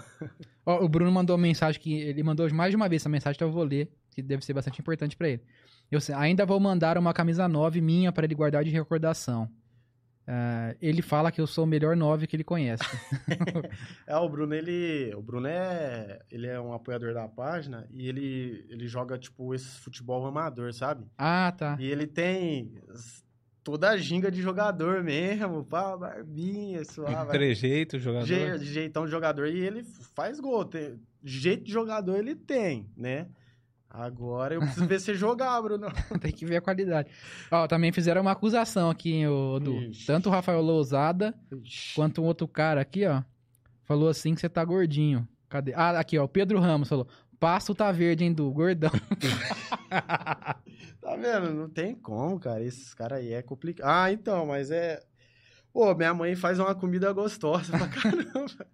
[0.67, 3.37] Ó, o Bruno mandou uma mensagem que ele mandou mais de uma vez essa mensagem,
[3.37, 5.43] então eu vou ler, que deve ser bastante importante pra ele.
[5.91, 9.49] Eu ainda vou mandar uma camisa 9 minha pra ele guardar de recordação.
[10.27, 12.83] ah, ele fala que eu sou o melhor 9 que ele conhece.
[14.07, 15.13] É, o Bruno, ele.
[15.15, 16.21] O Bruno é.
[16.31, 21.05] Ele é um apoiador da página e ele, ele joga, tipo, esse futebol amador, sabe?
[21.19, 21.77] ah, tá.
[21.81, 22.75] E ele tem
[23.63, 27.31] toda a ginga de jogador mesmo, pá, barbinha, suave.
[27.31, 28.27] Trejeito, jogador.
[28.27, 29.47] Je- de jeitão de jogador.
[29.49, 29.83] E ele
[30.15, 30.65] faz gol.
[30.65, 33.27] Tem, jeito de jogador ele tem, né?
[33.97, 35.87] Agora eu preciso ver você jogar, Bruno.
[36.21, 37.09] Tem que ver a qualidade.
[37.51, 39.73] Ó, também fizeram uma acusação aqui, hein, ô, Du.
[39.83, 40.05] Ixi.
[40.07, 41.33] Tanto o Rafael Lousada
[41.95, 43.23] quanto um outro cara aqui, ó.
[43.85, 45.29] Falou assim que você tá gordinho.
[45.49, 45.73] Cadê?
[45.75, 46.25] Ah, aqui, ó.
[46.25, 47.07] O Pedro Ramos falou.
[47.39, 48.51] Passo tá verde, hein, Du?
[48.51, 48.91] Gordão.
[51.01, 51.53] Tá vendo?
[51.53, 52.63] Não tem como, cara.
[52.65, 53.87] Esses caras aí é complicado.
[53.89, 55.03] Ah, então, mas é.
[55.73, 58.67] Pô, minha mãe faz uma comida gostosa pra caramba.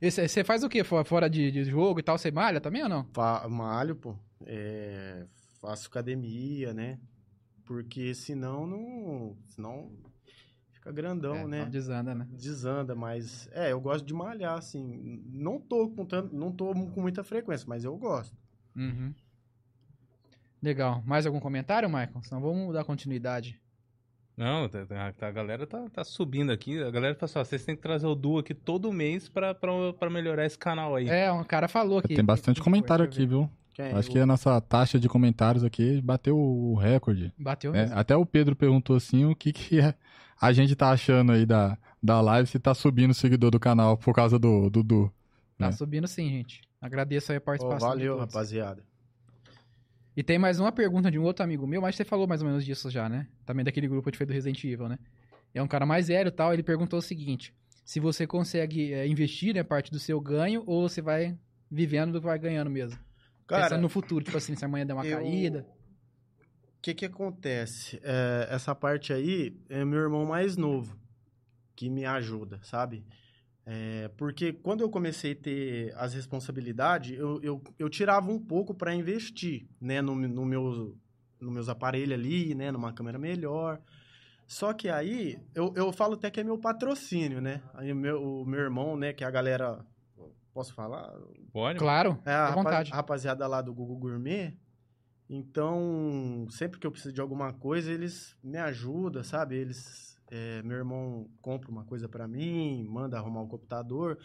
[0.00, 0.82] Você faz o quê?
[0.82, 2.16] Fo- Fora de, de jogo e tal?
[2.16, 3.06] Você malha também ou não?
[3.12, 4.16] Fa- Malho, pô.
[4.46, 5.26] É,
[5.60, 6.98] Faço academia, né?
[7.64, 9.36] Porque senão não.
[9.46, 9.92] Senão
[10.72, 11.60] fica grandão, É, né?
[11.62, 12.26] não desanda, né?
[12.30, 13.48] Desanda, mas.
[13.52, 15.22] É, eu gosto de malhar, assim.
[15.32, 16.34] Não tô com tanto.
[16.34, 18.36] Não tô com muita frequência, mas eu gosto.
[18.76, 19.14] Uhum.
[20.60, 21.02] Legal.
[21.06, 22.22] Mais algum comentário, Michael?
[22.22, 23.60] Senão vamos dar continuidade.
[24.36, 26.82] Não, tá- tá- tá- a galera tá, tá subindo aqui.
[26.82, 29.54] A galera fala assim, ó, vocês têm que trazer o Du aqui todo mês pra,
[29.54, 31.08] pra, pra melhorar esse canal aí.
[31.08, 32.14] É, um cara falou aqui.
[32.14, 33.50] Tem bastante comentário aqui, viu?
[33.74, 33.86] Quem?
[33.92, 37.32] Acho O- que a nossa taxa de comentários aqui bateu o recorde.
[37.38, 37.98] Bateu É, mesmo.
[37.98, 39.94] até o Pedro perguntou assim o que, que é-
[40.40, 43.96] a gente tá achando aí da, da live, se tá subindo o seguidor do canal
[43.96, 45.12] por causa do Dudu.
[45.58, 45.72] Tá né?
[45.72, 46.60] subindo sim, gente.
[46.80, 47.78] Agradeço aí a participação.
[47.90, 48.82] de valeu, rapaziada.
[50.16, 52.48] E tem mais uma pergunta de um outro amigo meu, mas você falou mais ou
[52.48, 53.26] menos disso já, né?
[53.46, 54.98] Também daquele grupo gente fez do Resident Evil, né?
[55.54, 57.54] É um cara mais velho e tal, ele perguntou o seguinte:
[57.84, 61.36] se você consegue é, investir, né, parte do seu ganho, ou você vai
[61.70, 62.98] vivendo do que vai ganhando mesmo?
[63.52, 65.66] Cara, Pensando no futuro, tipo assim, se amanhã der uma eu- caída.
[66.78, 68.00] O que que acontece?
[68.02, 70.98] É, essa parte aí é meu irmão mais novo
[71.76, 73.04] que me ajuda, sabe?
[73.64, 78.74] É, porque quando eu comecei a ter as responsabilidades, eu, eu, eu tirava um pouco
[78.74, 80.00] para investir, né?
[80.02, 80.96] No, no meu,
[81.38, 82.72] no meus aparelhos ali, né?
[82.72, 83.80] Numa câmera melhor.
[84.46, 87.62] Só que aí, eu, eu falo até que é meu patrocínio, né?
[87.74, 89.12] Aí o meu, o meu irmão, né?
[89.12, 89.84] Que é a galera...
[90.52, 91.12] Posso falar?
[91.52, 91.78] Pode?
[91.78, 92.92] Claro, É, a à rapa- vontade.
[92.92, 94.54] a rapaziada lá do Google Gourmet.
[95.28, 99.56] Então, sempre que eu preciso de alguma coisa, eles me ajudam, sabe?
[99.56, 100.12] Eles.
[100.30, 104.18] é, meu irmão compra uma coisa pra mim, manda arrumar o computador.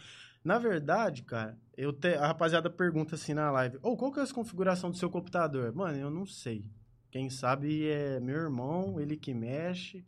[0.44, 4.24] Na verdade, cara, eu te- a rapaziada pergunta assim na live: Ô, qual que é
[4.24, 5.74] a configuração do seu computador?
[5.76, 6.66] Mano, eu não sei.
[7.12, 10.06] Quem sabe é meu irmão, ele que mexe.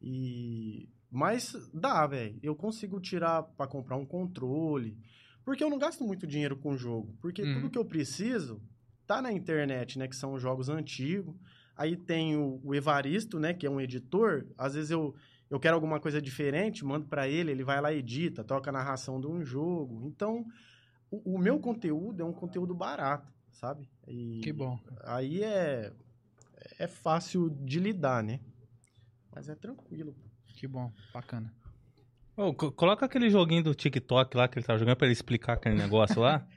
[0.00, 0.88] E.
[1.10, 2.38] Mas dá, velho.
[2.42, 4.98] Eu consigo tirar pra comprar um controle.
[5.44, 7.16] Porque eu não gasto muito dinheiro com jogo.
[7.20, 7.54] Porque Uhum.
[7.54, 8.62] tudo que eu preciso
[9.06, 10.08] tá na internet, né?
[10.08, 11.34] Que são jogos antigos.
[11.76, 13.52] Aí tem o, o Evaristo, né?
[13.52, 14.46] Que é um editor.
[14.56, 15.14] Às vezes eu,
[15.50, 18.72] eu quero alguma coisa diferente, mando pra ele, ele vai lá e edita, toca a
[18.72, 20.06] narração de um jogo.
[20.06, 20.46] Então,
[21.10, 23.88] o, o meu conteúdo é um conteúdo barato, sabe?
[24.08, 24.78] E Que bom.
[25.02, 25.92] Aí é,
[26.78, 28.40] é fácil de lidar, né?
[29.34, 30.14] Mas é tranquilo.
[30.46, 31.52] Que bom, bacana.
[32.36, 35.76] Co- coloca aquele joguinho do TikTok lá que ele tava jogando pra ele explicar aquele
[35.76, 36.44] negócio lá.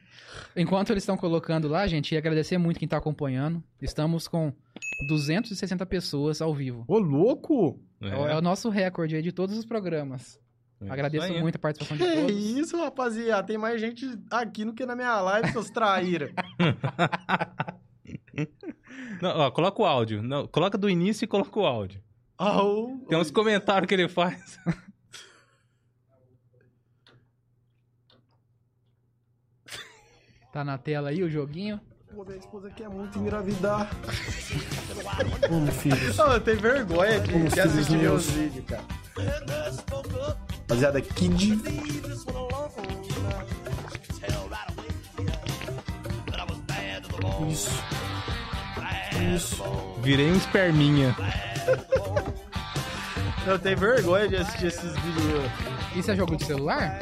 [0.56, 3.64] Enquanto eles estão colocando lá, gente, ia agradecer muito quem tá acompanhando.
[3.82, 4.54] Estamos com
[5.10, 6.84] 260 pessoas ao vivo.
[6.88, 7.80] Ô, louco!
[8.02, 10.40] É, o- é o nosso recorde aí de todos os programas.
[10.80, 12.36] É Agradeço muito a participação de Que todos.
[12.38, 13.48] isso, rapaziada?
[13.48, 16.32] Tem mais gente aqui do que na minha live, seus traíra.
[19.22, 20.22] Não, ó, coloca o áudio.
[20.22, 22.02] Não, coloca do início e coloca o áudio.
[22.38, 22.96] Au.
[23.10, 24.60] Tem uns comentários que ele faz.
[30.58, 31.80] Tá na tela aí o joguinho.
[32.16, 33.92] Pô, minha esposa quer muito engravidar.
[35.48, 36.18] Vamos, filhos.
[36.18, 38.82] Oh, tem vergonha de, Vamos, de assistir meus vídeos, cara.
[40.62, 41.54] Rapaziada, de...
[47.52, 47.84] Isso.
[49.36, 49.64] Isso.
[50.02, 51.16] Virei um esperminha.
[53.46, 55.52] Eu tenho vergonha de assistir esses vídeos.
[55.96, 57.00] Isso é jogo de celular?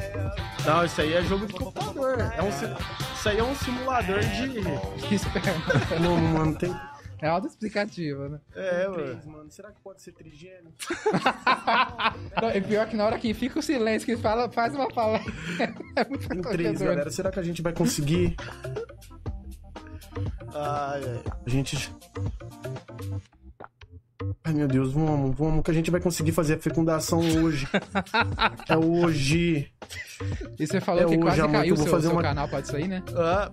[0.66, 2.20] Não, isso aí é jogo de computador.
[2.38, 2.66] É um, si-
[3.26, 5.08] isso aí é um simulador de...
[5.08, 6.00] Que esperma.
[6.00, 6.72] Não, mano, tem...
[7.20, 8.40] É autoexplicativo, né?
[8.54, 9.04] É, mano.
[9.04, 9.52] Três, mano.
[9.52, 10.72] Será que pode ser trigêmeo?
[12.40, 15.26] Não, É pior que na hora que fica o silêncio, que fala, faz uma palavra.
[15.96, 17.10] É muito Em três, galera.
[17.10, 18.36] Será que a gente vai conseguir?
[20.54, 21.24] Ai, ai.
[21.46, 21.96] A gente.
[24.44, 27.68] Ai, meu Deus, vamos, vamos, que a gente vai conseguir fazer a fecundação hoje.
[28.70, 29.72] É hoje.
[30.60, 32.16] E você falou É que hoje, quase amor, caiu que eu vou seu, fazer seu
[32.16, 33.04] uma- canal, pode sair, né?
[33.16, 33.52] Ah,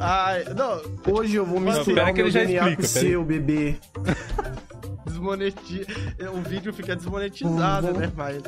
[0.00, 2.76] ai, não, Hoje eu vou Não, misturar pera o que ele meu já DNA explica,
[2.76, 3.76] com o seu, bebê.
[5.06, 5.86] desmonetiza.
[6.34, 8.00] O vídeo fica desmonetizado, Vamos.
[8.00, 8.12] né?
[8.16, 8.42] Mas.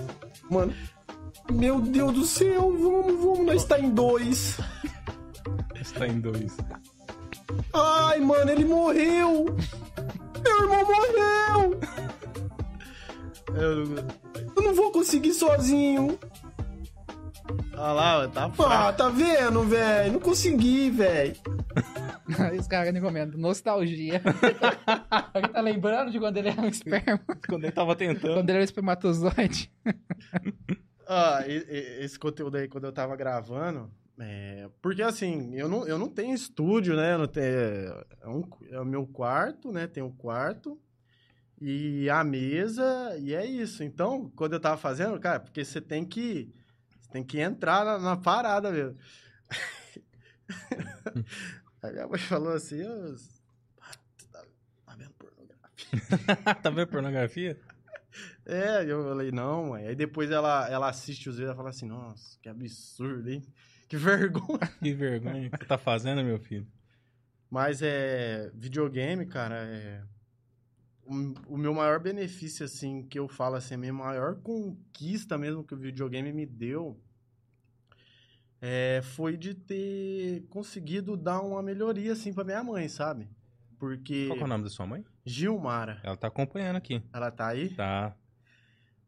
[0.51, 0.73] Mano,
[1.51, 4.59] meu Deus do céu, vamos, vamos, nós tá em dois.
[5.81, 6.56] Está em dois.
[7.74, 9.55] Ai, mano, ele morreu.
[10.44, 11.81] Meu irmão morreu.
[13.55, 14.06] Eu não...
[14.56, 16.19] Eu não vou conseguir sozinho.
[17.74, 18.98] Olha lá, tá Ah, fraco.
[18.98, 20.12] tá vendo, velho?
[20.12, 21.35] Não consegui, velho.
[22.39, 23.39] Aí os caras nem comentam.
[23.40, 24.23] Nostalgia.
[25.35, 27.20] Ele tá lembrando de quando ele era um esperma.
[27.48, 28.35] Quando ele tava tentando.
[28.35, 29.70] Quando ele era espermatozoide.
[31.09, 33.90] Ah, esse conteúdo aí, quando eu tava gravando.
[34.18, 37.14] É, porque assim, eu não, eu não tenho estúdio, né?
[37.14, 39.86] Eu não tenho, é, um- é o meu quarto, né?
[39.86, 40.80] Tem um quarto
[41.60, 43.82] e a mesa, e é isso.
[43.84, 46.52] Então, quando eu tava fazendo, cara, porque você tem que.
[47.01, 48.97] Você tem que entrar na, na parada mesmo.
[51.82, 53.16] Aí minha mãe falou assim, "Ô,
[54.30, 54.44] tá,
[54.86, 56.55] tá vendo pornografia?
[56.62, 57.60] tá vendo pornografia?
[58.44, 59.86] É, eu falei, não, mãe.
[59.86, 63.43] Aí depois ela, ela assiste os vídeos e fala assim, nossa, que absurdo, hein?
[63.93, 64.59] Que vergonha.
[64.81, 66.66] Que vergonha que você tá fazendo, meu filho.
[67.51, 68.51] Mas é.
[68.55, 70.02] Videogame, cara, é.
[71.05, 75.62] O, o meu maior benefício, assim, que eu falo assim, a minha maior conquista mesmo
[75.62, 76.98] que o videogame me deu
[78.62, 83.28] é, foi de ter conseguido dar uma melhoria, assim, pra minha mãe, sabe?
[83.78, 84.28] Porque.
[84.28, 85.05] Qual que é o nome da sua mãe?
[85.23, 87.02] Gilmara, Ela tá acompanhando aqui.
[87.12, 87.74] ela tá aí?
[87.74, 88.16] Tá.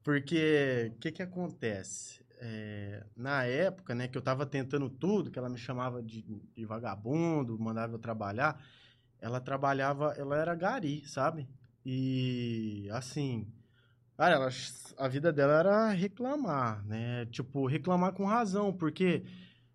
[0.03, 2.24] Porque o que que acontece?
[2.47, 6.23] É, na época, né, que eu tava tentando tudo, que ela me chamava de,
[6.55, 8.63] de vagabundo, mandava eu trabalhar,
[9.19, 11.49] ela trabalhava, ela era gari, sabe?
[11.87, 13.47] E assim,
[14.17, 14.51] cara, ela,
[14.99, 17.25] a vida dela era reclamar, né?
[17.27, 19.25] Tipo, reclamar com razão, porque,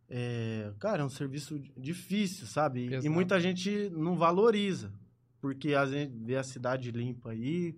[0.07, 2.81] é, cara, é um serviço difícil, sabe?
[2.81, 4.93] E- E muita gente não valoriza,
[5.41, 7.75] porque a gente vê a cidade limpa aí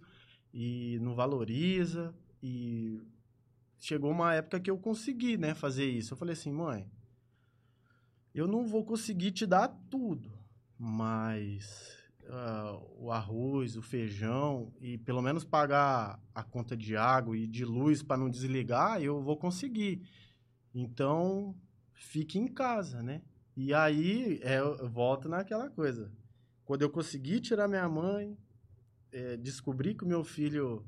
[0.54, 2.14] e não valoriza.
[2.44, 3.00] E
[3.82, 6.14] chegou uma época que eu consegui, né, fazer isso.
[6.14, 6.90] Eu falei assim, mãe,
[8.34, 10.32] eu não vou conseguir te dar tudo,
[10.78, 11.98] mas
[12.30, 17.66] ah, o arroz, o feijão e pelo menos pagar a conta de água e de
[17.66, 20.08] luz para não desligar, eu vou conseguir.
[20.74, 21.56] Então,
[21.92, 23.24] fique em casa, né?
[23.58, 26.12] E aí, é, eu volto naquela coisa.
[26.64, 28.38] Quando eu consegui tirar minha mãe,
[29.12, 30.86] é, descobri que o meu filho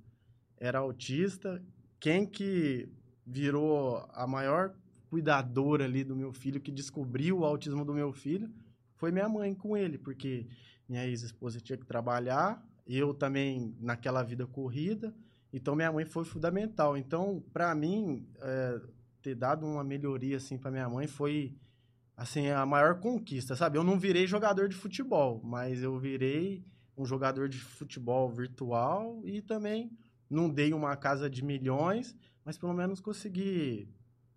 [0.58, 1.62] era autista,
[2.04, 2.90] quem que
[3.26, 4.76] virou a maior
[5.10, 8.52] cuidadora ali do meu filho, que descobriu o autismo do meu filho,
[8.98, 10.46] foi minha mãe com ele, porque
[10.90, 15.16] minha ex-esposa tinha que trabalhar, eu também naquela vida corrida,
[15.54, 16.98] então minha mãe foi fundamental.
[16.98, 18.82] Então, para mim, é,
[19.22, 21.56] ter dado uma melhoria assim para minha mãe foi
[22.18, 23.78] assim a maior conquista, sabe?
[23.78, 26.66] Eu não virei jogador de futebol, mas eu virei
[26.98, 29.90] um jogador de futebol virtual e também
[30.34, 33.88] não dei uma casa de milhões, mas pelo menos consegui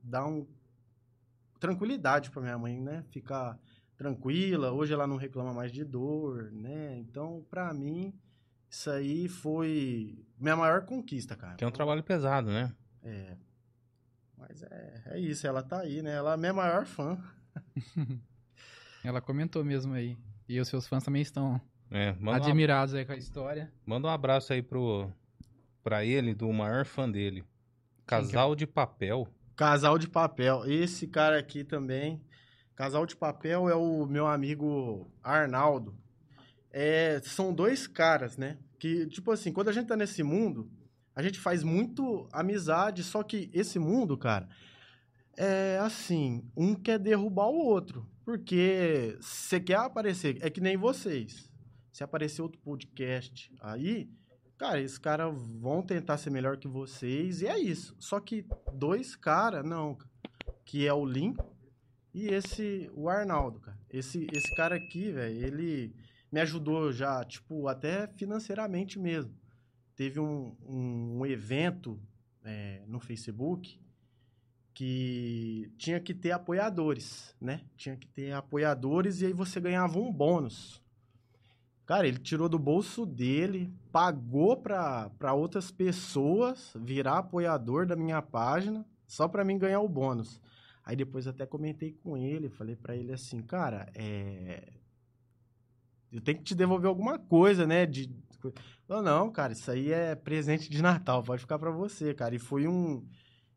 [0.02, 0.46] dar um
[1.58, 3.02] tranquilidade para minha mãe, né?
[3.10, 3.58] Ficar
[3.96, 4.72] tranquila.
[4.72, 6.96] Hoje ela não reclama mais de dor, né?
[6.98, 8.12] Então, para mim,
[8.68, 11.56] isso aí foi minha maior conquista, cara.
[11.56, 12.72] Que é um trabalho pesado, né?
[13.02, 13.36] É.
[14.36, 16.14] Mas é, é isso, ela tá aí, né?
[16.14, 17.18] Ela é minha maior fã.
[19.02, 20.16] Ela comentou mesmo aí.
[20.48, 21.60] E os seus fãs também estão
[21.90, 23.72] É, admirados aí com a história.
[23.86, 25.10] manda um abraço aí pro,
[25.86, 27.44] pra ele, do maior fã dele.
[28.04, 29.28] Casal de papel.
[29.54, 30.64] Casal de Papel.
[30.66, 32.20] Esse cara aqui também.
[32.74, 35.96] Casal de Papel é o meu amigo Arnaldo.
[36.72, 38.58] É, são dois caras, né?
[38.80, 40.68] Que, tipo assim, quando a gente tá nesse mundo,
[41.14, 44.48] a gente faz muito amizade, só que esse mundo, cara,
[45.36, 48.10] é assim, um quer derrubar o outro.
[48.24, 51.48] Porque você quer aparecer, é que nem vocês.
[51.92, 54.10] Se aparecer outro podcast aí,
[54.56, 57.94] cara, esses caras vão tentar ser melhor que vocês, e é isso.
[57.98, 59.96] Só que dois caras, não,
[60.64, 61.54] que é o Lincoln
[62.12, 63.78] e esse, o Arnaldo, cara.
[63.90, 65.94] Esse, esse cara aqui, velho, ele
[66.32, 69.34] me ajudou já, tipo, até financeiramente mesmo.
[69.94, 72.00] Teve um, um, um evento
[72.44, 73.78] é, no Facebook
[74.72, 77.62] que tinha que ter apoiadores, né?
[77.76, 80.82] Tinha que ter apoiadores e aí você ganhava um bônus.
[81.86, 88.20] Cara, ele tirou do bolso dele, pagou pra, pra outras pessoas virar apoiador da minha
[88.20, 90.40] página, só pra mim ganhar o bônus.
[90.84, 94.72] Aí depois até comentei com ele, falei pra ele assim, cara, é...
[96.10, 97.86] Eu tenho que te devolver alguma coisa, né?
[97.86, 98.10] De...
[98.88, 102.34] Não, não, cara, isso aí é presente de Natal, pode ficar pra você, cara.
[102.34, 103.06] E foi um...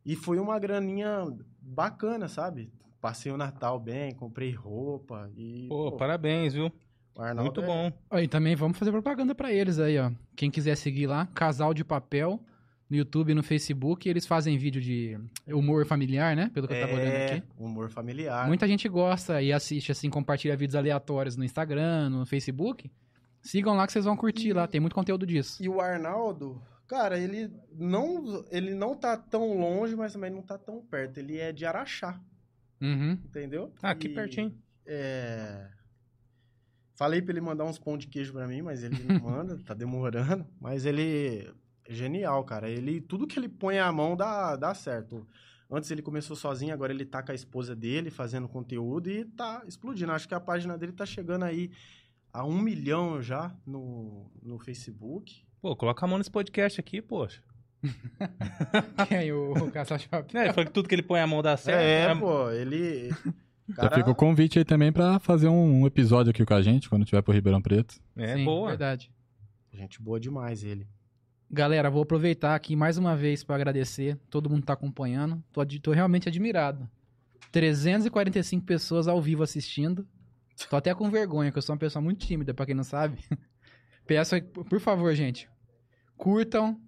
[0.06, 1.26] E foi uma graninha
[1.61, 2.72] bacana, sabe?
[3.01, 5.68] Passei o Natal bem, comprei roupa e...
[5.68, 6.72] Pô, pô, parabéns, viu?
[7.15, 7.91] O Arnaldo Muito é- bom.
[8.22, 10.11] E também vamos fazer propaganda pra eles aí, ó.
[10.36, 12.40] Quem quiser seguir lá, Casal de Papel,
[12.90, 14.07] no YouTube e no Facebook.
[14.07, 15.18] Eles fazem vídeo de
[15.48, 16.49] humor familiar, né?
[16.53, 17.44] Pelo que eu tava olhando É, aqui.
[17.57, 18.48] humor familiar.
[18.48, 22.90] Muita gente gosta e assiste, assim, compartilha vídeos aleatórios no Instagram, no Facebook.
[23.41, 25.61] Sigam lá que vocês vão curtir lá, tem muito conteúdo disso.
[25.64, 30.57] E o Arnaldo, cara, ele não, ele não tá tão longe, mas também não tá
[30.57, 31.18] tão perto.
[31.19, 32.19] Ele é de Araxá,
[32.81, 33.11] Uhum.
[33.26, 33.72] entendeu?
[33.84, 34.53] Ah, aqui E, pertinho.
[34.86, 35.68] É...
[36.99, 39.73] Falei pra ele mandar uns pão de queijo pra mim, mas ele não manda, tá
[39.73, 40.45] demorando.
[40.59, 41.49] Mas ele
[41.88, 42.69] é genial, cara.
[42.69, 45.26] Ele, tudo que ele põe a mão dá, dá certo.
[45.71, 49.63] Antes ele começou sozinho, agora ele tá com a esposa dele fazendo conteúdo e tá
[49.65, 50.11] explodindo.
[50.11, 51.71] Acho que a página dele tá chegando aí
[52.34, 55.41] a um milhão já no, no Facebook.
[55.61, 57.41] Pô, coloca a mão nesse podcast aqui, poxa.
[59.07, 59.31] Quem?
[59.31, 60.41] O, o de Papel.
[60.41, 61.80] É, foi que tudo que ele põe a mão dá certo.
[61.80, 63.09] É, É, pô, ele.
[63.75, 66.89] Já fica o convite aí também pra fazer um, um episódio aqui com a gente,
[66.89, 67.95] quando tiver pro Ribeirão Preto.
[68.15, 68.69] É, Sim, boa.
[68.69, 69.11] verdade.
[69.71, 70.87] Gente boa demais ele.
[71.51, 74.17] Galera, vou aproveitar aqui mais uma vez pra agradecer.
[74.29, 75.43] Todo mundo tá acompanhando.
[75.51, 76.89] Tô, tô realmente admirado.
[77.51, 80.07] 345 pessoas ao vivo assistindo.
[80.69, 83.17] Tô até com vergonha, que eu sou uma pessoa muito tímida, pra quem não sabe.
[84.05, 85.47] Peço, aí, por favor, gente,
[86.17, 86.79] curtam,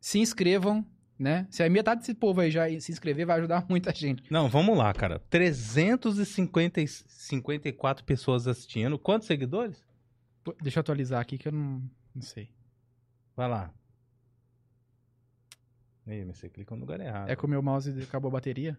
[0.00, 0.84] se inscrevam,
[1.18, 1.46] né?
[1.50, 4.22] Se a metade desse povo aí já se inscrever, vai ajudar muita gente.
[4.30, 5.18] Não, vamos lá, cara.
[5.30, 8.98] 354 pessoas assistindo.
[8.98, 9.82] Quantos seguidores?
[10.44, 11.82] Pô, Deixa eu atualizar aqui que eu não,
[12.14, 12.48] não sei.
[13.36, 13.74] Vai lá.
[16.06, 17.28] Ih, mas você clicou no lugar errado.
[17.28, 18.78] É que o meu mouse acabou a bateria.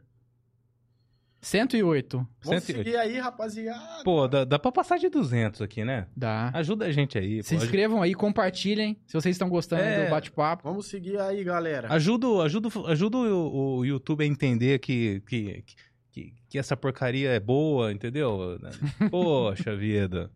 [1.42, 2.18] 108.
[2.44, 2.66] Vamos 108.
[2.86, 4.04] seguir aí, rapaziada.
[4.04, 6.08] Pô, dá, dá pra passar de 200 aqui, né?
[6.16, 6.52] Dá.
[6.54, 7.42] Ajuda a gente aí.
[7.44, 7.64] Se pô.
[7.64, 10.06] inscrevam aí, compartilhem se vocês estão gostando É.
[10.06, 10.64] do bate-papo.
[10.68, 11.88] Vamos seguir aí, galera.
[11.94, 15.64] Ajuda, o- ajuda, o- ajuda o, o YouTube a entender que, que,
[16.12, 18.60] que, que essa porcaria é boa, entendeu?
[19.10, 20.30] Poxa vida.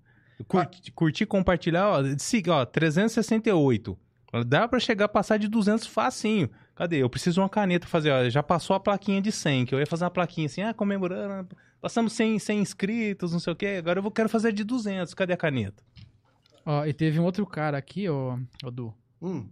[0.47, 3.97] Curti, curtir, compartilhar, ó, siga, ó, 368.
[4.47, 6.49] Dá pra chegar a passar de 200 facinho.
[6.75, 6.97] Cadê?
[6.97, 9.79] Eu preciso de uma caneta fazer, ó, já passou a plaquinha de 100, que eu
[9.79, 13.75] ia fazer uma plaquinha assim, ah, comemorando, passamos 100, 100 inscritos, não sei o quê,
[13.77, 15.83] agora eu vou, quero fazer de 200, cadê a caneta?
[16.65, 18.93] Ó, e teve um outro cara aqui, ó, ó Du.
[19.21, 19.47] Hum.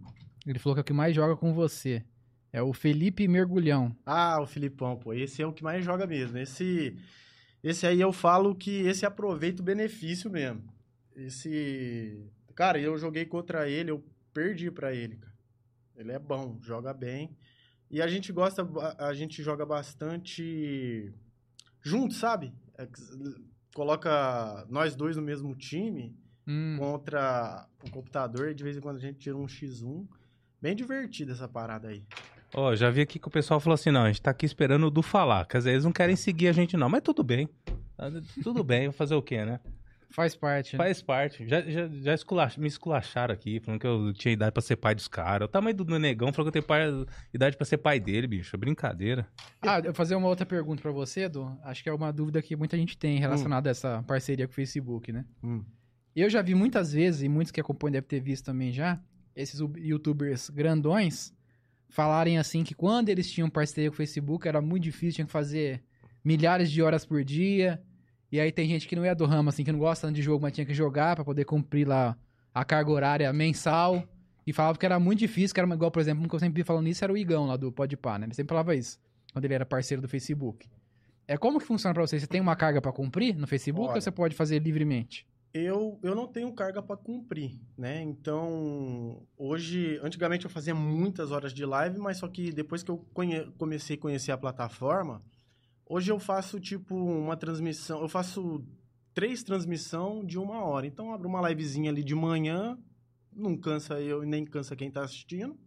[0.46, 2.04] Ele falou que é o que mais joga com você.
[2.52, 3.96] É o Felipe Mergulhão.
[4.04, 5.14] Ah, o Filipão, pô.
[5.14, 6.36] Esse é o que mais joga mesmo.
[6.36, 6.96] Esse,
[7.62, 10.62] esse aí eu falo que esse aproveita o benefício mesmo.
[11.16, 12.30] Esse.
[12.54, 14.04] Cara, eu joguei contra ele, eu
[14.34, 15.31] perdi pra ele, cara.
[16.02, 17.36] Ele é bom, joga bem.
[17.90, 18.66] E a gente gosta,
[18.98, 21.12] a gente joga bastante
[21.82, 22.52] junto, sabe?
[22.78, 22.86] É
[23.74, 26.14] coloca nós dois no mesmo time
[26.46, 30.06] Hum, contra o computador e de vez em quando a gente tira um X1.
[30.60, 32.04] Bem divertida essa parada aí.
[32.54, 34.86] Ó, já vi aqui que o pessoal falou assim, não, a gente tá aqui esperando
[34.86, 35.46] o Du falar.
[35.46, 37.48] Quer dizer, eles não querem seguir a gente não, mas tudo bem.
[37.96, 38.10] Tá,
[38.42, 39.60] Tudo bem, vou fazer o quê, né?
[40.12, 40.74] Faz parte.
[40.76, 40.84] né?
[40.84, 41.46] Faz parte.
[41.46, 44.94] Já, já, já esculach- me esculacharam aqui, falando que eu tinha idade pra ser pai
[44.94, 45.46] dos caras.
[45.46, 48.54] O tamanho do negão falou que eu tenho pai- idade pra ser pai dele, bicho.
[48.54, 49.26] É brincadeira.
[49.60, 51.58] Ah, eu vou fazer uma outra pergunta pra você, Du.
[51.64, 54.54] Acho que é uma dúvida que muita gente tem relacionada a essa parceria com o
[54.54, 55.24] Facebook, né?
[55.42, 55.64] Hum.
[56.14, 59.00] Eu já vi muitas vezes, e muitos que acompanham devem ter visto também já,
[59.34, 61.32] esses youtubers grandões
[61.88, 65.32] falarem assim que quando eles tinham parceria com o Facebook era muito difícil, tinha que
[65.32, 65.82] fazer
[66.24, 67.82] milhares de horas por dia.
[68.32, 70.22] E aí tem gente que não é do ramo, assim, que não gosta tanto de
[70.22, 72.16] jogo, mas tinha que jogar pra poder cumprir lá
[72.54, 74.02] a carga horária mensal.
[74.46, 76.62] E falava que era muito difícil, que era igual, por exemplo, um que eu sempre
[76.62, 78.26] vi falando isso era o Igão lá do Podpah, né?
[78.26, 78.98] Ele sempre falava isso,
[79.32, 80.66] quando ele era parceiro do Facebook.
[81.28, 82.18] É como que funciona pra você?
[82.18, 83.96] Você tem uma carga pra cumprir no Facebook Olha.
[83.96, 85.26] ou você pode fazer livremente?
[85.52, 88.00] Eu, eu não tenho carga para cumprir, né?
[88.02, 93.06] Então, hoje, antigamente eu fazia muitas horas de live, mas só que depois que eu
[93.58, 95.22] comecei a conhecer a plataforma,
[95.92, 98.64] hoje eu faço tipo uma transmissão, eu faço
[99.14, 100.86] três transmissão de uma hora.
[100.86, 102.78] Então, eu abro uma livezinha ali de manhã,
[103.32, 105.58] não cansa eu e nem cansa quem tá assistindo.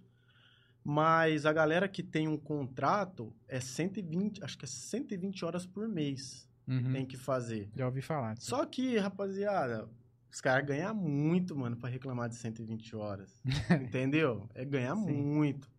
[0.84, 5.88] Mas a galera que tem um contrato é 120, acho que é 120 horas por
[5.88, 6.94] mês Uhum.
[6.94, 7.70] tem que fazer.
[7.76, 8.36] Já ouvi falar.
[8.40, 9.88] Só que, rapaziada,
[10.32, 13.40] os caras ganham muito, mano, pra reclamar de 120 horas.
[13.82, 14.50] Entendeu?
[14.56, 15.12] É ganhar Sim.
[15.12, 15.70] muito,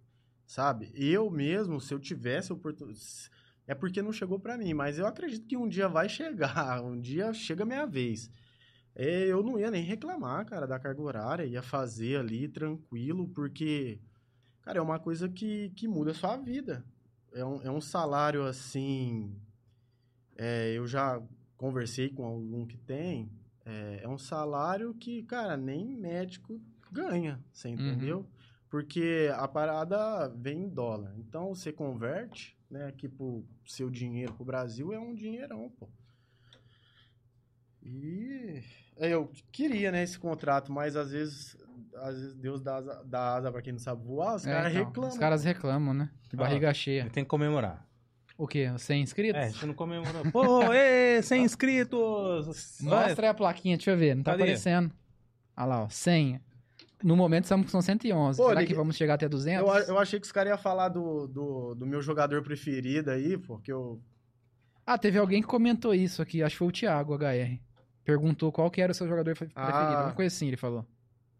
[0.46, 0.92] sabe?
[0.94, 3.00] Eu mesmo, se eu tivesse oportunidade...
[3.66, 6.80] É porque não chegou pra mim, mas eu acredito que um dia vai chegar.
[6.84, 8.30] Um dia chega a minha vez.
[8.94, 11.44] É, eu não ia nem reclamar, cara, da carga horária.
[11.44, 14.00] Ia fazer ali tranquilo, porque,
[14.62, 16.84] cara, é uma coisa que, que muda a sua vida.
[17.32, 19.34] É um, é um salário assim.
[20.36, 21.20] é, eu já
[21.56, 23.30] conversei com algum que tem.
[23.64, 26.60] É, é um salário que, cara, nem médico
[26.90, 28.26] ganha, você entendeu?
[28.70, 31.14] Porque a parada vem em dólar.
[31.18, 35.88] Então você converte, né, aqui pro seu dinheiro pro Brasil é um dinheirão, pô.
[37.82, 38.62] E
[38.96, 41.56] é, eu queria, né, esse contrato, mas às vezes,
[41.94, 44.72] às vezes Deus dá asa, dá asa pra quem não sabe voar, os É, caras
[44.72, 45.10] então, reclamam.
[45.10, 46.10] Os caras reclamam, né?
[46.28, 46.38] De Ah.
[46.38, 47.00] barriga cheia.
[47.02, 47.86] Ele tem que comemorar.
[48.36, 48.70] O quê?
[48.76, 49.40] 100 inscritos?
[49.40, 50.30] É, a gente não comemorou.
[50.30, 52.80] Pô, ê, 100 inscritos!
[52.82, 54.14] Mostra aí a plaquinha, deixa eu ver.
[54.14, 54.42] Não tá Cadê?
[54.42, 54.92] aparecendo.
[55.56, 55.88] Olha lá, ó.
[55.88, 56.40] 100.
[57.02, 58.36] No momento estamos com 111.
[58.38, 59.66] Pô, Será ninguém- que vamos chegar até 200?
[59.68, 63.36] Eu, eu achei que os caras iam falar do, do, do meu jogador preferido aí,
[63.36, 64.00] porque eu.
[64.86, 66.42] Ah, teve alguém que comentou isso aqui.
[66.42, 67.60] Acho que foi o Thiago HR.
[68.04, 69.34] Perguntou qual que era o seu jogador Ah.
[69.34, 69.60] preferido.
[69.60, 70.86] Alguma coisa assim, ele falou.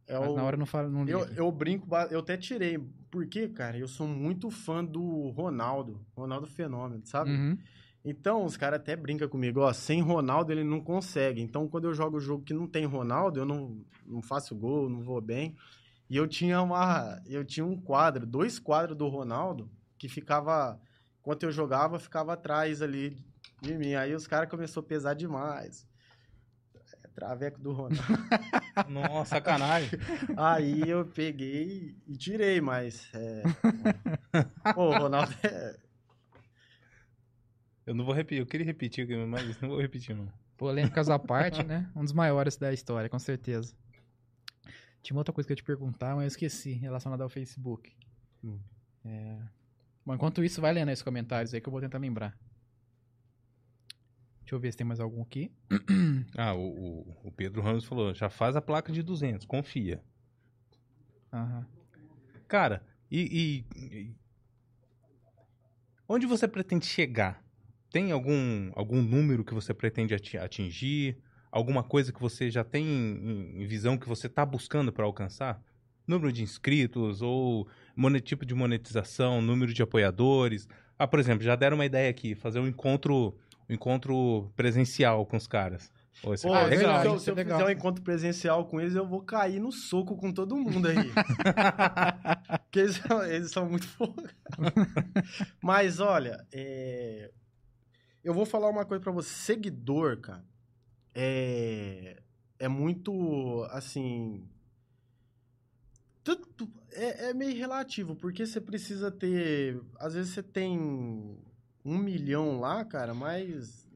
[0.08, 2.78] É Mas o na hora eu não falo, não eu, eu brinco, eu até tirei.
[3.10, 6.00] Porque, cara, eu sou muito fã do Ronaldo.
[6.16, 7.30] Ronaldo Fenômeno, sabe?
[7.30, 7.58] Uhum.
[8.08, 11.42] Então, os caras até brincam comigo, ó, sem Ronaldo ele não consegue.
[11.42, 15.02] Então, quando eu jogo jogo que não tem Ronaldo, eu não, não faço gol, não
[15.02, 15.56] vou bem.
[16.08, 19.68] E eu tinha uma, eu tinha um quadro, dois quadros do Ronaldo,
[19.98, 20.80] que ficava,
[21.18, 23.18] enquanto eu jogava, ficava atrás ali
[23.60, 23.94] de mim.
[23.94, 25.84] Aí os caras começaram a pesar demais.
[27.02, 27.96] É, Traveco do Ronaldo.
[28.88, 29.98] Nossa, sacanagem.
[30.36, 33.10] Aí eu peguei e tirei, mas.
[33.12, 33.42] É...
[34.74, 35.85] Pô, o Ronaldo é.
[37.86, 40.30] Eu não vou repetir, eu queria repetir, mas não vou repetir, não.
[40.56, 41.88] Polêmicas à parte, né?
[41.94, 43.74] Um dos maiores da história, com certeza.
[45.02, 47.92] Tinha uma outra coisa que eu ia te perguntar, mas eu esqueci, relacionada ao Facebook.
[48.42, 48.58] Hum.
[49.04, 49.38] É...
[50.04, 52.36] Bom, enquanto isso, vai lendo aí os comentários aí que eu vou tentar lembrar.
[54.40, 55.52] Deixa eu ver se tem mais algum aqui.
[56.38, 60.02] Ah, o, o, o Pedro Ramos falou, já faz a placa de 200, confia.
[61.32, 61.66] Aham.
[62.46, 64.16] Cara, e, e- e-
[66.08, 67.42] onde você pretende chegar?
[67.96, 71.16] Tem algum, algum número que você pretende ati- atingir?
[71.50, 75.62] Alguma coisa que você já tem em, em visão que você está buscando para alcançar?
[76.06, 77.66] Número de inscritos ou
[78.22, 80.68] tipo de monetização, número de apoiadores?
[80.98, 83.34] Ah, por exemplo, já deram uma ideia aqui, fazer um encontro,
[83.66, 85.90] um encontro presencial com os caras.
[86.20, 87.00] Pô, Pô, é se- legal.
[87.00, 87.58] se eu, se eu legal.
[87.58, 90.98] fizer um encontro presencial com eles, eu vou cair no soco com todo mundo aí.
[92.64, 94.34] Porque eles são, eles são muito folgados.
[95.62, 97.30] Mas olha, é,
[98.26, 99.30] eu vou falar uma coisa pra você.
[99.30, 100.44] Seguidor, cara,
[101.14, 102.22] é,
[102.58, 104.48] é muito assim.
[106.24, 109.80] tudo- é, é meio relativo, porque você precisa ter.
[109.98, 110.78] Às vezes você tem
[111.84, 113.86] um milhão lá, cara, mas.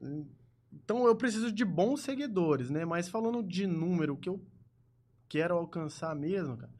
[0.73, 2.85] Então eu preciso de bons seguidores, né?
[2.85, 4.41] Mas falando de número que eu
[5.29, 6.73] quero alcançar mesmo, cara.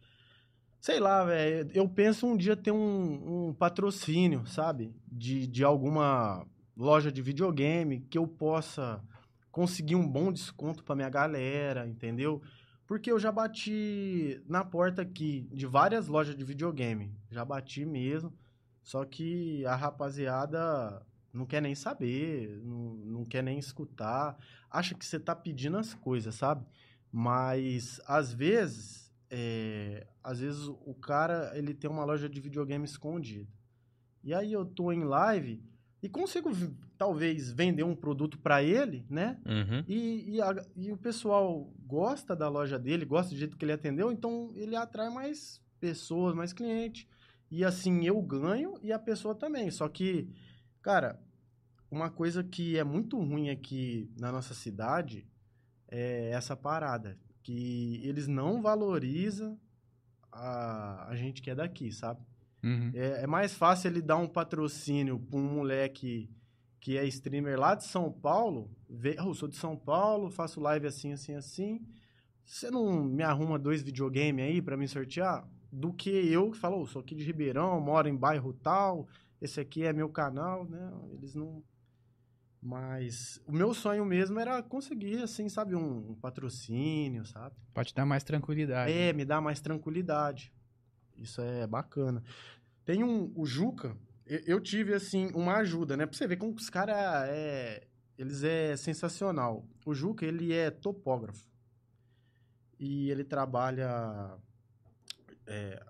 [0.79, 1.71] Sei lá, velho.
[1.73, 4.93] Eu penso um dia ter um, um patrocínio, sabe?
[5.11, 6.45] De, de alguma
[6.75, 9.03] loja de videogame que eu possa
[9.51, 12.41] conseguir um bom desconto pra minha galera, entendeu?
[12.87, 17.13] Porque eu já bati na porta aqui de várias lojas de videogame.
[17.29, 18.33] Já bati mesmo.
[18.83, 24.37] Só que a rapaziada não quer nem saber, não, não quer nem escutar.
[24.69, 26.65] Acha que você tá pedindo as coisas, sabe?
[27.11, 33.47] Mas às vezes, é, às vezes o cara ele tem uma loja de videogame escondida.
[34.23, 35.63] E aí eu tô em live
[36.01, 36.49] e consigo
[36.97, 39.39] talvez vender um produto pra ele, né?
[39.45, 39.83] Uhum.
[39.87, 43.71] E, e, a- e o pessoal gosta da loja dele, gosta do jeito que ele
[43.73, 47.07] atendeu, então ele atrai mais pessoas, mais clientes.
[47.49, 49.69] E assim eu ganho e a pessoa também.
[49.69, 50.29] Só que,
[50.81, 51.19] cara,
[51.89, 55.27] uma coisa que é muito ruim aqui na nossa cidade
[55.87, 57.17] é essa parada.
[57.43, 59.59] Que eles não valorizam
[60.31, 62.21] a, a gente que é daqui, sabe?
[62.63, 62.91] Uhum.
[62.93, 66.29] É, é mais fácil ele dar um patrocínio pra um moleque
[66.79, 68.69] que é streamer lá de São Paulo.
[68.89, 71.79] Vê, "Oh, eu sou de São Paulo, faço live assim, assim, assim.
[72.43, 75.47] Você não me arruma dois videogame aí pra me sortear?
[75.71, 79.07] Do que eu que falo, "Oh, sou aqui de Ribeirão, moro em bairro tal,
[79.39, 80.91] esse aqui é meu canal, né?
[81.13, 81.63] Eles não.
[82.61, 87.55] Mas o meu sonho mesmo era conseguir, assim, sabe, um, um patrocínio, sabe?
[87.73, 88.91] Pra te dar mais tranquilidade.
[88.91, 90.53] É, me dá mais tranquilidade.
[91.21, 92.23] Isso é bacana.
[92.83, 93.95] Tem um, o Juca,
[94.25, 96.05] eu, tive, assim, uma ajuda, né?
[96.05, 96.95] Pra você ver como os caras
[97.29, 97.85] é,
[98.17, 99.67] eles é sensacional.
[99.85, 101.49] O Juca, ele é topógrafo.
[102.79, 104.37] E ele trabalha,
[105.45, 105.83] é,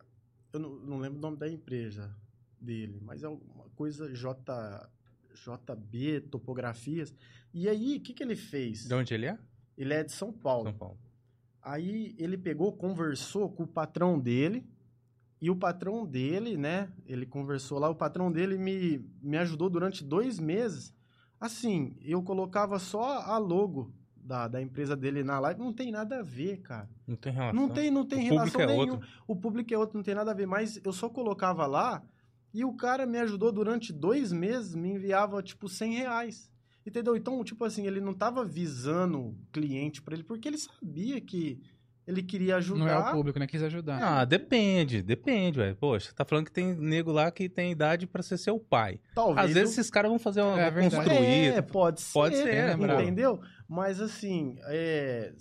[0.51, 2.13] eu não, não lembro o nome da empresa
[2.59, 4.89] dele, mas é uma coisa J,
[5.33, 7.13] JB, topografias.
[7.53, 8.87] E aí, o que que ele fez?
[8.87, 9.37] De onde ele é?
[9.77, 10.65] Ele é de São Paulo.
[10.65, 10.99] São Paulo.
[11.61, 14.65] Aí ele pegou, conversou com o patrão dele,
[15.41, 16.89] e o patrão dele, né?
[17.05, 20.93] Ele conversou lá, o patrão dele me, me ajudou durante dois meses.
[21.39, 26.19] Assim, eu colocava só a logo da, da empresa dele na live, não tem nada
[26.19, 26.87] a ver, cara.
[27.07, 27.59] Não tem relação.
[27.59, 28.93] Não tem, não tem O relação é nenhuma.
[28.93, 29.07] outro.
[29.27, 32.03] O público é outro, não tem nada a ver, mas eu só colocava lá
[32.53, 36.51] e o cara me ajudou durante dois meses, me enviava tipo 100 reais.
[36.85, 37.15] Entendeu?
[37.15, 41.61] Então, tipo assim, ele não tava visando cliente pra ele, porque ele sabia que
[42.07, 42.79] ele queria ajudar.
[42.79, 43.47] Não é o público, né?
[43.47, 43.99] Quis ajudar.
[44.01, 45.75] Ah, depende, depende, velho.
[45.75, 48.99] Poxa, você tá falando que tem nego lá que tem idade pra ser seu pai.
[49.15, 51.03] Talvez Às vezes eu- esses caras vão fazer uma É vão verdade.
[51.09, 51.53] construir.
[51.53, 52.13] É, pode ser.
[52.13, 53.01] Pode ser, lembrado.
[53.01, 53.39] entendeu?
[53.67, 55.33] Mas assim, é,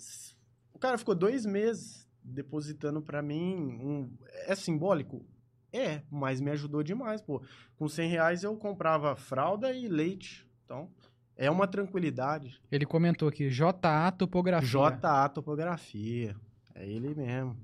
[0.73, 3.55] o cara ficou dois meses depositando pra mim.
[3.81, 5.25] um- é simbólico?
[5.73, 7.41] É, mas me ajudou demais, pô.
[7.77, 10.45] Com 100 reais eu comprava fralda e leite.
[10.65, 10.89] Então,
[11.35, 12.61] é uma tranquilidade.
[12.71, 14.67] Ele comentou aqui, JA Topografia.
[14.69, 16.35] JA Topografia.
[16.75, 17.57] É ele mesmo.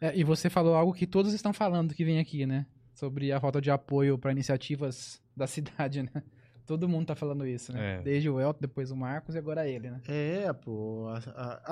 [0.00, 2.66] É, e você falou algo que todos estão falando que vem aqui, né?
[2.94, 6.22] Sobre a falta de apoio para iniciativas da cidade, né?
[6.66, 7.98] Todo mundo tá falando isso, né?
[7.98, 8.02] É.
[8.02, 10.00] Desde o Elton, depois o Marcos e agora ele, né?
[10.08, 11.06] É, pô.
[11.08, 11.18] A,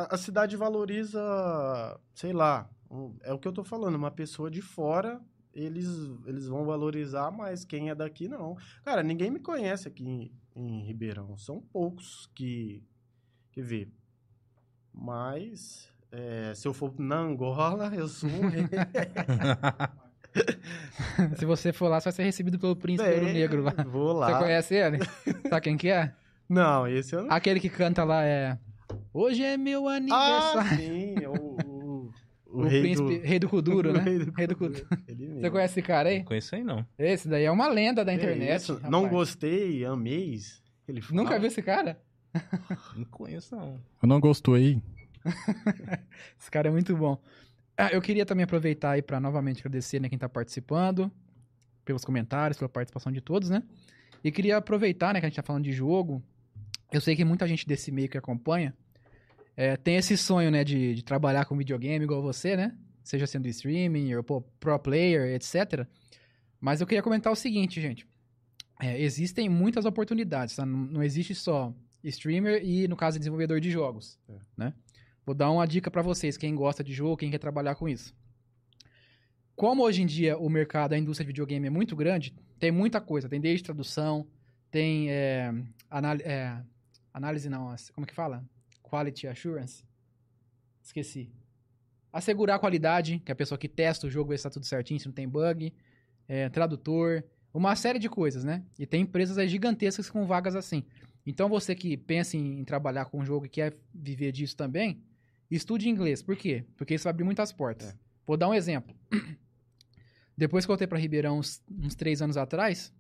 [0.02, 1.20] a- a cidade valoriza,
[2.14, 5.20] sei lá, um- é o que eu tô falando, uma pessoa de fora,
[5.52, 5.88] eles,
[6.26, 8.56] eles vão valorizar, mas quem é daqui não.
[8.84, 11.36] Cara, ninguém me conhece aqui em, em Ribeirão.
[11.36, 12.82] São poucos que,
[13.50, 13.88] que vê.
[14.94, 18.64] Mas, é, se eu for na Angola, eu sou um rei.
[21.36, 23.72] Se você for lá, você vai ser recebido pelo príncipe É, ouro negro lá.
[23.86, 24.32] Vou lá.
[24.32, 24.98] Você conhece ele?
[25.48, 26.12] Sabe quem que é?
[26.48, 27.30] Não, esse eu não.
[27.32, 28.58] Aquele que canta lá é...
[29.12, 30.76] Hoje é meu Ah, aniversário.
[30.78, 31.34] sim, é o,
[31.64, 32.10] o,
[32.46, 33.24] o rei príncipe, do...
[33.26, 34.00] rei do Kuduro, né?
[34.00, 34.86] Rei do Rei do Kuduro.
[35.40, 36.18] Você conhece esse cara aí?
[36.18, 36.84] Não conheço aí, não.
[36.98, 38.72] Esse daí é uma lenda da É internet.
[38.72, 38.90] rapaz.
[38.90, 40.38] Não gostei, amei.
[40.88, 41.22] Ele fala.
[41.22, 41.98] Nunca viu esse cara?
[42.96, 43.80] Não conheço, não.
[44.02, 44.82] Eu não gostei.
[46.38, 47.20] Esse cara é muito bom.
[47.76, 51.10] Ah, eu queria também aproveitar aí para novamente agradecer né, quem tá participando,
[51.84, 53.62] pelos comentários, pela participação de todos, né?
[54.22, 56.22] E queria aproveitar, né, que a gente tá falando de jogo.
[56.92, 58.74] Eu sei que muita gente desse meio que acompanha
[59.56, 62.76] é, tem esse sonho, né, de, de trabalhar com videogame igual você, né?
[63.02, 65.86] Seja sendo streaming, ou pro player, etc.
[66.60, 68.06] Mas eu queria comentar o seguinte, gente.
[68.80, 70.64] É, existem muitas oportunidades, tá?
[70.64, 71.72] Não, não existe só
[72.04, 74.38] streamer e, no caso, desenvolvedor de jogos, É.
[74.56, 74.74] né?
[75.26, 78.14] Vou dar uma dica pra vocês, quem gosta de jogo, quem quer trabalhar com isso.
[79.56, 83.00] Como hoje em dia o mercado, a indústria de videogame é muito grande, tem muita
[83.00, 83.28] coisa.
[83.28, 84.26] Tem desde tradução,
[84.70, 85.52] tem é,
[86.24, 86.62] é,
[87.12, 88.44] análise não, como que fala?
[88.82, 89.84] Quality assurance.
[90.82, 91.30] Esqueci.
[92.12, 94.66] Assegurar a qualidade, que é a pessoa que testa o jogo vê se tá tudo
[94.66, 95.72] certinho, se não tem bug.
[96.28, 98.64] É, tradutor, uma série de coisas, né?
[98.78, 100.84] E tem empresas gigantescas com vagas assim.
[101.26, 105.02] Então você que pensa em, em trabalhar com um jogo e quer viver disso também,
[105.50, 106.22] estude inglês.
[106.22, 106.64] Por quê?
[106.76, 107.88] Porque isso vai abrir muitas portas.
[107.90, 107.94] É.
[108.26, 108.94] Vou dar um exemplo.
[110.36, 112.92] Depois que eu voltei para Ribeirão uns, uns três anos atrás,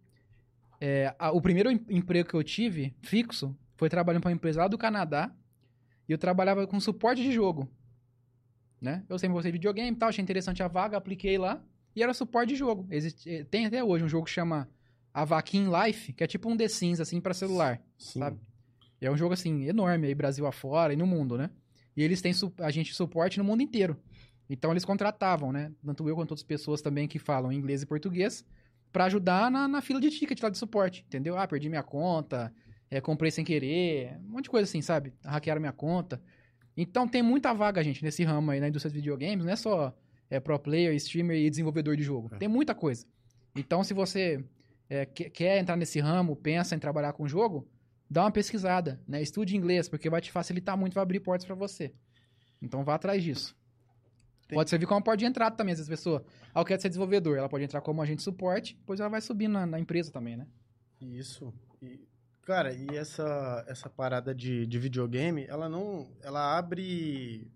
[0.80, 4.60] é, a- o primeiro em- emprego que eu tive, fixo, foi trabalhando para uma empresa
[4.60, 5.34] lá do Canadá.
[6.08, 7.68] E eu trabalhava com suporte de jogo.
[8.80, 9.02] Né?
[9.08, 11.62] Eu sempre gostei de videogame e tal, achei interessante a vaga, apliquei lá.
[11.96, 12.86] E era suporte de jogo.
[12.90, 14.68] Existe, eh, tem até hoje um jogo que chama
[15.12, 17.80] Avakin Life, que é tipo um The Sims, assim, para celular.
[18.04, 18.20] Sim.
[18.20, 18.38] sabe?
[19.00, 21.50] E é um jogo, assim, enorme aí, Brasil afora e no mundo, né?
[21.96, 23.96] E eles têm a gente suporte no mundo inteiro.
[24.48, 25.72] Então eles contratavam, né?
[25.84, 28.44] Tanto eu quanto outras pessoas também que falam inglês e português
[28.92, 31.36] pra ajudar na, na fila de ticket lá de suporte, entendeu?
[31.36, 32.52] Ah, perdi minha conta,
[32.90, 35.12] é, comprei sem querer, um monte de coisa assim, sabe?
[35.24, 36.22] Hackearam minha conta.
[36.76, 39.96] Então tem muita vaga, gente, nesse ramo aí na indústria de videogames, não é só
[40.30, 42.30] é, pro player, streamer e desenvolvedor de jogo.
[42.34, 42.38] É.
[42.38, 43.06] Tem muita coisa.
[43.56, 44.44] Então se você
[44.88, 47.66] é, que- quer entrar nesse ramo, pensa em trabalhar com jogo,
[48.10, 49.22] dá uma pesquisada, né?
[49.22, 51.94] Estude inglês, porque vai te facilitar muito, vai abrir portas pra você.
[52.62, 53.56] Então vá atrás disso.
[54.48, 56.24] Tem- Pode servir como porta de entrada também, às vezes a pessoa,
[56.54, 59.20] ah, eu quero ser desenvolvedor, ela pode entrar como agente de suporte, depois ela vai
[59.20, 60.46] subir na, na empresa também, né?
[61.00, 61.52] Isso.
[61.82, 62.00] E,
[62.42, 66.10] cara, e essa, essa parada de, de videogame, ela não.
[66.22, 67.50] Ela abre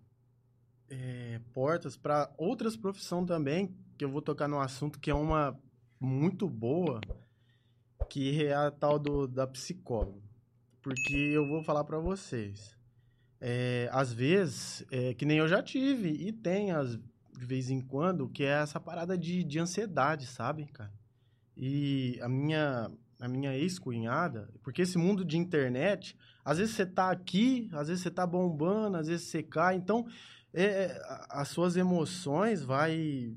[0.91, 5.59] é, portas para outras profissões também, que eu vou tocar num assunto que é uma
[6.01, 7.01] muito boa,
[8.09, 10.27] que é a tal do, da psicóloga.
[10.89, 12.75] Porque eu vou falar para vocês.
[13.39, 17.79] É, às vezes, é, que nem eu já tive, e tem as, de vez em
[17.79, 20.91] quando, que é essa parada de, de ansiedade, sabe, cara?
[21.55, 22.91] E a minha,
[23.21, 28.03] a minha ex-cunhada, porque esse mundo de internet, às vezes você tá aqui, às vezes
[28.03, 30.07] você tá bombando, às vezes você cai, então
[30.55, 33.31] é, é, as suas emoções vai,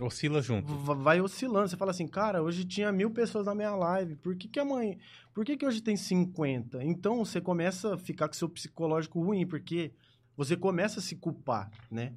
[0.00, 0.72] Oscila junto.
[0.76, 1.68] va- vai oscilando.
[1.68, 4.96] Você fala assim, cara, hoje tinha mil pessoas na minha live, por que, que amanhã,
[5.34, 6.82] por que, que hoje tem 50?
[6.84, 9.92] Então você começa a ficar com seu psicológico ruim, porque
[10.36, 12.12] você começa a se culpar, né?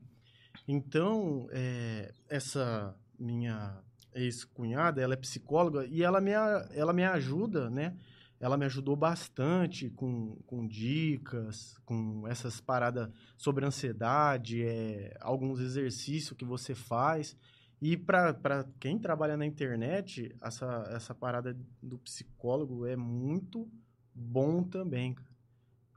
[0.67, 3.77] Então, é, essa minha
[4.13, 7.95] ex-cunhada, ela é psicóloga e ela me, ela me ajuda, né?
[8.39, 16.35] Ela me ajudou bastante com, com dicas, com essas paradas sobre ansiedade, é, alguns exercícios
[16.37, 17.35] que você faz.
[17.81, 23.67] E pra quem trabalha na internet, essa, essa parada do psicólogo é muito
[24.13, 25.15] bom também.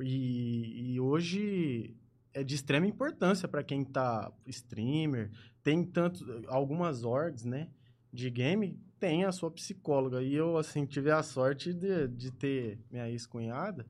[0.01, 1.95] E, e hoje
[2.33, 5.31] é de extrema importância para quem tá streamer.
[5.63, 7.69] Tem tanto, algumas orgs, né,
[8.11, 10.23] de game, tem a sua psicóloga.
[10.23, 13.87] E eu, assim, tive a sorte de, de ter minha ex-cunhada,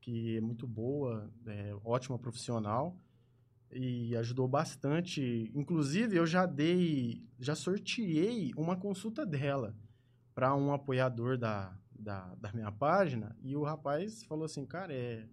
[0.00, 2.96] que é muito boa, é, ótima profissional
[3.72, 5.50] e ajudou bastante.
[5.54, 9.74] Inclusive, eu já dei, já sorteei uma consulta dela
[10.34, 15.26] para um apoiador da, da, da, minha página e o rapaz falou assim, cara, é,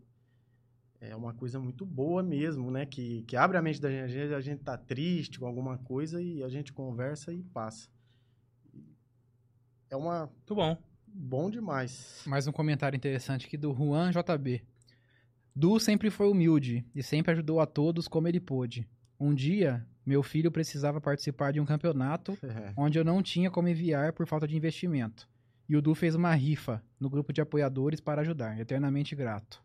[1.01, 2.85] é uma coisa muito boa mesmo, né?
[2.85, 5.77] Que, que abre a mente da gente, a gente, a gente tá triste com alguma
[5.77, 7.89] coisa e a gente conversa e passa.
[9.89, 10.27] É uma...
[10.27, 10.77] Muito bom.
[11.05, 12.23] Bom demais.
[12.25, 14.72] Mais um comentário interessante aqui do Juan JB.
[15.55, 18.87] Du sempre foi humilde e sempre ajudou a todos como ele pôde.
[19.19, 22.73] Um dia, meu filho precisava participar de um campeonato É.
[22.75, 25.29] onde eu não tinha como enviar por falta de investimento.
[25.69, 28.59] E o Du fez uma rifa no grupo de apoiadores para ajudar.
[28.59, 29.63] Eternamente grato.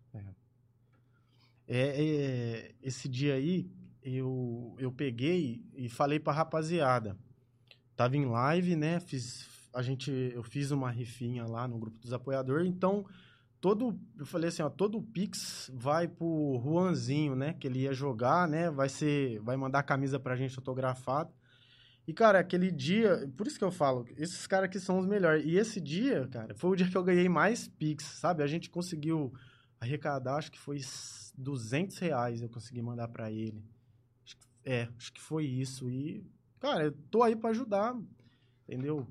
[1.67, 3.71] É, é, esse dia aí,
[4.03, 7.17] eu, eu peguei e falei pra rapaziada.
[7.95, 9.01] Tava em live, né?
[9.01, 13.05] Fiz, a gente, eu fiz uma rifinha lá no grupo dos apoiadores, então
[13.61, 17.53] todo, eu falei assim, ó, todo o Pix vai pro Juanzinho, né?
[17.55, 18.71] Que ele ia jogar, né?
[18.71, 21.31] Vai ser, vai mandar a camisa pra gente autografada.
[22.07, 25.45] E, cara, aquele dia, por isso que eu falo, esses caras aqui são os melhores.
[25.45, 28.43] E esse dia, cara, foi o dia que eu ganhei mais Pix, sabe?
[28.43, 29.33] A gente conseguiu
[29.79, 30.81] arrecadar, acho que foi
[31.37, 33.63] 200 reais eu consegui mandar pra ele.
[34.25, 35.91] Acho que- é, acho que foi isso.
[35.91, 36.25] E,
[36.59, 37.95] cara, eu tô aí pra ajudar,
[38.67, 39.07] entendeu?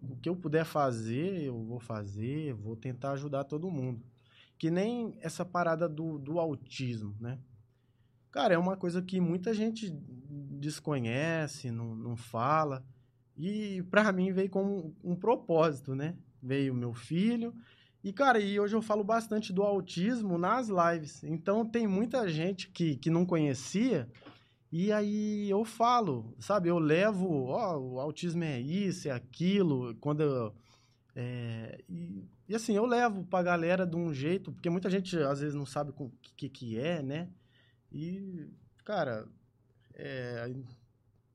[0.00, 4.04] O que eu puder fazer, eu vou fazer, vou tentar ajudar todo mundo.
[4.56, 7.38] Que nem essa parada do, do autismo, né?
[8.30, 12.84] Cara, é uma coisa que muita gente desconhece, não, não fala.
[13.36, 16.16] E pra mim veio com um, um propósito, né?
[16.42, 17.54] Veio meu filho.
[18.02, 21.22] E, cara, e hoje eu falo bastante do autismo nas lives.
[21.24, 24.08] Então tem muita gente que, que não conhecia.
[24.70, 26.68] E aí eu falo, sabe?
[26.68, 29.94] Eu levo, ó, o autismo é isso, é aquilo.
[29.96, 30.54] Quando eu.
[31.16, 35.40] é, e, e assim, eu levo pra galera de um jeito, porque muita gente às
[35.40, 37.30] vezes não sabe o que, que é, né?
[37.92, 38.46] E,
[38.84, 39.26] cara,
[39.94, 40.52] é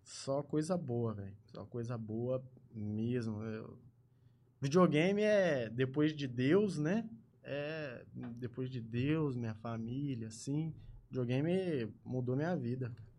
[0.03, 1.35] só coisa boa, velho.
[1.47, 2.43] Só coisa boa
[2.73, 3.41] mesmo.
[3.43, 3.77] Eu-
[4.61, 7.09] videogame é depois de Deus, né?
[7.43, 8.05] É
[8.37, 10.73] depois de Deus, minha família, assim.
[11.09, 12.87] Videogame mudou minha vida.
[12.87, 13.12] É com-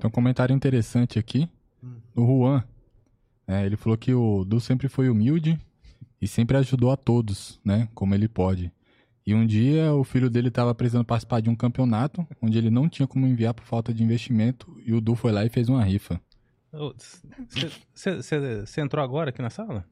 [0.00, 1.48] Tem um comentário interessante aqui
[1.82, 1.96] Hum.
[2.14, 2.64] do Juan.
[3.46, 5.58] É, ele falou que o Du sempre foi humilde
[6.20, 7.88] e sempre ajudou a todos, né?
[7.94, 8.72] Como ele pode.
[9.26, 12.88] E um dia o filho dele estava precisando participar de um campeonato onde ele não
[12.88, 15.82] tinha como enviar por falta de investimento e o Du foi lá e fez uma
[15.84, 16.20] rifa.
[17.94, 19.84] Você entrou agora aqui na sala?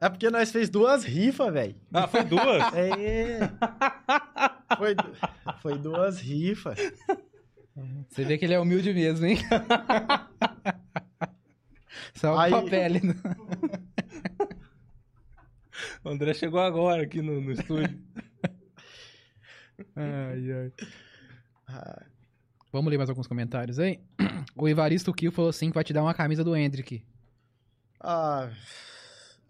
[0.00, 1.76] É porque nós fez duas rifas, velho.
[1.92, 2.74] Ah, foi duas?
[2.74, 3.38] É.
[4.76, 4.94] Foi,
[5.60, 6.78] foi duas rifas.
[8.08, 9.38] Você vê que ele é humilde mesmo, hein?
[12.14, 12.92] Só Aí- o papel.
[12.92, 13.00] né?
[16.04, 17.98] o André chegou agora aqui no, no estúdio.
[19.96, 20.72] Ai, ai.
[21.68, 22.02] Ah,
[22.72, 24.00] Vamos ler mais alguns comentários aí?
[24.56, 27.04] O Evaristo Kill falou assim que vai te dar uma camisa do Hendrick.
[28.00, 28.48] Ah,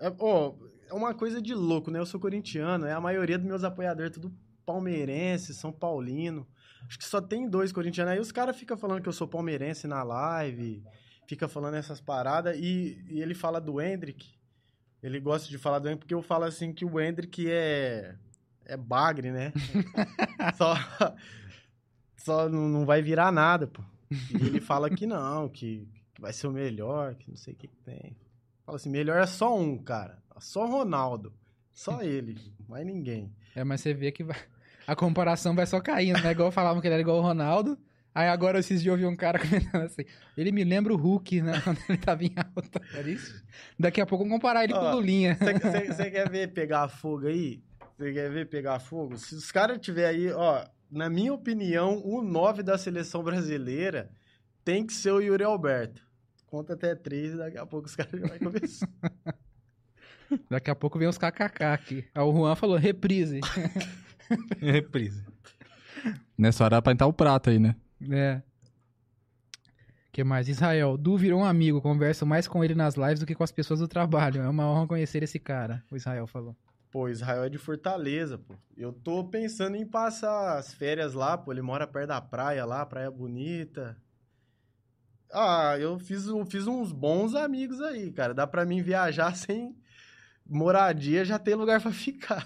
[0.01, 0.55] é, ó,
[0.89, 1.99] é uma coisa de louco, né?
[2.01, 4.33] Eu sou corintiano, é a maioria dos meus apoiadores é tudo
[4.65, 6.47] palmeirense, São Paulino.
[6.87, 8.13] Acho que só tem dois corintianos.
[8.13, 10.83] Aí os caras ficam falando que eu sou palmeirense na live,
[11.27, 14.31] fica falando essas paradas, e, e ele fala do Hendrick.
[15.03, 18.17] Ele gosta de falar do Hendrick, porque eu falo assim que o Hendrick é.
[18.65, 19.53] é bagre, né?
[20.57, 20.75] só.
[22.17, 23.83] Só não, não vai virar nada, pô.
[24.11, 27.57] E ele fala que não, que, que vai ser o melhor, que não sei o
[27.57, 28.17] que, que tem.
[28.65, 30.23] Fala assim, melhor é só um, cara.
[30.39, 31.33] Só Ronaldo.
[31.73, 33.35] Só ele, mais ninguém.
[33.57, 34.37] É, mas você vê que vai-
[34.87, 36.33] a comparação vai só caindo, né?
[36.33, 37.79] Igual falavam que ele era igual o Ronaldo.
[38.15, 40.05] Aí agora esses dias eu ouvi um cara comentando assim.
[40.37, 41.61] Ele me lembra o Hulk, né?
[41.65, 42.81] Quando ele tava em alta.
[42.95, 43.43] Era isso?
[43.79, 45.37] Daqui a pouco vamos comparar ele com Ó, o Lulinha.
[45.37, 47.63] Você quer ver pegar fogo aí?
[47.97, 49.17] Você quer ver pegar fogo?
[49.17, 54.11] Se os caras tiver aí, ó, na minha opinião, o 9 da seleção brasileira
[54.65, 56.03] tem que ser o Yuri Alberto.
[56.47, 58.89] Conta até três, daqui a pouco os caras já vão começar.
[60.49, 62.05] Daqui a pouco vem os kkk aqui.
[62.15, 63.41] Aí o Juan falou, reprise.
[64.61, 65.25] Reprise.
[66.37, 67.77] Nessa hora era pra entrar o prato aí, né?
[68.11, 68.43] É.
[70.13, 70.49] que mais?
[70.49, 73.53] Israel, Du virou um amigo, converso mais com ele nas lives do que com as
[73.53, 74.43] pessoas do trabalho.
[74.43, 76.57] É uma honra conhecer esse cara, o Israel falou.
[76.91, 78.55] Pô, Israel é de Fortaleza, pô.
[78.77, 81.51] Eu tô pensando em passar as férias lá, pô.
[81.51, 83.97] Ele mora perto da praia lá, praia bonita.
[85.33, 88.35] Ah, eu fiz, eu fiz uns bons amigos aí, cara.
[88.35, 89.75] Dá pra mim viajar sem
[90.47, 92.43] moradia, já tem lugar pra ficar.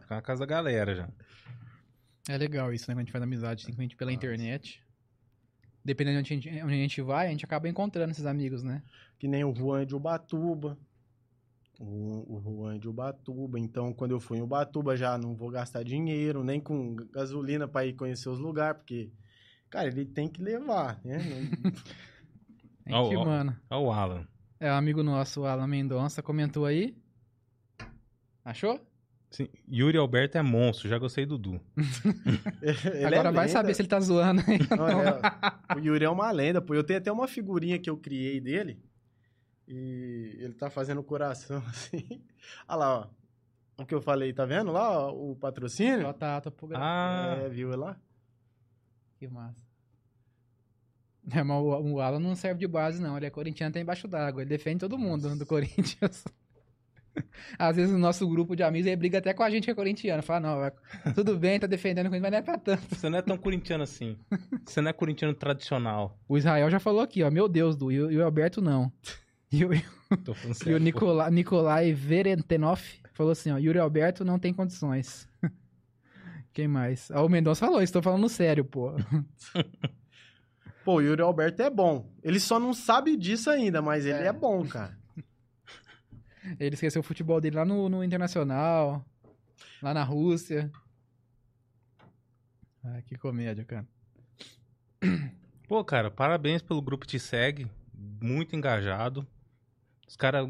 [0.00, 1.08] Ficar na casa da galera já.
[2.28, 2.94] É legal isso, né?
[2.94, 4.82] Quando a gente faz amizade, simplesmente pela internet.
[5.84, 8.62] Dependendo de onde a, gente, onde a gente vai, a gente acaba encontrando esses amigos,
[8.62, 8.82] né?
[9.18, 10.78] Que nem o Juan de Ubatuba.
[11.78, 13.58] O, o Juan de Ubatuba.
[13.58, 17.86] Então, quando eu fui em Ubatuba, já não vou gastar dinheiro, nem com gasolina pra
[17.86, 19.10] ir conhecer os lugares, porque,
[19.70, 21.18] cara, ele tem que levar, né?
[22.86, 23.24] Gente, ó.
[23.24, 23.56] mano.
[23.70, 24.28] Olha o Alan.
[24.58, 26.94] É, um amigo nosso, o Alan Mendonça, comentou aí.
[28.44, 28.78] Achou?
[29.30, 31.60] Sim, Yuri Alberto é monstro, já gostei do Du.
[32.60, 33.48] Ele Agora é vai lenda.
[33.48, 34.58] saber se ele tá zoando aí.
[34.76, 35.20] Não, é-
[35.76, 36.74] o Yuri é uma lenda, pô.
[36.74, 38.82] Eu tenho até uma figurinha que eu criei dele.
[39.68, 42.20] E ele tá fazendo coração assim.
[42.68, 43.82] Olha lá, ó.
[43.82, 46.06] O que eu falei, tá vendo lá, ó, o patrocínio?
[46.08, 47.96] Ó, tá, tá pro gra- Ah, É, viu lá?
[49.16, 49.64] Que massa.
[51.30, 53.16] É, mas o, o Alan não serve de base, não.
[53.16, 54.42] Ele é corintiano, tá embaixo d'água.
[54.42, 56.24] Ele defende todo mundo do Corinthians.
[57.58, 59.74] Às vezes no nosso grupo de amigos ele briga até com a gente que é
[59.74, 60.22] corintiano.
[60.22, 60.72] Fala, não, vai-
[61.14, 62.94] tudo bem, tá defendendo o Corinthians, mas não é pra tanto.
[62.94, 64.16] você não é tão corintiano assim.
[64.64, 66.18] Você não é corintiano tradicional.
[66.28, 67.30] O Israel já falou aqui, ó.
[67.30, 67.90] Meu Deus, Du.
[67.92, 68.92] E o, o Alberto não.
[69.52, 69.82] E o, e
[70.74, 70.78] o.
[70.78, 72.80] Nicola, Nikolai Verentenov
[73.12, 73.58] falou assim, ó.
[73.58, 75.28] Yuri Alberto não tem condições.
[76.52, 77.10] Quem mais?
[77.12, 78.92] Ah, o Mendonça falou, estou falando sério, pô.
[80.84, 82.10] Pô, o Yuri Alberto é bom.
[82.22, 84.26] Ele só não sabe disso ainda, mas ele É.
[84.28, 84.98] é bom, cara.
[86.58, 89.04] Ele esqueceu o futebol dele lá no, no Internacional,
[89.82, 90.70] lá na Rússia.
[92.84, 93.86] Ah, que comédia, cara.
[95.68, 97.66] Pô, cara, parabéns pelo grupo que te segue.
[97.94, 99.26] Muito engajado.
[100.08, 100.48] Os caras,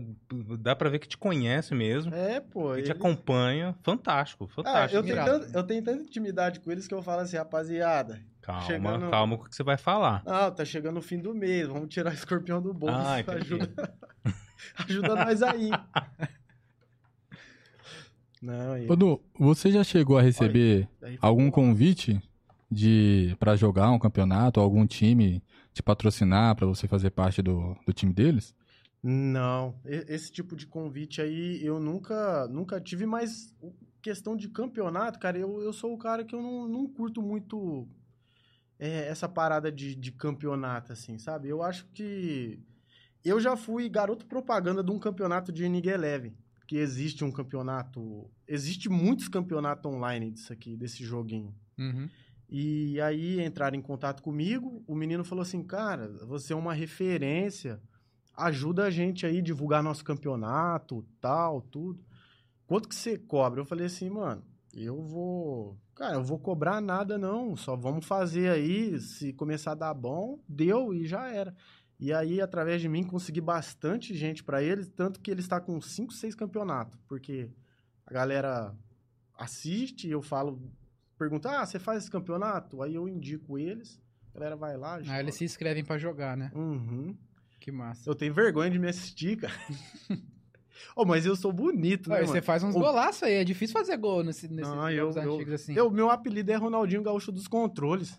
[0.58, 2.14] dá pra ver que te conhece mesmo.
[2.14, 2.72] É, pô.
[2.74, 3.76] Que te acompanha.
[3.82, 4.96] Fantástico, Ah, fantástico.
[4.96, 8.22] eu, tenho tanto- eu tenho tanta intimidade com eles que eu falo assim, rapaziada.
[8.40, 10.22] Calma, chegando- calma com o que você vai falar.
[10.24, 12.96] Não, tá chegando o fim do mês, vamos tirar o escorpião do bolso.
[12.96, 13.68] Ah, ajuda,
[14.76, 15.70] ajuda nós aí.
[18.42, 22.18] Não, Du, você já chegou a receber aí algum convite
[22.70, 25.42] de para jogar um campeonato, algum time
[25.74, 28.54] te patrocinar pra você fazer parte do, do time deles?
[29.02, 33.54] Não, esse tipo de convite aí eu nunca, nunca tive, mas
[34.00, 37.86] questão de campeonato, cara, eu, eu sou o cara que eu não, não curto muito
[38.78, 41.48] é, essa parada de, de campeonato, assim, sabe?
[41.48, 42.58] Eu acho que.
[43.24, 46.34] Eu já fui garoto propaganda de um campeonato de League Eleven,
[46.66, 48.30] que existe um campeonato.
[48.46, 51.54] Existe muitos campeonatos online disso aqui, desse joguinho.
[51.78, 52.08] Uhum.
[52.48, 57.80] E aí entraram em contato comigo, o menino falou assim, cara, você é uma referência,
[58.36, 62.04] ajuda a gente aí a divulgar nosso campeonato, tal, tudo.
[62.66, 63.60] Quanto que você cobra?
[63.60, 64.42] Eu falei assim, mano,
[64.74, 65.78] eu vou...
[65.94, 70.40] Cara, eu vou cobrar nada não, só vamos fazer aí, se começar a dar bom,
[70.48, 71.54] deu e já era.
[72.00, 75.78] E aí, através de mim, consegui bastante gente pra ele, tanto que ele está com
[75.80, 77.50] 5, 6 campeonatos, porque
[78.06, 78.74] a galera
[79.38, 80.60] assiste, eu falo
[81.18, 82.82] pergunta, ah, você faz esse campeonato?
[82.82, 84.00] Aí eu indico eles,
[84.34, 85.02] a galera vai lá.
[85.02, 85.14] Joga.
[85.14, 86.50] Ah, eles se inscrevem pra jogar, né?
[86.54, 87.14] Uhum.
[87.60, 88.08] Que massa.
[88.08, 89.52] Eu tenho vergonha de me assistir, cara.
[90.96, 92.28] oh, mas eu sou bonito, né, mano?
[92.28, 95.16] você faz uns O- golaços aí, é difícil fazer gol nesse, nesses Não, eu, jogos
[95.16, 95.74] eu, antigos assim.
[95.76, 98.16] eu- meu apelido é Ronaldinho Gaúcho dos Controles.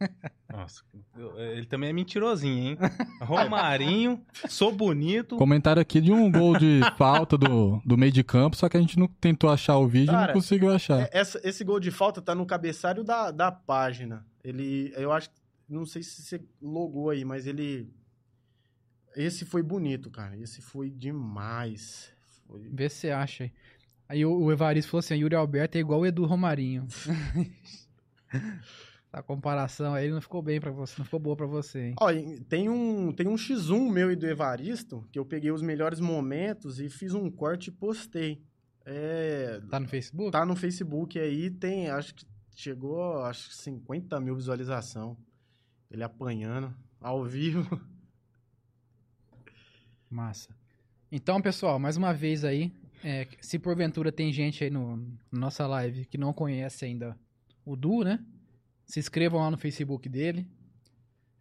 [0.52, 0.82] Nossa,
[1.16, 2.78] eu- ele também é mentirosinho, hein?
[3.22, 5.36] Romarinho, sou bonito.
[5.36, 8.80] Comentário aqui de um gol de falta do, do meio de campo, só que a
[8.80, 11.02] gente não tentou achar o vídeo e não conseguiu achar.
[11.02, 14.26] É, essa- esse gol de falta tá no cabeçalho da, da página.
[14.42, 15.30] Ele, eu acho,
[15.68, 17.88] não sei se você logou aí, mas ele...
[19.16, 20.36] Esse foi bonito, cara.
[20.36, 22.12] Esse foi demais.
[22.46, 22.68] Foi...
[22.72, 23.52] Vê se você acha aí.
[24.08, 26.88] Aí o, o Evaristo falou assim, Yuri Alberto é igual o Edu Romarinho.
[29.12, 31.94] A comparação aí não ficou bem pra você, não ficou boa pra você, hein?
[32.48, 36.78] Tem um, tem um X1 meu e do Evaristo, que eu peguei os melhores momentos
[36.78, 38.40] e fiz um corte e postei.
[38.84, 40.30] É, Tá no Facebook?
[40.30, 42.24] tá no Facebook aí, tem, acho que
[42.54, 45.16] chegou, acho que 50 mil visualização.
[45.90, 47.80] Ele apanhando, ao vivo.
[50.08, 50.54] Massa.
[51.10, 52.72] Então, pessoal, mais uma vez aí,
[53.02, 54.96] é, se porventura tem gente aí no,
[55.32, 57.18] na nossa live que não conhece ainda
[57.64, 58.24] o Du, né?
[58.90, 60.46] Se inscrevam lá no Facebook dele.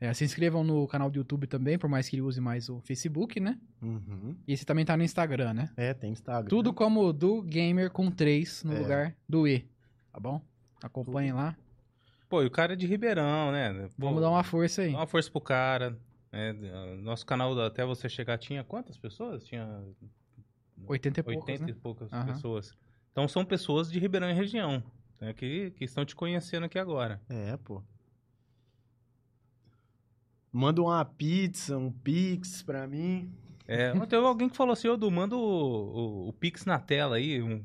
[0.02, 2.80] É, se inscrevam no canal do YouTube também, por mais que ele use mais o
[2.80, 3.60] Facebook, né?
[3.82, 4.34] Uhum.
[4.48, 5.70] E esse também tá no Instagram, né?
[5.76, 6.48] É, tem Instagram.
[6.48, 8.80] Tudo como do Gamer com 3 no É.
[8.80, 9.66] lugar do E,
[10.14, 10.42] tá bom?
[10.82, 11.58] Acompanhem lá.
[12.30, 13.90] Pô, e o cara é de Ribeirão, né?
[14.00, 14.92] Pô, Vamos dar uma força aí.
[14.94, 15.98] dá uma força pro cara.
[16.32, 16.54] né?
[17.02, 19.44] Nosso canal, até você chegar, tinha quantas pessoas?
[19.44, 19.84] Tinha
[20.88, 21.72] 80 e poucos, 80 né?
[21.72, 22.26] e poucas Aham.
[22.28, 22.74] pessoas.
[23.12, 24.82] Então são pessoas de Ribeirão e região,
[25.20, 27.22] né, que, que estão te conhecendo aqui agora.
[27.30, 27.82] É, pô.
[30.52, 33.32] Manda uma pizza, um pix pra mim.
[33.68, 36.80] É, mas teve alguém que falou assim, ô Du, manda o, o, o Pix na
[36.80, 37.40] tela aí.
[37.40, 37.64] um-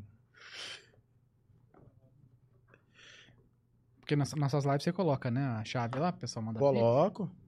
[4.00, 5.42] Porque nas nossas lives você coloca, né?
[5.46, 6.70] A chave lá, o pessoal manda pix.
[6.70, 7.26] Coloco.
[7.26, 7.43] Co- co-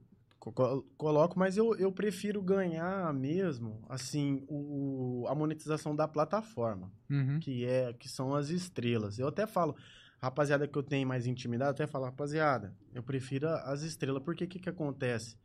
[0.51, 7.39] Coloco, mas eu, eu prefiro ganhar mesmo, assim, o, a monetização da plataforma, Uhum.
[7.39, 9.19] que é que são as estrelas.
[9.19, 9.75] Eu até falo,
[10.21, 14.43] rapaziada que eu tenho mais intimidade, eu até falo, rapaziada, eu prefiro as estrelas, porque
[14.45, 15.35] o que, que acontece?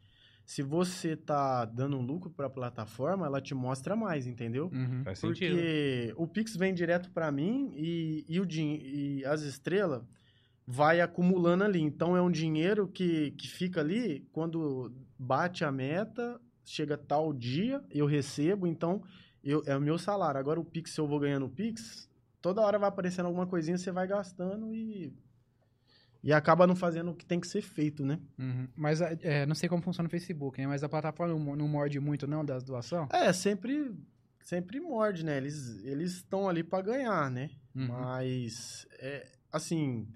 [0.45, 4.71] Se você tá dando um lucro pra plataforma, ela te mostra mais, entendeu?
[4.73, 5.05] Uhum.
[5.05, 5.55] Faz sentido.
[5.55, 10.03] Porque o Pix vem direto pra mim e, e, o din e as estrelas
[10.67, 11.81] vai acumulando ali.
[11.81, 17.83] Então é um dinheiro que, que fica ali quando bate a meta, chega tal dia,
[17.91, 19.03] eu recebo, então
[19.43, 20.39] eu, é o meu salário.
[20.39, 22.09] Agora o Pix, se eu vou ganhando o Pix,
[22.41, 25.13] toda hora vai aparecendo alguma coisinha, você vai gastando e.
[26.25, 28.21] E acaba não fazendo o que tem que ser feito, né?
[28.39, 28.69] Uhum.
[28.77, 30.69] Mas é, não sei como funciona o Facebook, né?
[30.69, 33.09] Mas a plataforma não, não morde muito, não, das doações?
[33.13, 33.93] É, sempre,
[34.41, 35.37] sempre morde, né?
[35.37, 37.51] Eles eles estão ali pra ganhar, né?
[37.75, 37.89] Uhum.
[37.89, 40.07] Mas, é, assim,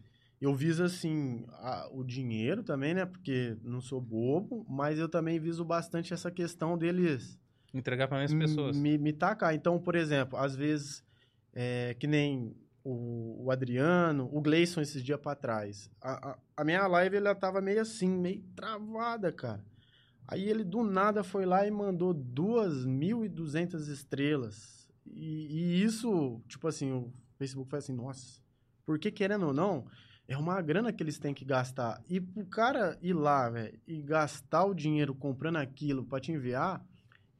[0.40, 3.06] eu viso, assim, a- o dinheiro também, né?
[3.06, 7.38] Porque não sou bobo, mas eu também viso bastante essa questão deles
[7.72, 8.76] Entregar pra mais pessoas.
[8.76, 9.54] me, me tacar.
[9.54, 11.04] Então, por exemplo, às vezes,
[11.52, 12.54] é, que nem
[12.84, 15.90] o, o Adriano, o Gleison esses dias pra trás.
[16.00, 19.64] A, a, a minha live, ela tava meio assim, meio travada, cara.
[20.28, 24.88] Aí ele do nada foi lá e mandou 2.200 estrelas.
[25.06, 28.40] E, e isso, tipo assim, o Facebook foi assim, nossa.
[28.84, 29.86] Porque querendo ou não,
[30.28, 32.02] é uma grana que eles têm que gastar.
[32.08, 36.84] E pro cara ir lá, velho, e gastar o dinheiro comprando aquilo pra te enviar,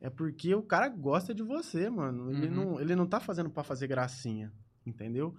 [0.00, 2.30] é porque o cara gosta de você, mano.
[2.30, 2.54] Ele, Uhum.
[2.72, 4.52] não, ele não tá fazendo pra fazer gracinha,
[4.84, 5.34] entendeu?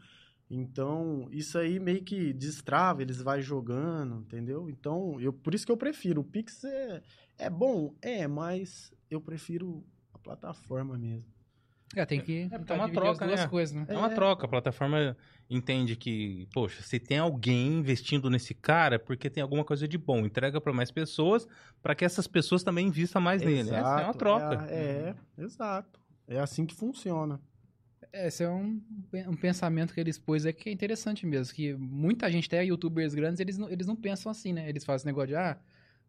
[0.49, 4.69] Então, isso aí meio que destrava, eles vai jogando, entendeu?
[4.69, 6.21] Então, eu, por isso que eu prefiro.
[6.21, 7.01] O Pix é,
[7.37, 9.83] é bom, é, mas eu prefiro
[10.13, 11.25] a plataforma mesmo.
[11.95, 13.47] É, tem que porque tentar é uma dividir troca, as duas né?
[13.47, 13.85] coisas, né?
[13.89, 14.15] É uma É.
[14.15, 14.45] troca.
[14.45, 15.17] A plataforma
[15.49, 19.97] entende que, poxa, se tem alguém investindo nesse cara, é porque tem alguma coisa de
[19.97, 20.19] bom.
[20.25, 21.47] Entrega pra mais pessoas,
[21.81, 23.69] pra que essas pessoas também invistam mais nele.
[23.69, 24.67] Essa é uma Exato, troca.
[24.69, 25.99] É, é, exato.
[26.27, 27.39] É assim que funciona.
[28.11, 28.81] É, Esse é um,
[29.27, 31.53] um pensamento que eles pôs aqui que é interessante mesmo.
[31.53, 34.67] Que muita gente, até youtubers grandes, eles não, eles não pensam assim, né?
[34.67, 35.57] Eles fazem esse negócio de, ah,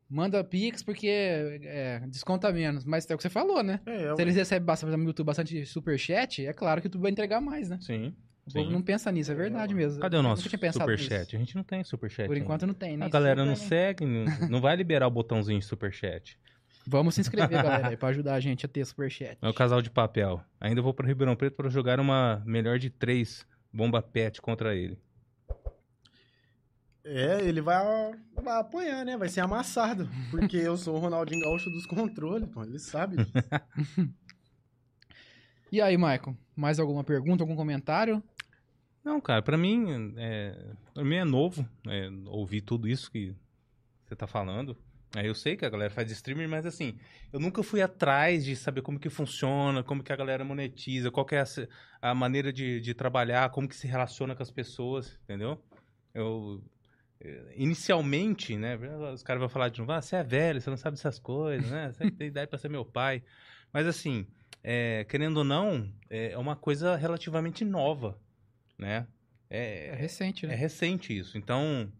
[0.08, 2.84] manda Pix porque é, desconta menos.
[2.84, 3.80] Mas é o que você falou, né?
[3.86, 7.40] É, Se eles recebem bastante, YouTube bastante superchat, é claro que o YouTube vai entregar
[7.40, 7.78] mais, né?
[7.80, 8.14] Sim.
[8.48, 10.00] O povo não pensa nisso, é verdade mesmo.
[10.00, 11.36] Cadê o nosso superchat?
[11.36, 12.26] A gente não tem superchat.
[12.26, 12.44] Por ainda.
[12.44, 13.06] enquanto não tem, né?
[13.06, 14.04] A galera não segue,
[14.48, 16.38] não, vai liberar o botãozinho de superchat.
[16.86, 19.38] Vamos se inscrever, galera, pra ajudar a gente a ter superchat.
[19.42, 20.42] É o casal de papel.
[20.60, 24.98] Ainda vou pro Ribeirão Preto para jogar uma melhor de três bomba pet contra ele.
[27.04, 29.16] É, ele vai, vai apanhar, né?
[29.16, 30.08] Vai ser amassado.
[30.30, 32.62] Porque eu sou o Ronaldinho Gaúcho dos controles, pô.
[32.62, 33.32] Ele sabe disso.
[35.70, 38.22] E aí, Michael, mais alguma pergunta, algum comentário?
[39.08, 40.54] Não, cara, pra mim é,
[40.92, 43.34] pra mim é novo é, ouvir tudo isso que
[44.04, 44.76] você tá falando.
[45.16, 46.94] É, eu sei que a galera faz streaming, mas assim,
[47.32, 51.24] eu nunca fui atrás de saber como que funciona, como que a galera monetiza, qual
[51.24, 55.18] que é a, a maneira de, de trabalhar, como que se relaciona com as pessoas,
[55.24, 55.58] entendeu?
[56.12, 56.62] Eu,
[57.18, 58.76] eh, inicialmente, né,
[59.14, 61.70] os caras vão falar de novo, ah, você é velho, você não sabe dessas coisas,
[61.70, 63.22] né, você tem idade pra ser meu pai.
[63.72, 64.26] Mas assim,
[64.62, 68.18] é, querendo ou não, é uma coisa relativamente nova,
[68.78, 69.06] né?
[69.50, 70.54] É recente, É né?
[70.54, 71.36] recente isso.
[71.38, 71.90] Então,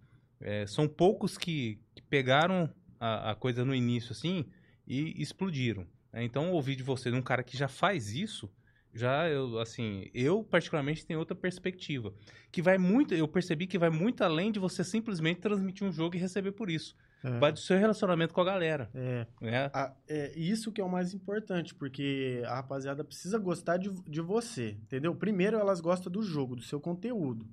[0.40, 4.44] é, são poucos que, que pegaram a, a coisa no início, assim,
[4.86, 5.86] e explodiram.
[6.12, 6.22] né?
[6.24, 8.50] Então, ouvir de você, de um cara que já faz isso,
[8.94, 12.12] já, eu, assim, eu particularmente tenho outra perspectiva.
[12.50, 16.16] Que vai muito, eu percebi que vai muito além de você simplesmente transmitir um jogo
[16.16, 16.94] e receber por isso.
[17.24, 17.38] É.
[17.40, 19.70] Vai do seu relacionamento com a galera, É, né?
[19.74, 24.20] a- é isso que é o mais importante, porque a rapaziada precisa gostar de, de
[24.20, 25.14] você, entendeu?
[25.16, 27.44] Primeiro elas gostam do jogo, do seu conteúdo.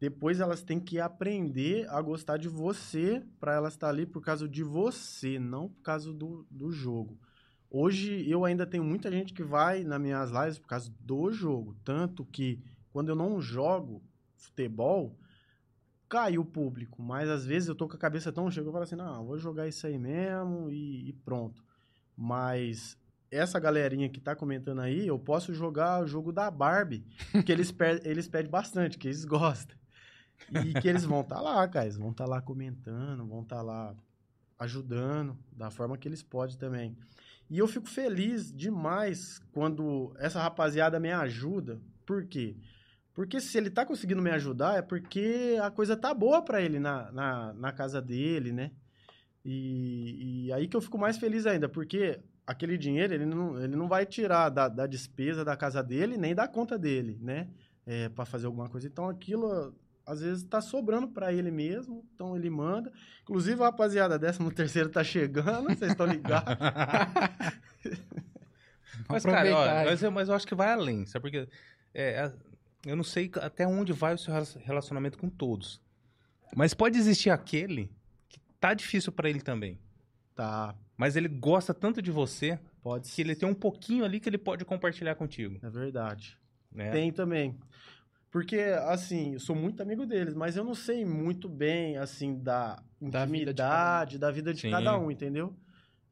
[0.00, 4.48] Depois elas têm que aprender a gostar de você pra elas estar ali por causa
[4.48, 7.18] de você, não por causa do, do jogo.
[7.70, 11.76] Hoje eu ainda tenho muita gente que vai nas minhas lives por causa do jogo.
[11.84, 12.60] Tanto que
[12.92, 14.02] quando eu não jogo
[14.36, 15.16] futebol,
[16.08, 17.02] cai o público.
[17.02, 19.26] Mas às vezes eu tô com a cabeça tão cheia que eu falo assim, não,
[19.26, 21.62] vou jogar isso aí mesmo e, e pronto.
[22.16, 22.96] Mas
[23.30, 27.04] essa galerinha que tá comentando aí, eu posso jogar o jogo da Barbie,
[27.44, 29.76] que eles, per- eles pedem bastante, que eles gostam.
[30.64, 31.84] E que eles vão estar lá, cara.
[31.86, 33.94] Eles vão estar lá comentando, vão estar lá
[34.58, 36.96] ajudando, da forma que eles podem também.
[37.50, 41.80] E eu fico feliz demais quando essa rapaziada me ajuda.
[42.04, 42.56] Por quê?
[42.56, 42.77] Porque
[43.40, 47.10] se ele tá conseguindo me ajudar, é porque a coisa tá boa pra ele na,
[47.10, 48.70] na, na casa dele, né?
[49.44, 53.74] E, e aí que eu fico mais feliz ainda, porque aquele dinheiro ele não, ele
[53.74, 57.48] não vai tirar da, da despesa da casa dele, nem da conta dele, né?
[57.86, 58.86] É, para fazer alguma coisa.
[58.86, 59.74] Então aquilo
[60.06, 62.90] às vezes tá sobrando para ele mesmo, então ele manda.
[63.22, 66.56] Inclusive, rapaziada, 13 terceiro tá chegando, vocês estão ligados.
[69.08, 71.22] Mas, cara, ó, mas, eu, mas eu acho que vai além, sabe?
[71.22, 71.48] Porque
[71.94, 72.30] é,
[72.86, 75.80] eu não sei até onde vai o seu rela- relacionamento com todos.
[76.56, 77.90] Mas pode existir aquele
[78.28, 79.78] que tá difícil pra ele também.
[80.34, 84.28] tá, Mas ele gosta tanto de você pode que ele tem um pouquinho ali que
[84.28, 85.58] ele pode compartilhar contigo.
[85.62, 86.38] É verdade.
[86.72, 86.90] Né?
[86.90, 87.58] Tem também.
[88.30, 92.82] Porque, assim, eu sou muito amigo deles, mas eu não sei muito bem, assim, da
[93.00, 95.54] Da vida de intimidade, da vida de cada um, entendeu?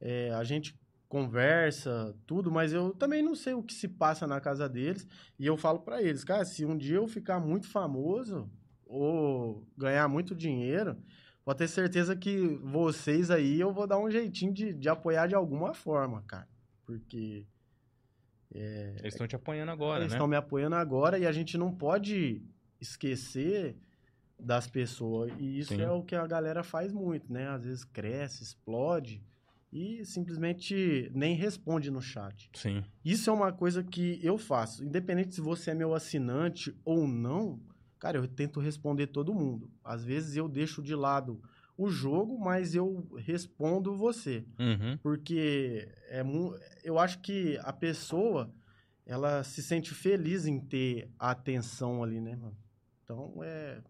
[0.01, 0.75] É, a gente
[1.07, 5.07] conversa, tudo, mas eu também não sei o que se passa na casa deles.
[5.39, 8.49] E eu falo pra eles, cara, se um dia eu ficar muito famoso
[8.85, 10.97] ou ganhar muito dinheiro,
[11.45, 15.35] pode ter certeza que vocês aí eu vou dar um jeitinho de, de apoiar de
[15.35, 16.47] alguma forma, cara.
[16.85, 17.45] Porque
[18.99, 20.17] Eles estão te apoiando agora, eles né?
[20.17, 22.41] estão me apoiando agora e a gente não pode
[22.79, 23.77] esquecer
[24.39, 25.31] das pessoas.
[25.39, 25.81] E isso Sim.
[25.81, 27.47] é o que a galera faz muito, né?
[27.47, 29.23] Às vezes cresce, explode
[29.71, 32.49] e simplesmente nem responde no chat.
[32.53, 32.83] Sim.
[33.03, 34.83] Isso é uma coisa que eu faço.
[34.83, 37.59] Independente se você é meu assinante ou não,
[37.99, 39.69] cara, eu tento responder todo mundo.
[39.83, 41.41] Às vezes eu deixo de lado
[41.77, 44.45] o jogo, mas eu respondo você.
[44.57, 44.97] Uhum.
[44.97, 46.23] Porque é
[46.83, 48.51] eu acho que a pessoa
[49.05, 52.57] ela se sente feliz em ter a atenção ali, né, mano?
[53.03, 53.81] Então é.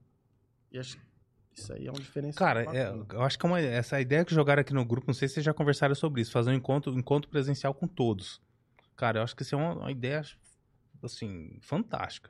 [1.58, 2.48] Isso aí é um diferencial.
[2.48, 5.14] Cara, é, eu acho que é uma, essa ideia que jogaram aqui no grupo, não
[5.14, 8.42] sei se vocês já conversaram sobre isso, fazer um encontro, um encontro presencial com todos.
[8.96, 10.24] Cara, eu acho que isso é uma, uma ideia,
[11.04, 12.30] assim, fantástica.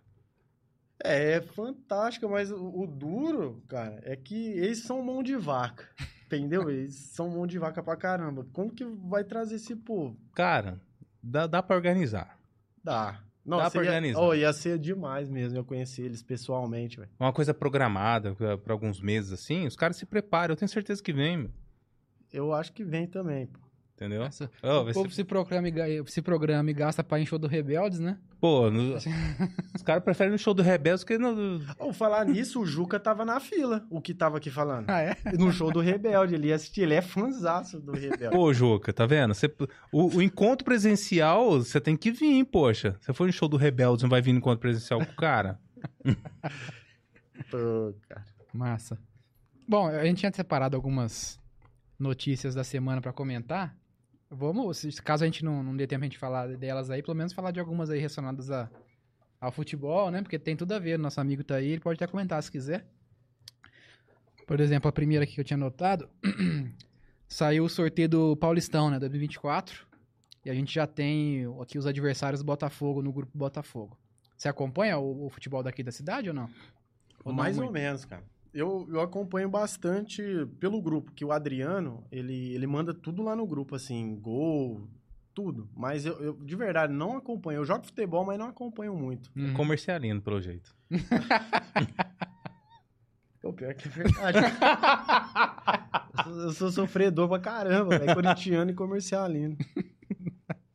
[1.03, 5.87] É, é fantástica, mas o, o duro, cara, é que eles são mão de vaca.
[6.25, 6.69] Entendeu?
[6.69, 8.45] Eles são mão de vaca pra caramba.
[8.51, 10.19] Como que vai trazer esse povo?
[10.33, 10.81] Cara,
[11.23, 12.37] dá, dá pra organizar.
[12.83, 13.23] Dá.
[13.47, 14.19] Não, Dá pra ia, organizar.
[14.19, 17.09] oh, ia ser demais mesmo eu conhecer eles pessoalmente, velho.
[17.17, 20.51] Uma coisa programada pra, pra alguns meses, assim, os caras se preparam.
[20.51, 21.51] Eu tenho certeza que vem, meu.
[22.31, 23.59] Eu acho que vem também, pô.
[23.97, 24.23] Entendeu?
[24.23, 27.47] Essa- Ó, o povo ser- se, programa e, se programa e gasta pra encher do
[27.47, 28.17] Rebeldes, né?
[28.39, 28.95] Pô, no-
[29.75, 31.59] os caras preferem no show do Rebeldes que no...
[31.79, 34.87] Ao falar nisso, o Juca tava na fila, o que tava aqui falando.
[34.89, 35.15] Ah, é?
[35.37, 38.35] No show do Rebelde, ele ia assistir, ele é fãzaço do Rebelde.
[38.35, 39.33] Pô, Juca, tá vendo?
[39.33, 39.51] Você-
[39.91, 42.95] o, o encontro presencial, você tem que vir, poxa.
[43.01, 45.59] Você foi no show do Rebeldes, não vai vir no encontro presencial com o cara?
[47.51, 48.25] Pô, cara.
[48.53, 48.97] Massa.
[49.67, 51.39] Bom, a gente tinha separado algumas
[51.99, 53.75] notícias da semana pra comentar.
[54.29, 57.31] Vamos, caso a gente não, não dê tempo a gente falar delas aí, pelo menos
[57.33, 58.69] falar de algumas aí relacionadas a,
[59.39, 60.21] ao futebol, né?
[60.21, 60.99] Porque tem tudo a ver.
[60.99, 62.85] Nosso amigo tá aí, ele pode até comentar se quiser.
[64.45, 66.09] Por exemplo, a primeira aqui que eu tinha notado,
[67.27, 68.99] saiu o sorteio do Paulistão, né?
[68.99, 69.87] 2024.
[70.45, 73.97] E a gente já tem aqui os adversários do Botafogo no grupo Botafogo.
[74.37, 76.49] Você acompanha o, o futebol daqui da cidade ou não?
[77.23, 77.73] Ou não Mais ou muito?
[77.73, 78.23] menos, cara.
[78.53, 80.23] Eu, eu acompanho bastante
[80.59, 84.87] pelo grupo, que o Adriano, ele, ele manda tudo lá no grupo, assim, gol,
[85.33, 85.69] tudo.
[85.75, 87.59] Mas eu, eu, de verdade, não acompanho.
[87.59, 89.31] Eu jogo futebol, mas não acompanho muito.
[89.35, 89.53] Uhum.
[89.53, 90.75] Comercialino, pelo jeito.
[93.39, 94.39] Pô, pior que é verdade.
[96.17, 98.15] eu, sou, eu sou sofredor pra caramba, velho.
[98.15, 99.55] Corintiano e comercialino.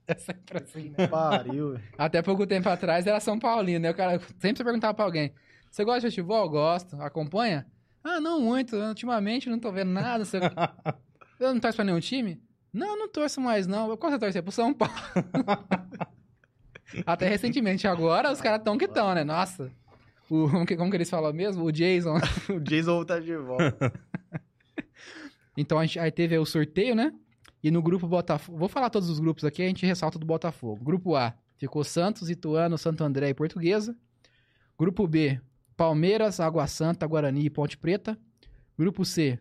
[0.06, 1.06] É sempre assim, né?
[1.06, 1.78] Pariu.
[1.98, 3.90] Até pouco tempo atrás era São Paulino, né?
[3.90, 5.32] O cara sempre se perguntava pra alguém:
[5.72, 6.46] Você gosta de futebol?
[6.50, 7.00] Gosto.
[7.00, 7.66] Acompanha?
[8.04, 8.76] Ah, não muito.
[8.76, 10.22] Ultimamente não tô vendo nada.
[10.22, 10.38] Quê."
[11.40, 12.42] Eu não torço pra nenhum time?
[12.70, 13.96] Não, não torço mais, não.
[13.96, 14.42] Qual você torce?
[14.42, 14.94] Pro São Paulo.
[17.06, 19.24] Até recentemente, agora os caras tão que tão, né?
[19.24, 19.72] Nossa.
[20.28, 21.64] O, como, que, como que eles falam mesmo?
[21.64, 22.18] O Jason.
[22.54, 23.92] O Jason tá de volta.
[25.56, 27.14] Então a gente, aí teve o sorteio, né?
[27.62, 28.58] E no grupo Botafogo.
[28.58, 30.84] Vou falar todos os grupos aqui, a gente ressalta do Botafogo.
[30.84, 33.96] Grupo A ficou Santos, Ituano, Santo André e Portuguesa.
[34.78, 35.40] Grupo B,
[35.82, 38.16] Palmeiras, Água Santa, Guarani e Ponte Preta.
[38.78, 39.36] Grupo C,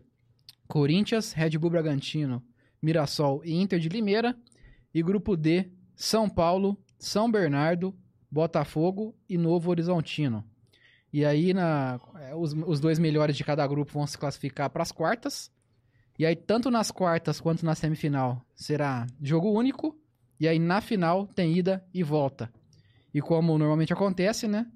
[0.66, 2.42] Corinthians, Red Bull Bragantino,
[2.82, 4.36] Mirassol e Inter de Limeira.
[4.92, 7.96] E grupo D, São Paulo, São Bernardo,
[8.28, 10.44] Botafogo e Novo Horizontino.
[11.12, 14.82] E aí, na, é, os, os dois melhores de cada grupo vão se classificar para
[14.82, 15.48] as quartas.
[16.18, 19.96] E aí, tanto nas quartas quanto na semifinal, será jogo único.
[20.40, 22.52] E aí, na final, tem ida e volta.
[23.14, 24.66] E como normalmente acontece, né?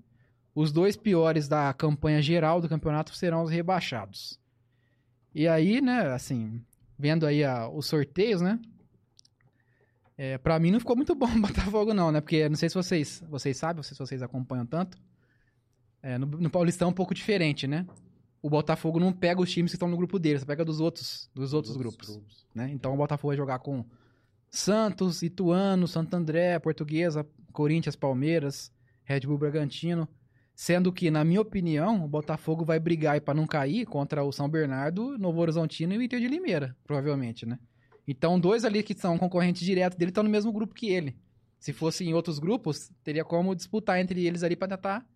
[0.56, 4.40] Os dois piores da campanha geral do campeonato serão os rebaixados.
[5.34, 6.64] E aí, né, assim,
[6.98, 8.58] vendo aí a- os sorteios, né?
[10.18, 12.20] É, pra mim não ficou muito bom o Botafogo, não, né?
[12.22, 14.96] Porque não sei se vocês, vocês sabem, não sei se vocês acompanham tanto.
[16.02, 17.86] é, no, no Paulistão é um pouco diferente, né?
[18.40, 21.28] O Botafogo não pega os times que estão no grupo dele, você pega dos outros,
[21.34, 22.70] dos outros grupos, né?
[22.72, 23.84] Então o Botafogo vai jogar com
[24.50, 28.72] Santos, Ituano, Santo André, Portuguesa, Corinthians, Palmeiras,
[29.04, 30.08] Red Bull Bragantino.
[30.56, 34.48] Sendo que, na minha opinião, o Botafogo vai brigar para não cair contra o São
[34.48, 37.58] Bernardo, Novo Horizontino e o Inter de Limeira, provavelmente, né?
[38.08, 41.14] Então, dois ali que são concorrentes diretos dele estão no mesmo grupo que ele.
[41.58, 45.06] Se fosse em outros grupos, teria como disputar entre eles ali para tentar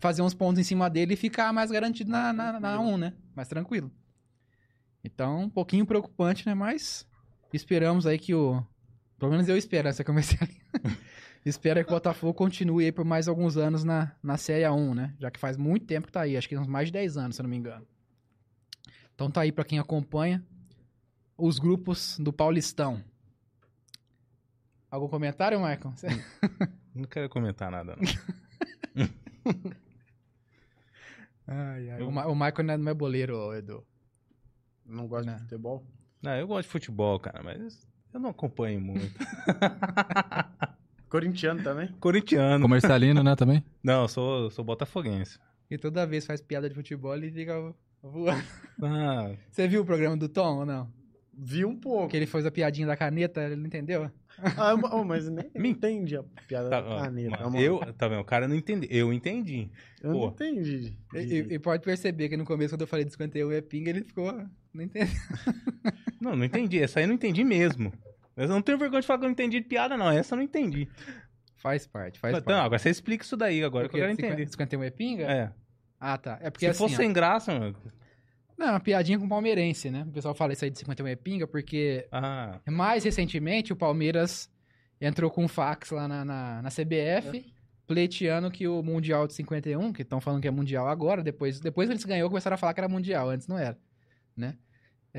[0.00, 3.14] fazer uns pontos em cima dele e ficar mais garantido na, na, na 1, né?
[3.36, 3.92] Mais tranquilo.
[5.04, 6.54] Então, um pouquinho preocupante, né?
[6.54, 7.06] Mas
[7.52, 8.60] esperamos aí que o.
[9.16, 10.60] Pelo menos eu espero essa comecei ali.
[11.44, 15.14] espero que o Botafogo continue aí por mais alguns anos na, na Série A1, né?
[15.18, 17.36] Já que faz muito tempo que tá aí, acho que uns mais de 10 anos,
[17.36, 17.86] se eu não me engano.
[19.14, 20.44] Então tá aí pra quem acompanha
[21.36, 23.02] os grupos do Paulistão.
[24.90, 25.92] Algum comentário, Michael?
[26.94, 29.04] Não quero comentar nada, não.
[31.46, 32.02] Ai, ai.
[32.02, 33.82] Eu- O, Ma- o Michael não é, não é boleiro, Edu.
[34.84, 35.36] Não gosta Não.
[35.36, 35.84] de futebol?
[36.22, 39.14] Não, eu gosto de futebol, cara, mas eu não acompanho muito.
[41.08, 41.88] Corintiano também?
[42.00, 42.62] Corintiano.
[42.62, 43.64] Comercialino, né, também?
[43.82, 45.38] Não, eu sou, sou botafoguense.
[45.70, 48.42] E toda vez faz piada de futebol ele fica voando.
[48.82, 50.90] Ah, Você viu o programa do Tom ou não?
[51.40, 52.08] Vi um pouco.
[52.08, 54.10] Que ele fez a piadinha da caneta, ele não entendeu?
[54.56, 57.38] Ah, oh, mas nem Me- entendi a piada tá, da caneta.
[57.60, 58.20] eu, tá vendo?
[58.20, 58.88] O cara não entendeu.
[58.90, 59.70] Eu entendi.
[60.02, 60.28] eu não pô.
[60.28, 60.96] entendi.
[61.14, 63.90] E, e- e pode perceber que no começo, quando eu falei de 51 é pinga,
[63.90, 64.32] ele ficou.
[64.72, 65.14] Não entendeu.
[66.20, 66.80] Não, não entendi.
[66.82, 67.92] Essa aí eu não entendi mesmo.
[68.38, 70.10] Eu não tenho vergonha de falar que eu não entendi de piada, não.
[70.10, 70.88] Essa eu não entendi.
[71.56, 72.56] Faz parte, faz Mas, parte.
[72.56, 74.46] não, agora você explica isso daí, agora que eu quero entender.
[74.48, 75.24] 51 é pinga?
[75.24, 75.52] É.
[75.98, 76.38] Ah, tá.
[76.40, 76.78] É porque Se assim.
[76.78, 77.76] fosse ó, sem graça, mano.
[78.56, 80.04] Não, é uma piadinha com o palmeirense, né?
[80.08, 84.48] O pessoal fala isso aí de 51 é pinga, porque Ah, mais recentemente o Palmeiras
[85.00, 87.52] entrou com um fax lá na, na, na CBF,
[87.86, 91.88] pleiteando que o Mundial de 51, que estão falando que é Mundial agora, depois, depois
[91.88, 93.76] que eles ganhou, começaram a falar que era Mundial, antes não era,
[94.36, 94.56] né?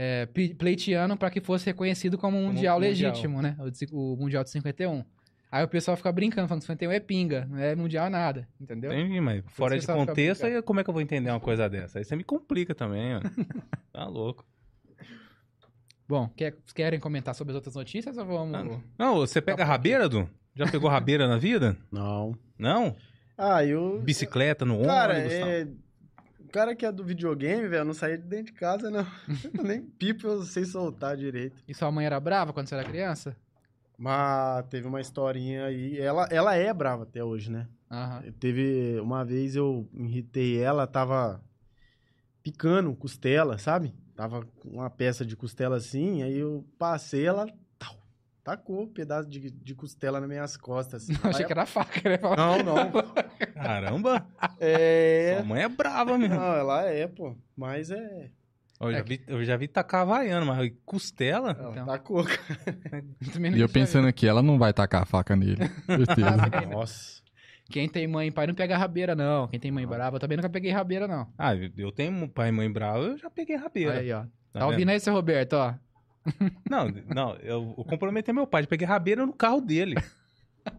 [0.01, 2.79] É, ple- pleiteando para que fosse reconhecido como um Mundial Mundial.
[3.11, 3.57] legítimo, né?
[3.91, 5.03] O, o Mundial de 51.
[5.51, 8.93] Aí o pessoal fica brincando, falando que 51 é pinga, não é Mundial nada, entendeu?
[8.93, 11.67] entendi, mas fora você de contexto, aí como é que eu vou entender uma coisa
[11.67, 11.97] dessa?
[11.99, 13.29] Aí você me complica também, mano.
[13.91, 14.45] Tá louco.
[16.07, 18.55] Bom, quer- querem comentar sobre as outras notícias ou vamos...
[18.55, 20.29] Ah, Não, você pega rabeira, Du?
[20.55, 21.77] Já pegou rabeira na vida?
[21.91, 22.35] Não.
[22.57, 22.95] Não?
[23.37, 23.99] Ah, eu.
[24.01, 25.33] Bicicleta no Cara, ônibus?
[25.39, 25.47] tal?
[25.49, 25.63] é.
[25.63, 25.67] O
[26.49, 29.05] cara que é do videogame, velho, eu não saía de dentro de casa, não.
[29.63, 31.61] Nem pipa eu sei soltar direito.
[31.67, 33.35] E sua mãe era brava quando você era criança?
[33.97, 35.99] Mas teve uma historinha aí.
[35.99, 37.67] Ela, ela é brava até hoje, né?
[37.91, 38.23] Aham.
[38.39, 41.41] Teve uma vez eu irritei ela, tava
[42.41, 43.93] picando costela, sabe?
[44.15, 47.47] Tava com uma peça de costela assim, aí eu passei, ela
[48.43, 51.03] tacou um pedaço de, de costela nas minhas costas.
[51.03, 51.13] Assim.
[51.23, 52.19] Achei Aí- que era faca, né?
[52.21, 52.91] Não, não.
[53.63, 54.25] Caramba!
[54.59, 55.35] É.
[55.37, 56.35] Sua mãe é brava mesmo.
[56.35, 57.35] Não, ela é, pô.
[57.55, 58.29] Mas é.
[58.81, 61.51] Eu já, É vi, eu já vi tacar havaiano, mas costela?
[61.51, 61.85] Ela Então.
[61.85, 62.23] tacou.
[63.33, 65.57] Também não E eu pensando aqui, ela não vai tacar a faca nele.
[65.85, 66.65] Certeza.
[66.71, 67.19] Nossa.
[67.69, 69.47] Quem tem mãe e pai não pega rabeira, não.
[69.49, 71.27] Quem tem mãe brava, eu também nunca peguei rabeira, não.
[71.37, 73.99] Ah, eu- tenho pai e mãe bravo, eu já peguei rabeira.
[73.99, 74.21] Aí, ó.
[74.51, 75.75] Tá Tá, ouvindo aí, seu Roberto, ó.
[76.69, 79.95] Não, não, eu, eu comprometi meu pai de pegar rabeira no carro dele.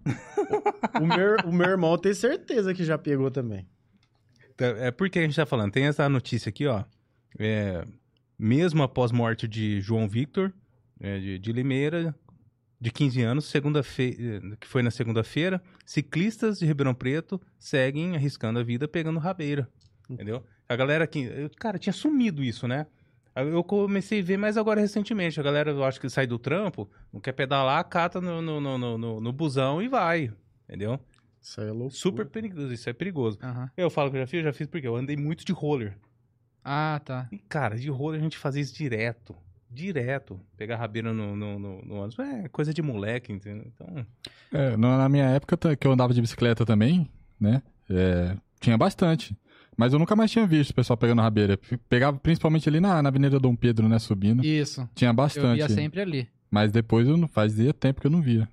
[1.00, 3.66] O meu, o meu irmão tem certeza que já pegou também.
[4.56, 6.84] Tá, É porque a gente tá falando, tem essa notícia aqui, ó.
[7.38, 7.84] É,
[8.38, 10.52] mesmo após morte de João Victor,
[11.00, 12.14] é, de, de Limeira,
[12.80, 18.62] de 15 anos, segunda-feira, que foi na segunda-feira, ciclistas de Ribeirão Preto seguem arriscando a
[18.62, 19.68] vida pegando rabeira.
[20.08, 20.44] Entendeu?
[20.68, 22.86] A galera aqui, eu- cara, tinha sumido isso, né?
[23.34, 25.38] Eu comecei a ver mais agora recentemente.
[25.38, 28.76] A galera, eu acho que sai do trampo, não quer pedalar, cata no, no, no,
[28.78, 30.32] no, no- no busão e vai.
[30.68, 30.98] Entendeu?
[31.40, 31.94] Isso aí é louco.
[31.94, 33.38] Super perigoso, isso é perigoso.
[33.42, 33.70] Aham.
[33.76, 35.96] Eu falo que eu já fiz, eu já fiz porque eu andei muito de roller.
[36.64, 37.28] Ah, tá.
[37.32, 39.34] E, cara, de roller a gente fazia isso direto.
[39.70, 40.38] Direto.
[40.56, 42.18] Pegar rabeira no, no, no, no ônibus.
[42.18, 43.64] É coisa de moleque, entendeu?
[43.74, 44.06] Então.
[44.52, 47.08] É, na na minha época que eu andava de bicicleta também,
[47.40, 47.62] né?
[47.88, 49.34] é, tinha bastante.
[49.76, 51.58] Mas eu nunca mais tinha visto o pessoal pegando rabeira.
[51.88, 53.98] Pegava principalmente ali na, na Avenida Dom Pedro, né?
[53.98, 54.44] Subindo.
[54.44, 54.88] Isso.
[54.94, 55.56] Tinha Eu bastante.
[55.56, 56.28] via sempre ali.
[56.50, 58.48] Mas depois eu não fazia tempo que eu não via.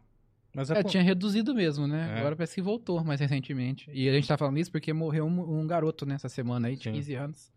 [0.56, 2.14] Mas É, é, tinha reduzido mesmo, né?
[2.15, 2.19] É.
[2.19, 3.89] Agora parece que voltou mais recentemente.
[3.94, 6.84] E a gente tá falando isso porque morreu um, um garoto nessa semana aí, de
[6.85, 6.94] Sim.
[6.94, 7.52] 15 anos.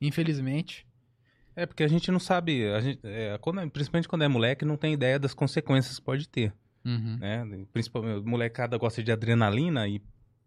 [0.00, 0.86] Infelizmente.
[1.54, 2.66] é porque a gente não sabe.
[2.70, 6.28] A gente, é, quando- principalmente quando é moleque, não tem ideia das consequências que pode
[6.28, 6.52] ter.
[6.84, 7.16] Uhum.
[7.18, 7.44] né?
[7.72, 10.00] Principalmente, molecada gosta de adrenalina e,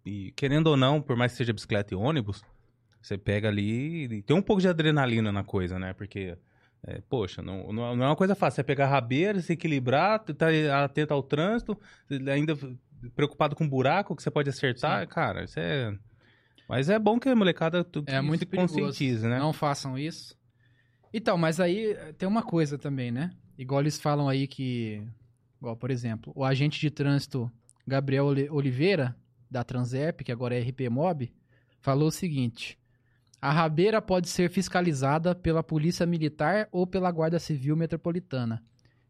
[0.06, 2.42] e, querendo ou não, por mais que seja bicicleta e ônibus,
[3.02, 5.94] você pega ali e tem um pouco de adrenalina na coisa, né?
[5.94, 6.38] Porque,
[6.86, 8.58] é, poxa, não, não é uma coisa fácil.
[8.58, 10.48] Você pegar a rabeira, se equilibrar, tá
[10.84, 11.80] atento ao trânsito,
[12.32, 12.58] ainda
[13.16, 15.08] preocupado com buraco que você pode acertar, Sim.
[15.08, 15.98] cara, isso é...
[16.68, 19.40] Mas é bom que a molecada tu, É muito conscientize, né?
[19.40, 20.38] Não façam isso.
[21.12, 23.32] Então, mas aí eh, tem uma coisa também, né?
[23.58, 25.04] Igual eles falam aí que.
[25.60, 27.52] Igual, por exemplo, o agente de trânsito
[27.88, 29.16] Gabriel Oli- Oliveira,
[29.50, 31.34] da Transep, que agora é RP Mob,
[31.82, 32.78] falou o seguinte:
[33.42, 38.62] a rabeira pode ser fiscalizada pela Polícia Militar ou pela Guarda Civil Metropolitana.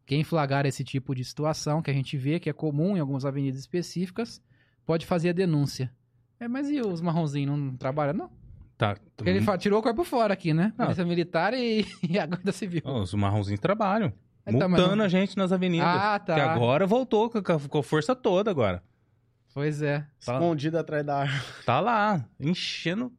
[0.06, 3.26] Quem flagrar esse tipo de situação, que a gente vê que é comum em algumas
[3.26, 4.42] avenidas específicas,
[4.86, 5.92] pode fazer a denúncia.
[6.40, 8.30] É, mas e os marronzinhos não trabalham, não?
[8.78, 8.96] Tá.
[9.16, 10.74] Porque ele fa- tirou o corpo fora aqui, né?
[10.78, 10.86] Ah.
[10.86, 12.82] Polícia Militar e, e a Guarda Civil.
[12.86, 14.12] Ó, Os marronzinhos trabalham.
[14.46, 15.88] É, tá, mas multando não- a gente nas avenidas.
[15.88, 16.34] Ah, tá.
[16.36, 18.82] Que agora voltou com a, com a força toda agora.
[19.54, 20.06] Pois é.
[20.26, 21.44] Tá, Escondido atrás da árvore.
[21.66, 23.12] tá lá, enchendo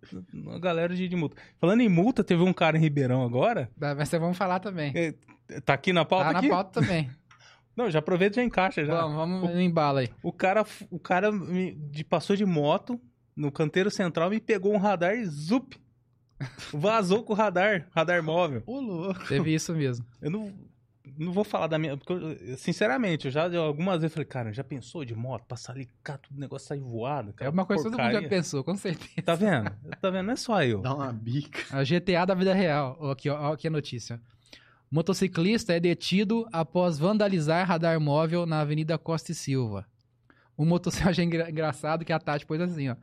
[0.55, 1.37] a galera de, de multa.
[1.59, 3.71] Falando em multa, teve um cara em Ribeirão agora.
[3.77, 4.93] Mas vamos falar também.
[4.95, 5.15] É,
[5.65, 6.49] Tá aqui na pauta Tá na aqui?
[6.49, 7.11] pauta também.
[7.77, 8.95] Não, já aproveita e já encaixa já.
[9.01, 10.09] Vamos, vamos no embalo aí.
[10.23, 13.01] O cara, o cara me- de, passou de moto
[13.35, 15.77] no canteiro central, me pegou um radar e zup!
[16.73, 18.63] Vazou com o radar, radar móvel.
[18.67, 19.27] Ô, louco.
[19.29, 20.05] Teve isso mesmo.
[20.23, 20.53] Eu não,
[21.19, 21.97] não vou falar da minha.
[21.97, 25.73] Porque, eu, sinceramente, eu já eu algumas vezes falei, cara, já pensou de moto, passar
[25.73, 27.29] ali, cá, tudo o negócio sair voado?
[27.29, 29.23] É aquela uma coisa que todo mundo já pensou, com certeza.
[29.25, 29.71] Tá vendo?
[30.01, 30.27] Tá vendo?
[30.27, 30.81] Não é só eu.
[30.81, 31.61] Dá uma bica.
[31.77, 32.97] A GTA da vida real.
[33.01, 34.21] Ó, Aqui, ó, aqui a notícia.
[34.91, 39.87] Motociclista é detido após vandalizar radar móvel na Avenida Costa e Silva.
[40.57, 42.97] O motociclista, achei engra- engraçado que a Tati pôs assim, ó.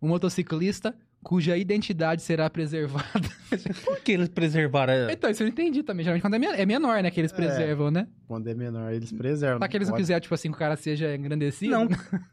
[0.00, 3.28] O motociclista cuja identidade será preservada.
[3.84, 5.10] Por que eles preservaram?
[5.10, 6.02] então, isso eu entendi também.
[6.04, 7.36] Geralmente quando é é menor, né, que eles É.
[7.36, 8.06] preservam, né?
[8.26, 9.58] Quando é menor, eles preservam.
[9.58, 11.70] Pra que eles não Pode- quiserem, tipo assim, que o cara seja engrandecido?
[11.72, 11.88] Não,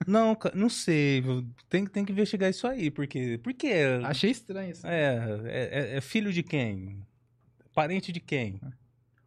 [0.07, 1.23] não, ca- não sei.
[1.69, 3.39] Tem, tem que investigar isso aí, porque.
[3.43, 3.72] Porque.
[4.03, 4.85] Achei estranho isso.
[4.88, 6.99] É, é, é- é filho de quem?
[7.73, 8.59] Parente de quem?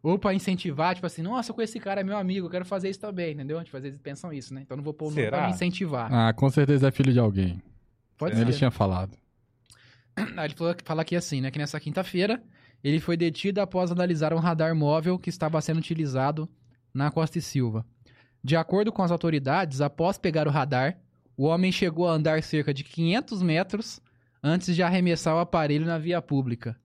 [0.03, 2.89] Ou pra incentivar, tipo assim, nossa, com esse cara é meu amigo, eu quero fazer
[2.89, 3.63] isso também, entendeu?
[3.63, 4.61] Tipo, às vezes pensam isso, né?
[4.63, 6.11] Então não vou pôr o nome pra me incentivar.
[6.11, 7.61] Ah, com certeza é filho de alguém.
[8.17, 8.57] Pode Ele ser.
[8.57, 9.15] tinha falado.
[10.37, 11.51] Aí ele falou, fala aqui assim, né?
[11.51, 12.41] Que nessa quinta-feira
[12.83, 16.49] ele foi detido após analisar um radar móvel que estava sendo utilizado
[16.93, 17.85] na Costa e Silva.
[18.43, 20.99] De acordo com as autoridades, após pegar o radar,
[21.37, 24.01] o homem chegou a andar cerca de 500 metros
[24.43, 26.75] antes de arremessar o aparelho na via pública.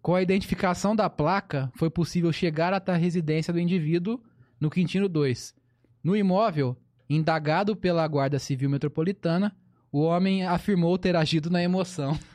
[0.00, 4.20] Com a identificação da placa, foi possível chegar até a residência do indivíduo
[4.58, 5.54] no Quintino 2.
[6.02, 6.76] No imóvel,
[7.08, 9.54] indagado pela Guarda Civil Metropolitana,
[9.92, 12.18] o homem afirmou ter agido na emoção.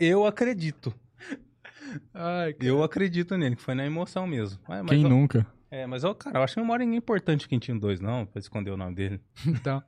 [0.00, 0.94] Eu acredito.
[2.14, 4.58] Ai, Eu acredito nele, que foi na emoção mesmo.
[4.88, 5.46] Quem eu- nunca?
[5.70, 8.38] É, mas, ó, cara, eu acho que não mora ninguém importante Quintinho 2, não, pra
[8.38, 9.20] esconder o nome dele.
[9.46, 9.82] Então.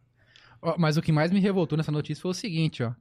[0.63, 2.93] Ó, mas o que mais me revoltou nessa notícia foi o seguinte, ó.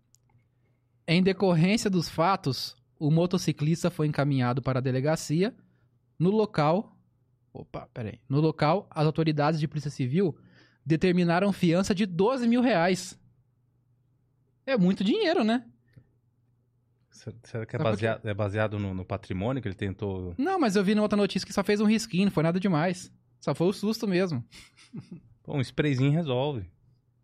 [1.08, 5.54] Em decorrência dos fatos, o motociclista foi encaminhado para a delegacia.
[6.20, 6.98] No local.
[7.54, 8.20] Opa, peraí.
[8.28, 10.36] No local, as autoridades de Polícia Civil
[10.86, 13.18] determinaram fiança de 12 mil reais.
[14.66, 15.66] É muito dinheiro, né?
[17.14, 20.34] Se- Será que é baseado, é baseado no, no patrimônio que ele tentou.
[20.38, 22.60] Não, mas eu vi na outra notícia que só fez um risquinho, não foi nada
[22.60, 23.12] demais.
[23.40, 24.44] Só foi o susto mesmo.
[25.44, 26.70] Pô, um sprayzinho resolve.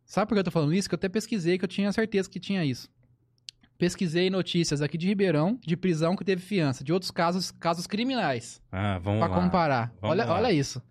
[0.06, 0.88] Sabe por que eu tô falando isso?
[0.90, 2.90] Que eu até pesquisei, que eu tinha certeza que tinha isso.
[3.78, 8.62] Pesquisei notícias aqui de Ribeirão, de prisão que teve fiança, de outros casos, casos criminais,
[8.72, 9.42] Ah, vamos pra lá.
[9.42, 9.94] comparar.
[10.02, 10.34] Vamos Olha, lá.
[10.36, 10.82] olha isso.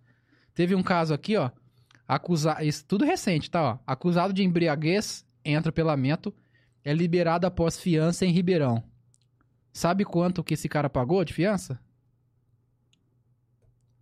[0.54, 1.50] Teve um caso aqui, ó,
[2.06, 3.78] acusado, isso tudo recente, tá, ó.
[3.86, 6.34] Acusado de embriaguez em atropelamento
[6.82, 8.82] é liberado após fiança em Ribeirão.
[9.72, 11.78] Sabe quanto que esse cara pagou de fiança?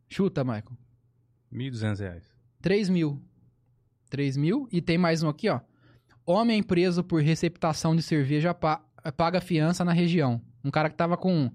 [0.08, 0.76] Chuta, Michael.
[1.52, 2.24] 1.200 reais.
[2.62, 3.22] 3 mil.
[4.08, 4.68] 3 mil.
[4.72, 5.60] E tem mais um aqui, ó.
[6.24, 8.84] Homem preso por receptação de cerveja pa-
[9.16, 10.40] paga fiança na região.
[10.64, 11.50] Um cara que tava com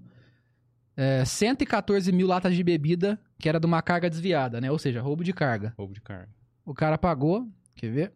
[0.96, 4.70] é, 114 mil latas de bebida, que era de uma carga desviada, né?
[4.70, 5.74] Ou seja, roubo de carga.
[5.76, 6.32] Roubo de carne.
[6.64, 8.12] O cara pagou, quer ver?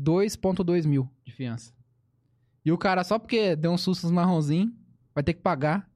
[0.00, 1.72] 2,2 mil de fiança.
[2.64, 4.72] E o cara, só porque deu um susto nos marronzinhos,
[5.20, 5.86] vai ter que pagar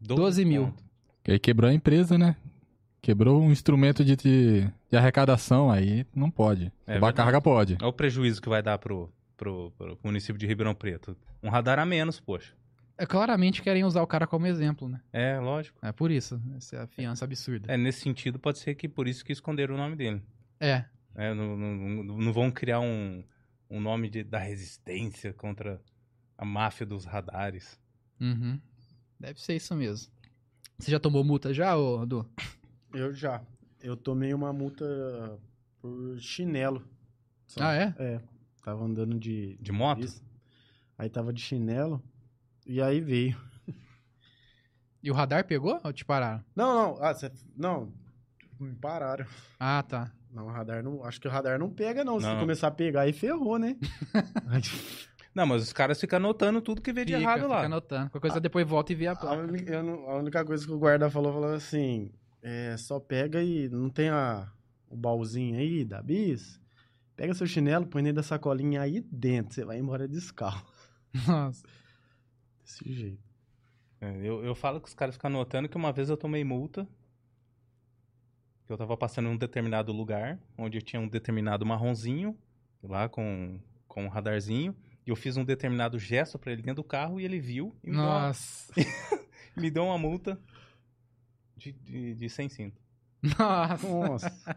[0.00, 0.66] 12 mil.
[0.66, 0.84] conto.
[1.18, 2.34] Porque aí quebrou a empresa, né?
[3.00, 4.60] Quebrou um instrumento de, de,
[4.90, 6.72] de arrecadação, aí não pode.
[6.86, 7.14] É verdade.
[7.16, 7.74] carga pode.
[7.80, 11.16] Olha o prejuízo que vai dar pro, pro, pro município de Ribeirão Preto.
[11.42, 12.54] Um radar a menos, poxa.
[12.96, 15.00] É, claramente querem usar o cara como exemplo, né?
[15.12, 15.78] É, lógico.
[15.84, 16.40] É por isso.
[16.56, 17.72] Essa é a fiança absurda.
[17.72, 20.22] É, nesse sentido, pode ser que por isso que esconderam o nome dele.
[20.60, 20.84] É.
[21.14, 23.24] É, não, não, não- não vão criar um,
[23.68, 25.80] um nome de- da resistência contra
[26.38, 27.80] a máfia dos radares.
[28.22, 28.60] Uhum.
[29.20, 30.10] Deve ser isso mesmo.
[30.78, 32.26] Você já tomou multa já, ô Du?
[32.94, 33.42] Eu já.
[33.80, 35.38] Eu tomei uma multa
[35.80, 36.82] por chinelo.
[37.48, 37.62] Só.
[37.62, 37.94] Ah, é?
[37.98, 38.20] É.
[38.64, 39.56] Tava andando de.
[39.60, 40.04] De moto?
[40.04, 40.22] Isso.
[40.96, 42.02] Aí tava de chinelo.
[42.66, 43.36] E aí veio.
[45.02, 46.44] E o radar pegou ou te pararam?
[46.54, 47.02] Não, não.
[47.04, 47.30] Ah, cê...
[47.56, 47.92] Não.
[48.60, 49.26] Me pararam.
[49.58, 50.12] Ah, tá.
[50.30, 51.04] Não, o radar não.
[51.04, 52.20] Acho que o radar não pega, não.
[52.20, 52.38] Se Não.
[52.38, 53.76] começar a pegar, aí ferrou, né?
[54.46, 54.62] Aí-
[55.34, 57.64] Não, mas os caras ficam anotando tudo que vê de Fica, errado fica lá.
[57.64, 58.10] anotando.
[58.10, 59.42] Qualquer coisa depois volta e vê a A placa.
[59.42, 62.10] única, eu não- a única coisa que o guarda falou, falou assim,
[62.42, 64.50] é, só pega e não tem a,
[64.90, 66.60] o baúzinho aí da bis?
[67.16, 70.64] Pega seu chinelo, põe dentro da sacolinha aí dentro, você vai embora descalço.
[71.26, 71.62] Nossa.
[72.64, 73.22] Desse jeito.
[74.00, 76.86] É, eu, eu falo que os caras ficam anotando que uma vez eu tomei multa.
[78.66, 82.36] Que eu tava passando em um determinado lugar, onde eu tinha um determinado marronzinho,
[82.82, 84.74] lá com, com um radarzinho.
[85.06, 87.90] E eu fiz um determinado gesto pra ele dentro do carro e ele viu e
[87.90, 88.72] me, deu, uma, Nossa.
[89.56, 90.38] me deu uma multa
[91.56, 92.80] de, de, de 100 cinto.
[93.38, 93.88] Nossa.
[93.88, 94.56] Nossa.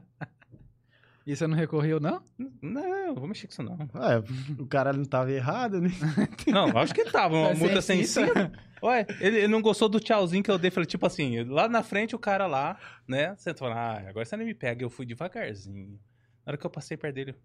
[1.25, 2.21] E você não recorreu, não?
[2.61, 3.75] Não, eu vou mexer com isso não.
[4.03, 5.89] é, o cara não tava errado, né?
[6.47, 8.27] Não, acho que tava uma É multa sem cinto.
[8.27, 8.59] cinto.
[8.83, 10.69] Ué, ele, ele não gostou do tchauzinho que eu dei.
[10.69, 12.77] Falei, tipo assim, lá na frente o cara lá,
[13.07, 13.35] né?
[13.35, 14.83] Você falou, ah, agora você não me pega.
[14.83, 15.99] Eu fui devagarzinho.
[16.45, 17.35] Na hora que eu passei perto dele.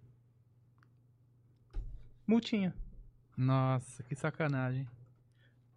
[2.27, 2.75] Multinha.
[3.45, 4.87] Nossa, que sacanagem.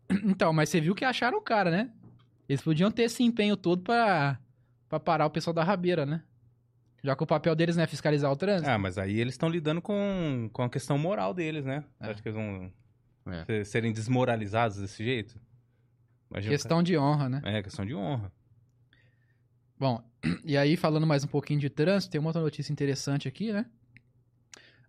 [0.26, 1.90] Então, mas você viu que acharam o cara, né?
[2.48, 4.38] Eles podiam ter esse empenho todo pra,
[4.90, 6.22] pra parar o pessoal da rabeira, né?
[7.02, 8.70] Já que o papel deles não é fiscalizar o trânsito.
[8.70, 11.84] Ah, mas aí eles estão lidando com, com a questão moral deles, né?
[12.00, 12.12] É.
[12.12, 12.72] Acho que eles vão
[13.26, 13.46] É.
[13.46, 15.40] se- serem desmoralizados desse jeito.
[16.30, 17.42] Imagina Questão de honra, né?
[17.46, 18.32] É, questão de honra.
[19.80, 20.04] Bom,
[20.46, 23.66] e aí falando mais um pouquinho de trânsito, tem uma outra notícia interessante aqui, né?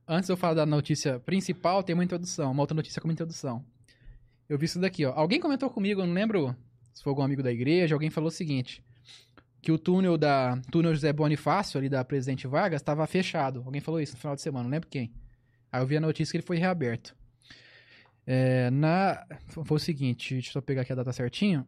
[0.06, 3.64] Antes de eu falar da notícia principal, tem uma introdução, uma outra notícia como introdução.
[4.48, 5.12] Eu vi isso daqui, ó.
[5.12, 6.54] Alguém comentou comigo, eu não lembro
[6.94, 8.82] se foi algum amigo da igreja, alguém falou o seguinte:
[9.60, 13.62] que o túnel da túnel José Bonifácio, ali da Presidente Vargas, estava fechado.
[13.66, 15.12] Alguém falou isso no final de semana, não lembro quem.
[15.72, 17.16] Aí eu vi a notícia que ele foi reaberto.
[18.26, 21.66] É, na, foi o seguinte, deixa eu pegar aqui a data certinho.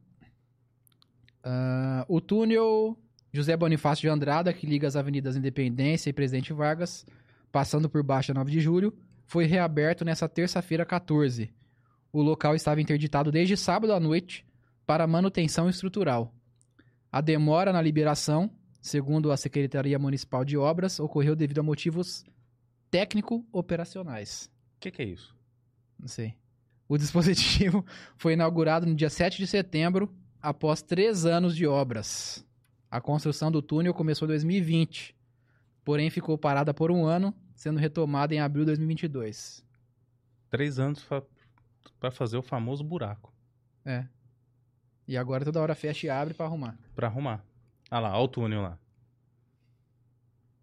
[1.43, 2.97] Ah, o túnel
[3.33, 7.05] José Bonifácio de Andrada, que liga as avenidas Independência e Presidente Vargas,
[7.51, 11.53] passando por baixo da 9 de julho, foi reaberto nessa terça-feira 14.
[12.13, 14.47] O local estava interditado desde sábado à noite
[14.87, 16.33] para manutenção estrutural.
[17.11, 18.51] A demora na liberação,
[18.81, 22.25] segundo a Secretaria Municipal de Obras, ocorreu devido a motivos
[22.91, 24.51] técnico-operacionais.
[24.77, 25.35] O que, que é isso?
[25.99, 26.35] Não sei.
[26.89, 27.85] O dispositivo
[28.17, 32.45] foi inaugurado no dia 7 de setembro, após três anos de obras.
[32.89, 35.16] A construção do túnel começou em 2020,
[35.87, 39.65] porém ficou parada por um ano, sendo retomada em abril de 2022.
[40.51, 41.23] Três anos pra,
[42.01, 43.33] pra fazer o famoso buraco.
[43.85, 44.05] É.
[45.07, 46.77] E agora toda hora fecha e abre pra arrumar.
[46.93, 47.45] Pra arrumar.
[47.89, 48.79] Ah lá, olha o túnel lá.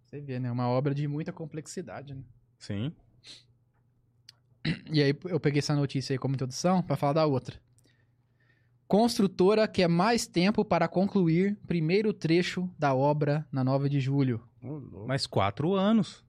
[0.10, 0.52] Você vê, né?
[0.52, 2.24] Uma obra de muita complexidade, né?
[2.60, 2.94] Sim.
[4.92, 7.58] E aí eu peguei essa notícia aí como introdução pra falar da outra.
[8.88, 14.42] Construtora quer mais tempo para concluir primeiro trecho da obra na 9 de julho.
[15.08, 16.24] Mas quatro anos.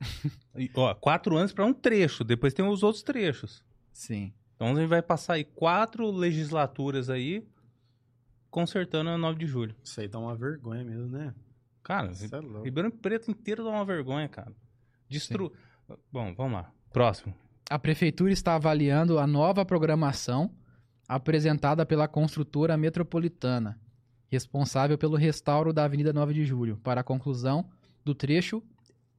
[0.56, 2.24] E, ó, quatro anos pra um trecho.
[2.24, 3.64] Depois tem os outros trechos.
[3.92, 4.32] Sim.
[4.56, 7.46] Então a gente vai passar aí quatro legislaturas aí
[8.50, 9.74] consertando a 9 de julho.
[9.82, 11.32] Isso aí dá uma vergonha mesmo, né?
[11.82, 12.64] Cara, Isso é louco.
[12.64, 14.52] Ribeirão Preto inteiro dá uma vergonha, cara.
[15.08, 15.52] Destru...
[16.12, 16.72] Bom, vamos lá.
[16.92, 17.34] Próximo.
[17.70, 20.50] A prefeitura está avaliando a nova programação
[21.10, 23.76] apresentada pela construtora metropolitana,
[24.30, 27.68] responsável pelo restauro da Avenida 9 de Julho, para a conclusão
[28.04, 28.62] do trecho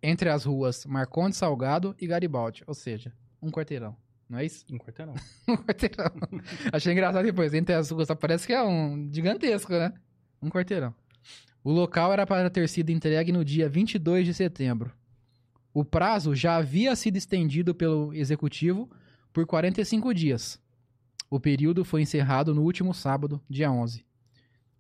[0.01, 3.11] entre as ruas Marconde Salgado e Garibaldi, ou seja,
[3.41, 3.93] um quarteirão.
[4.30, 4.63] Não é isso?
[4.72, 5.13] Um quarteirão.
[5.45, 6.13] Um quarteirão.
[6.72, 7.53] Achei engraçado depois.
[7.53, 9.93] Entre as ruas, parece que é um gigantesco, né?
[10.41, 10.95] Um quarteirão.
[11.61, 14.93] O local era para ter sido entregue no dia 22 de setembro.
[15.73, 18.89] O prazo já havia sido estendido pelo executivo
[19.34, 20.61] por 45 dias.
[21.32, 24.06] O período foi encerrado no último sábado, dia 11.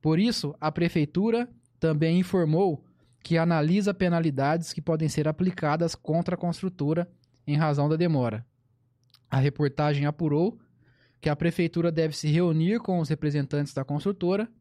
[0.01, 1.47] Por isso, a prefeitura
[1.79, 2.83] também informou
[3.23, 7.09] que analisa penalidades que podem ser aplicadas contra a construtora
[7.47, 8.45] em razão da demora.
[9.29, 10.59] A reportagem apurou
[11.21, 14.51] que a prefeitura deve se reunir com os representantes da construtora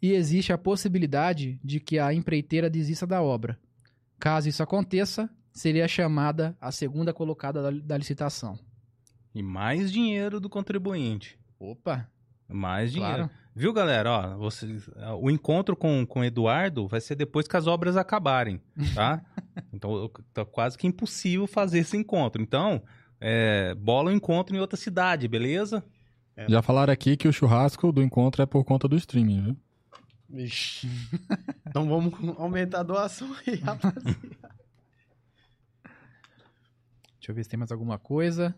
[0.00, 3.58] e existe a possibilidade de que a empreiteira desista da obra.
[4.18, 8.58] Caso isso aconteça, seria chamada a segunda colocada da, da licitação.
[9.38, 11.38] E mais dinheiro do contribuinte.
[11.60, 12.10] Opa,
[12.48, 13.14] Mais dinheiro.
[13.14, 13.30] claro.
[13.54, 14.10] Viu, galera?
[14.10, 14.90] Ó, vocês,
[15.20, 18.60] o encontro com, com o Eduardo vai ser depois que as obras acabarem,
[18.96, 19.22] tá?
[19.72, 22.42] então tá quase que impossível fazer esse encontro.
[22.42, 22.82] Então,
[23.20, 25.84] é, bola o encontro em outra cidade, beleza?
[26.48, 29.56] Já falaram aqui que o churrasco do encontro é por conta do streaming, viu?
[30.28, 30.88] Vixe.
[31.64, 34.02] então vamos aumentar a doação aí, rapaziada.
[37.14, 38.52] Deixa eu ver se tem mais alguma coisa.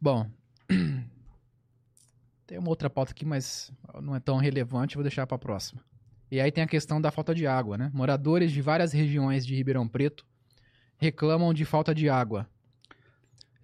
[0.00, 0.30] Bom,
[2.46, 5.82] tem uma outra pauta aqui, mas não é tão relevante, vou deixar para a próxima.
[6.30, 7.90] E aí tem a questão da falta de água, né?
[7.92, 10.26] Moradores de várias regiões de Ribeirão Preto
[10.98, 12.48] reclamam de falta de água.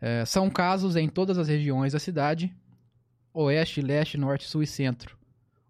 [0.00, 2.54] É, são casos em todas as regiões da cidade:
[3.32, 5.18] oeste, leste, norte, sul e centro.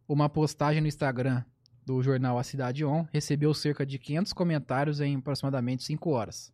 [0.07, 1.43] Uma postagem no Instagram
[1.85, 6.53] do jornal A Cidade On recebeu cerca de 500 comentários em aproximadamente 5 horas.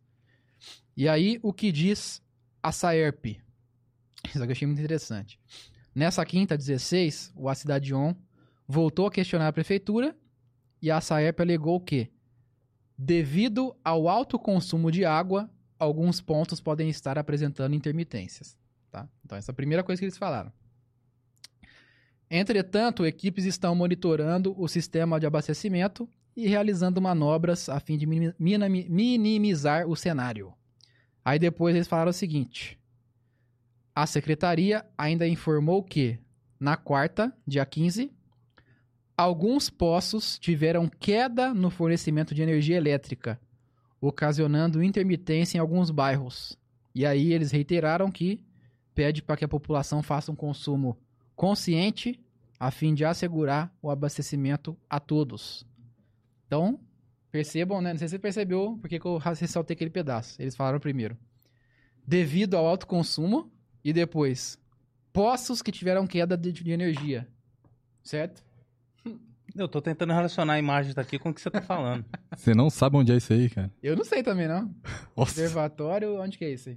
[0.95, 2.21] E aí, o que diz
[2.61, 3.37] a Saerp?
[4.29, 5.39] Isso aqui eu achei muito interessante.
[5.93, 8.15] Nessa quinta, 16, o A Cidade On
[8.67, 10.15] voltou a questionar a prefeitura
[10.81, 12.09] e a Saerp alegou que,
[12.97, 18.57] devido ao alto consumo de água, alguns pontos podem estar apresentando intermitências.
[18.89, 19.07] Tá?
[19.25, 20.51] Então, essa é a primeira coisa que eles falaram.
[22.29, 28.33] Entretanto, equipes estão monitorando o sistema de abastecimento e realizando manobras a fim de minimi-
[28.39, 30.53] minimi- minimizar o cenário.
[31.25, 32.79] Aí depois eles falaram o seguinte:
[33.95, 36.17] a secretaria ainda informou que,
[36.59, 38.11] na quarta, dia 15,
[39.17, 43.39] alguns poços tiveram queda no fornecimento de energia elétrica,
[43.99, 46.57] ocasionando intermitência em alguns bairros.
[46.95, 48.43] E aí eles reiteraram que
[48.95, 50.97] pede para que a população faça um consumo
[51.35, 52.19] consciente
[52.59, 55.65] a fim de assegurar o abastecimento a todos.
[56.45, 56.79] Então,
[57.31, 57.91] percebam, né?
[57.91, 60.39] Não sei se você percebeu porque que eu ressaltei aquele pedaço.
[60.41, 61.17] Eles falaram primeiro.
[62.05, 63.51] Devido ao alto consumo
[63.83, 64.57] e depois
[65.13, 67.27] poços que tiveram queda de, de energia.
[68.03, 68.43] Certo?
[69.55, 72.05] Eu tô tentando relacionar a imagem daqui com o que você tá falando.
[72.37, 73.69] Você não sabe onde é isso aí, cara.
[73.83, 74.61] Eu não sei também, não.
[75.15, 75.31] Nossa.
[75.33, 76.75] Observatório, onde que é isso aí?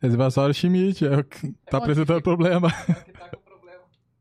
[0.00, 2.68] Reservatório Schmidt, é o que tá Onde apresentando problema.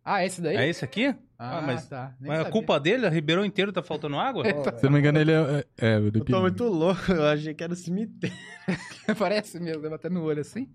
[0.04, 0.58] Ah, esse daí?
[0.58, 1.08] É esse aqui?
[1.40, 2.14] Ah, Ah, mas- tá.
[2.20, 4.44] Nem Mas a culpa dele, a Ribeirão inteiro tá faltando água?
[4.78, 7.64] Se não me engano, ele é, é, é Eu tô muito louco, eu achei que
[7.64, 8.36] era cemitério.
[9.18, 10.70] Parece mesmo, batendo no olho assim.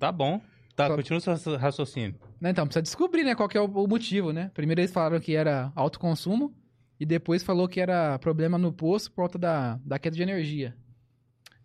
[0.00, 0.40] Tá bom.
[0.74, 2.18] Tá, Só- continua o seu raciocínio.
[2.42, 4.50] Então, precisa descobrir, né, qual que é o, o motivo, né?
[4.54, 6.54] Primeiro eles falaram que era alto consumo
[6.98, 10.74] e depois falou que era problema no poço por conta da, da queda de energia.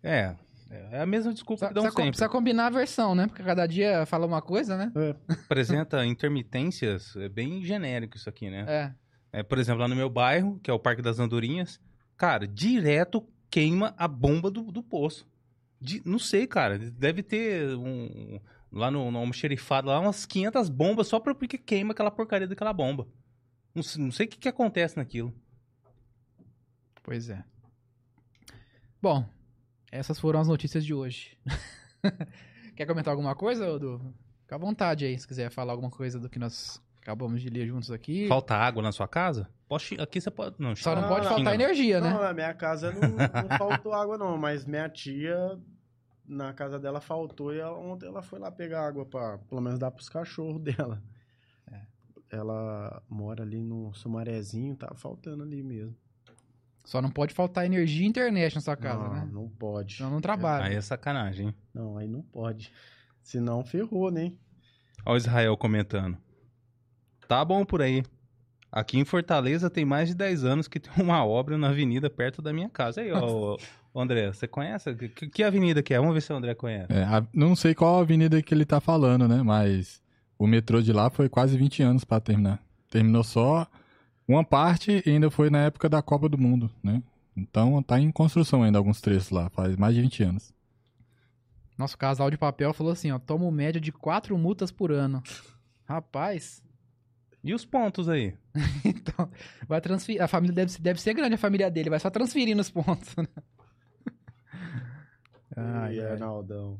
[0.02, 0.36] É,
[0.90, 2.10] é a mesma desculpa Precisa, que dão precisa sempre.
[2.10, 3.26] precisa combinar a versão, né?
[3.26, 4.92] Porque cada dia fala uma coisa, né?
[5.46, 8.66] Apresenta intermitências, é bem genérico isso aqui, né?
[8.68, 9.40] É.
[9.40, 11.80] É, por exemplo, lá no meu bairro, que é o Parque das Andorinhas,
[12.16, 15.26] cara, direto queima a bomba do, do poço.
[15.80, 18.40] De- não sei, cara, deve ter um,
[18.72, 23.06] lá no, no almoxerifado, lá umas 500 bombas só porque queima aquela porcaria daquela bomba.
[23.74, 25.34] Não, não sei o que, que acontece naquilo.
[27.02, 27.44] Pois é.
[29.00, 29.28] Bom,
[29.92, 31.38] essas foram as notícias de hoje.
[32.74, 34.14] Quer comentar alguma coisa, Edu?
[34.42, 37.68] Fica à vontade aí, se quiser falar alguma coisa do que nós acabamos de ler
[37.68, 38.26] juntos aqui.
[38.26, 39.48] Falta água na sua casa?
[39.68, 40.56] Pode, xing- aqui você pode.
[40.58, 41.64] Não, Só não Não, pode não, faltar xinga.
[41.64, 42.10] energia, né?
[42.10, 43.08] Não, na minha casa não,
[43.48, 45.56] não faltou água, não, mas minha tia,
[46.26, 49.78] na casa dela faltou e ela- ontem ela foi lá pegar água pra, pelo menos,
[49.78, 51.00] dar pros cachorros dela.
[51.70, 51.80] É.
[52.30, 55.94] Ela mora ali no Sumarezinho, tá faltando ali mesmo.
[56.84, 59.28] Só não pode faltar energia e internet na sua casa, não, né?
[59.32, 59.96] não pode.
[59.96, 60.66] Senão não trabalha.
[60.66, 61.54] Aí é sacanagem, hein?
[61.74, 62.72] Não, aí não pode.
[63.22, 64.32] Senão ferrou, né?
[65.04, 66.16] Olha o Israel comentando.
[67.28, 68.02] Tá bom por aí.
[68.70, 72.42] Aqui em Fortaleza tem mais de 10 anos que tem uma obra na avenida perto
[72.42, 73.00] da minha casa.
[73.00, 73.56] Aí, ó,
[73.94, 74.94] ô, André, você conhece?
[74.94, 75.98] Que, que avenida que é?
[75.98, 76.92] Vamos ver se o André conhece.
[76.92, 79.42] É, a- não sei qual avenida que ele tá falando, né?
[79.42, 80.02] Mas
[80.38, 82.60] o metrô de lá foi quase 20 anos pra terminar.
[82.90, 83.66] Terminou só
[84.28, 87.02] uma parte e ainda foi na época da Copa do Mundo, né?
[87.36, 90.54] Então tá em construção ainda alguns trechos lá, faz mais de 20 anos.
[91.76, 95.22] Nosso casal de papel falou assim, ó, toma média de quatro multas por ano.
[95.86, 96.62] Rapaz,
[97.48, 98.34] E os pontos aí?
[98.84, 99.30] então,
[99.68, 102.60] vai transferir, a família deve, ser- deve ser grande a família dele, vai só transferindo
[102.60, 103.26] os pontos, né?
[105.56, 106.12] Ai, e ai.
[106.12, 106.78] Arnaldão.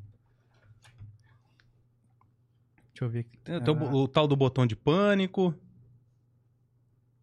[2.92, 3.36] Deixa eu ver aqui.
[3.38, 3.94] Tem, tem o, Ah.
[3.94, 5.54] o tal do botão de pânico.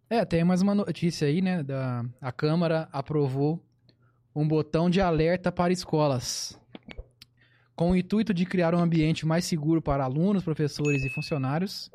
[0.09, 1.61] É, tem mais uma notícia aí, né?
[1.63, 3.63] Da, a Câmara aprovou
[4.35, 6.59] um botão de alerta para escolas.
[7.75, 11.89] Com o intuito de criar um ambiente mais seguro para alunos, professores e funcionários,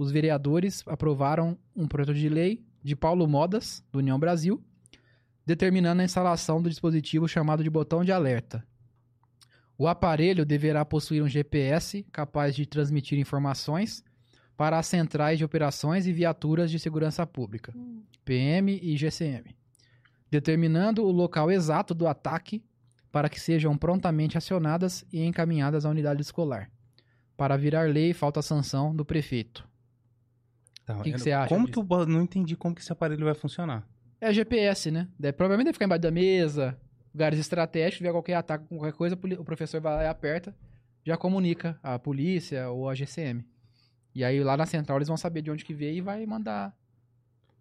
[0.00, 4.58] os vereadores aprovaram um projeto de lei de Paulo Modas, do União Brasil,
[5.44, 8.66] determinando a instalação do dispositivo chamado de botão de alerta.
[9.76, 14.02] O aparelho deverá possuir um GPS capaz de transmitir informações
[14.56, 17.74] para as centrais de operações e viaturas de segurança pública,
[18.24, 19.54] PM e GCM,
[20.30, 22.64] determinando o local exato do ataque
[23.12, 26.70] para que sejam prontamente acionadas e encaminhadas à unidade escolar.
[27.36, 29.68] Para virar lei, falta sanção do prefeito.
[30.96, 31.80] Tá, que eu- você acha Como disso?
[31.80, 33.86] que bo- não entendi como que esse aparelho vai funcionar?
[34.20, 35.08] É GPS, né?
[35.18, 36.78] Deve, provavelmente deve ficar embaixo da mesa,
[37.14, 40.54] lugares estratégicos, tiver qualquer ataque com qualquer coisa, o professor vai lá e aperta,
[41.04, 43.44] já comunica a polícia ou a GCM.
[44.14, 46.76] E aí lá na central eles vão saber de onde que veio e vai mandar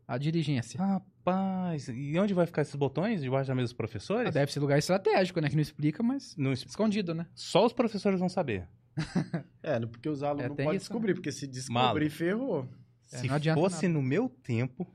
[0.07, 0.79] a dirigência.
[0.79, 3.21] Rapaz, e onde vai ficar esses botões?
[3.21, 4.33] Debaixo da mesa dos Ah, professores?
[4.33, 5.47] deve ser lugar estratégico, né?
[5.49, 7.27] Que não explica, mas Não es- escondido, né?
[7.35, 8.67] Só os professores vão saber.
[9.63, 11.73] É, porque os alunos É, não podem isso, descobrir, porque se descobrir,
[12.05, 12.09] Malo.
[12.09, 12.67] ferrou.
[13.11, 13.99] É, Se não adianta fosse nada.
[13.99, 14.87] no meu tempo.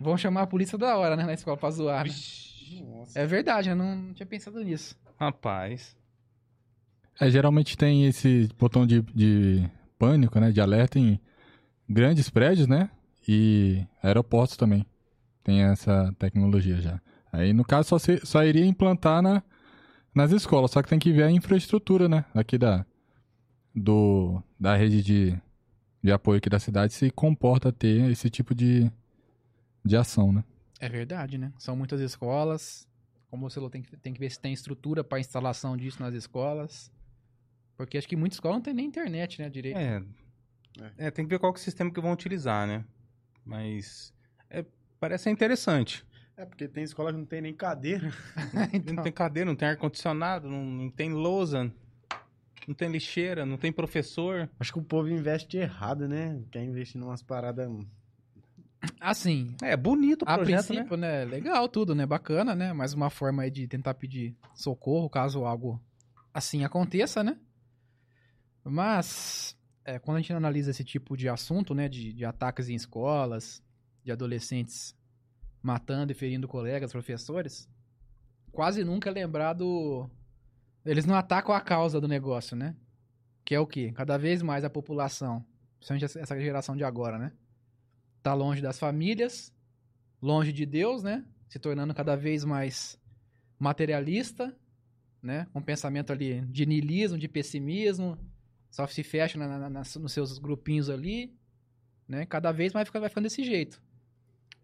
[0.00, 1.24] Vão chamar a polícia da hora, né?
[1.24, 2.06] Na escola pra zoar.
[2.06, 2.12] né?
[3.14, 4.96] É verdade, eu não, não tinha pensado nisso.
[5.18, 5.96] Rapaz.
[7.20, 9.68] É, geralmente tem esse botão de, de
[9.98, 10.52] pânico, né?
[10.52, 11.18] De alerta em
[11.88, 12.90] grandes prédios, né?
[13.26, 14.86] E aeroportos também.
[15.42, 17.00] Tem essa tecnologia já.
[17.32, 19.42] Aí, no caso, só, se- só iria implantar na,
[20.14, 20.70] nas escolas.
[20.70, 22.24] Só que tem que ver a infraestrutura, né?
[22.34, 22.86] Aqui da,
[23.74, 25.40] do, da rede de,
[26.08, 28.90] de apoio aqui da cidade se comporta ter esse tipo de,
[29.84, 30.42] de ação, né?
[30.80, 31.52] É verdade, né?
[31.58, 32.88] São muitas escolas.
[33.30, 36.14] Como você falou, tem que, tem que ver se tem estrutura para instalação disso nas
[36.14, 36.90] escolas.
[37.76, 39.50] Porque acho que muitas escolas não tem nem internet, né?
[39.50, 39.76] Direito.
[39.78, 40.02] É,
[40.96, 42.84] é, tem que ver qual que é o sistema que vão utilizar, né?
[43.44, 44.14] Mas
[44.48, 44.64] é,
[44.98, 46.06] parece ser interessante.
[46.38, 48.10] É, porque tem escola que não tem nem cadeira.
[48.72, 51.70] Então, Não tem cadeira, não tem ar-condicionado, não, não tem lousa,
[52.68, 54.48] não tem lixeira, não tem professor.
[54.60, 56.38] Acho que o povo investe errado, né?
[56.50, 57.66] Quer investir numas paradas.
[59.00, 60.62] assim, É bonito o a projeto, né?
[60.66, 61.24] princípio, né?
[61.24, 62.04] Legal tudo, né?
[62.04, 62.74] Bacana, né?
[62.74, 65.82] Mais uma forma aí de tentar pedir socorro caso algo
[66.32, 67.38] assim aconteça, né?
[68.62, 71.88] Mas, é, quando a gente analisa esse tipo de assunto, né?
[71.88, 73.62] De, de ataques em escolas,
[74.04, 74.94] de adolescentes
[75.62, 77.66] matando e ferindo colegas, professores,
[78.52, 80.10] quase nunca é lembrado.
[80.90, 82.74] Eles não atacam a causa do negócio, né?
[83.44, 83.92] Que é o quê?
[83.94, 85.44] Cada vez mais a população,
[85.78, 87.32] principalmente essa- geração de agora, né?
[88.22, 89.52] Tá longe das famílias,
[90.20, 91.24] longe de Deus, né?
[91.48, 92.98] Se tornando cada vez mais
[93.58, 94.54] materialista,
[95.22, 95.46] né?
[95.52, 98.18] Com pensamento ali de niilismo, de pessimismo,
[98.70, 101.34] só se fecha na- na- nas- nos seus grupinhos ali,
[102.06, 102.24] né?
[102.26, 103.82] Cada vez mais fica, vai ficando desse jeito.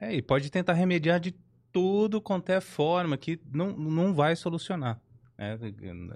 [0.00, 1.34] É, e pode tentar remediar de
[1.72, 5.00] tudo quanto é forma que não, não vai solucionar.
[5.44, 5.58] Né?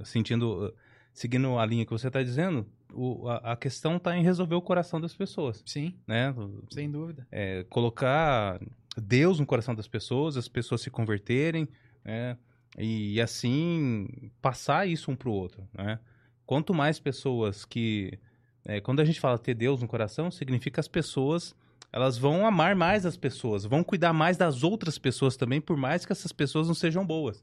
[0.04, 0.74] Sentindo, uh,
[1.12, 4.62] seguindo a linha que você está dizendo, o- a, a questão está em resolver o
[4.62, 6.34] coração das pessoas, Sim, né?
[6.70, 7.26] sem dúvida.
[7.30, 8.60] É, colocar
[8.96, 11.68] Deus no coração das pessoas, as pessoas se converterem,
[12.04, 12.36] né?
[12.76, 15.98] E, assim passar isso um pro outro, né?
[16.46, 18.18] Quanto mais pessoas que
[18.64, 21.54] é, quando a gente fala ter Deus no coração, significa as pessoas
[21.90, 26.04] elas vão amar mais as pessoas, vão cuidar mais das outras pessoas também, por mais
[26.04, 27.42] que essas pessoas não sejam boas.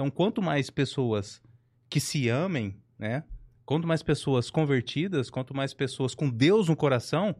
[0.00, 1.42] Então, quanto mais pessoas
[1.90, 3.22] que se amem, né?
[3.66, 7.36] Quanto mais pessoas convertidas, quanto mais pessoas com Deus no coração,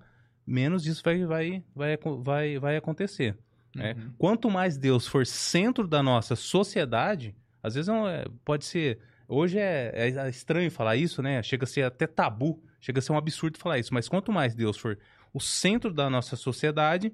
[0.46, 3.34] menos isso vai, vai, vai, vai, vai acontecer.
[3.74, 3.94] né?
[3.94, 4.12] Uhum.
[4.18, 8.98] Quanto mais Deus for centro da nossa sociedade, às vezes não é- pode ser.
[9.26, 11.42] Hoje é, é estranho falar isso, né?
[11.42, 13.94] Chega a ser até tabu, chega a ser um absurdo falar isso.
[13.94, 14.98] Mas quanto mais Deus for
[15.32, 17.10] o centro da nossa sociedade,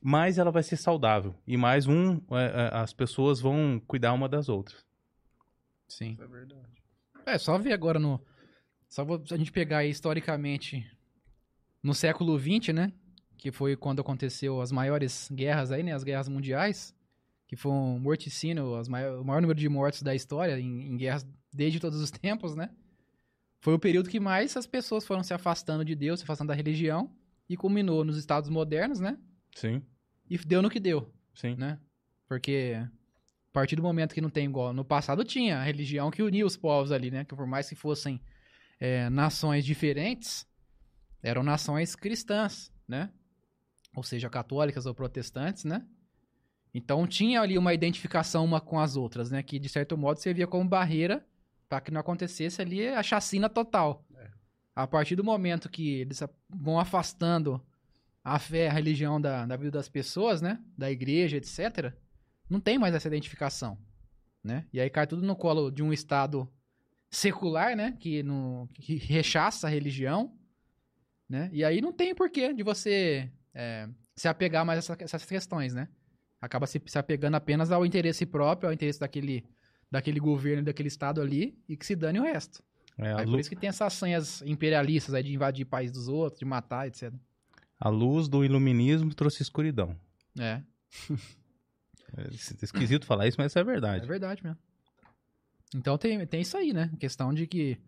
[0.00, 1.34] mais ela vai ser saudável.
[1.46, 4.84] E mais um, é, é, as pessoas vão cuidar uma das outras.
[5.88, 6.16] Sim.
[6.20, 6.82] é verdade.
[7.26, 8.20] É, só ver agora no.
[8.88, 10.86] Só vou, se a gente pegar aí historicamente
[11.82, 12.92] no século XX, né?
[13.36, 15.92] Que foi quando aconteceu as maiores guerras aí, né?
[15.92, 16.94] As guerras mundiais.
[17.46, 20.96] Que foi um morticínio, as maior, o maior número de mortes da história em, em
[20.96, 22.70] guerras desde todos os tempos, né?
[23.60, 26.54] Foi o período que mais as pessoas foram se afastando de Deus, se afastando da
[26.54, 27.14] religião.
[27.48, 29.18] E culminou nos estados modernos, né?
[29.56, 29.82] Sim,
[30.30, 31.56] E deu no que deu sim.
[31.56, 31.78] né?
[32.28, 36.22] Porque a partir do momento que não tem igual no passado tinha a religião que
[36.22, 37.24] unia os povos ali, né?
[37.24, 38.20] Que por mais que fossem
[38.78, 40.46] é, nações diferentes,
[41.22, 43.10] eram nações cristãs, né?
[43.96, 45.84] Ou seja, católicas ou protestantes, né?
[46.72, 49.42] Então tinha ali uma identificação uma com as outras, né?
[49.42, 51.26] Que de certo modo servia como barreira
[51.68, 54.04] para que não acontecesse ali a chacina total.
[54.74, 57.60] A partir do momento que eles vão afastando
[58.22, 60.62] a fé, a religião da, da vida das pessoas, né?
[60.76, 61.92] Da igreja, etc.
[62.48, 63.78] Não tem mais essa identificação,
[64.44, 64.66] né?
[64.72, 66.50] E aí cai tudo no colo de um Estado
[67.10, 67.96] secular, né?
[67.98, 70.36] Que, não, que rechaça a religião,
[71.28, 71.48] né?
[71.52, 75.74] E aí não tem porquê de você é, se apegar mais a essa- essas questões,
[75.74, 75.88] né?
[76.40, 79.44] Acaba se, se apegando apenas ao interesse próprio, ao interesse daquele,
[79.90, 82.62] daquele governo, daquele Estado ali, e que se dane o resto.
[82.98, 85.90] É, a, Aí lu- por isso que tem essas senhas imperialistas aí de invadir país
[85.92, 87.12] dos outros, de matar, etc.
[87.80, 89.96] a luz do iluminismo trouxe escuridão.
[90.38, 90.62] É,
[92.16, 92.28] É
[92.62, 94.06] esquisito falar isso, mas isso é é verdade.
[94.06, 94.58] verdade mesmo.
[95.74, 96.90] Então tem, tem isso aí, né?
[96.92, 97.78] A questão de que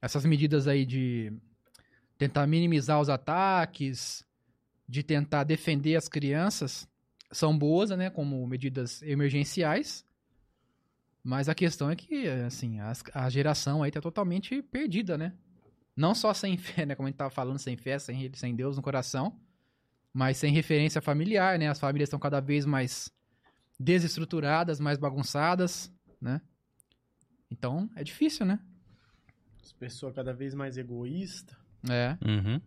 [0.00, 1.32] essas medidas aí de
[2.18, 4.24] tentar minimizar os ataques,
[4.86, 6.86] de tentar defender as crianças,
[7.30, 8.10] são boas, né?
[8.10, 10.04] Como medidas emergenciais.
[11.24, 15.32] Mas a questão é que, assim, as- a geração aí tá totalmente perdida, né?
[15.96, 16.94] Não só sem fé, né?
[16.94, 19.38] Como a gente tava falando, sem fé, sem, sem Deus no coração.
[20.14, 21.68] mas sem referência familiar, né?
[21.68, 23.10] As famílias estão cada vez mais
[23.80, 25.90] desestruturadas, mais bagunçadas,
[26.20, 26.40] né?
[27.50, 28.58] Então, é difícil, né?
[29.62, 31.56] As pessoas cada vez mais egoístas.
[31.90, 32.60] É, Uhum.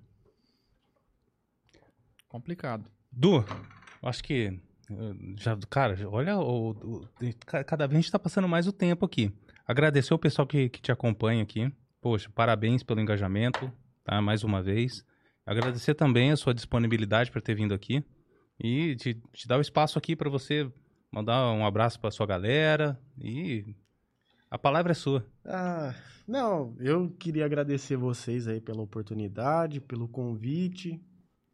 [2.27, 2.89] complicado.
[3.11, 3.43] Du,
[4.01, 4.59] acho que.
[4.89, 7.07] eh, Já, cara, olha, o, o-
[7.45, 9.31] ca- cada vez a gente tá passando mais o tempo aqui.
[9.67, 11.71] Agradecer o pessoal que, que te acompanha aqui.
[12.05, 14.21] Poxa, parabéns pelo engajamento, tá?
[14.21, 15.03] Mais uma vez.
[15.43, 18.05] Agradecer também a sua disponibilidade para ter vindo aqui.
[18.59, 20.71] E te, te dar o espaço aqui para você
[21.11, 22.95] mandar um abraço para sua galera.
[23.19, 23.75] E
[24.51, 25.25] a palavra é sua.
[25.43, 25.95] Ah,
[26.27, 31.01] não, eu queria agradecer vocês aí pela oportunidade, pelo convite.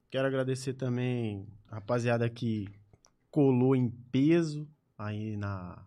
[0.09, 2.67] Quero agradecer também a rapaziada que
[3.29, 5.81] colou em peso aí na,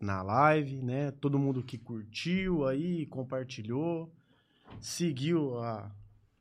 [0.00, 1.10] na live, né?
[1.12, 4.12] Todo mundo que curtiu aí, compartilhou,
[4.80, 5.94] seguiu a,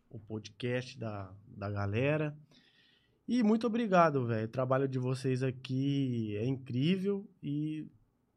[0.09, 2.35] o podcast da, da galera.
[3.27, 4.45] E muito obrigado, velho.
[4.45, 7.85] O trabalho de vocês aqui é incrível e,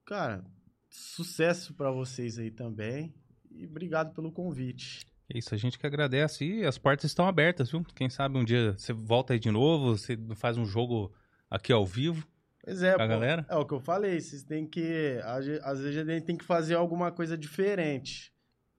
[0.05, 0.45] cara,
[0.91, 3.15] sucesso pra vocês aí também.
[3.51, 5.07] E obrigado pelo convite.
[5.33, 6.45] É isso, a gente que agradece.
[6.45, 7.83] E as portas estão abertas, viu?
[7.95, 11.11] Quem sabe um dia você volta aí de novo, você faz um jogo
[11.49, 12.27] aqui ao vivo.
[12.65, 13.47] Pois é, Com a pô, galera?
[13.49, 15.19] é o que eu falei, vocês têm que.
[15.25, 15.47] Às
[15.81, 18.33] vezes a gente tem que fazer alguma coisa diferente.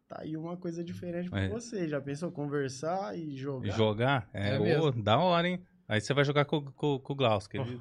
[0.08, 1.50] Tá aí uma coisa diferente pra É.
[1.50, 1.90] vocês.
[1.90, 3.68] Já pensou conversar e jogar?
[3.68, 4.30] E jogar?
[4.34, 5.60] É, É ô, da hora, hein?
[5.86, 7.46] Aí você vai jogar com, com, com o Klaus.
[7.46, 7.80] que ele-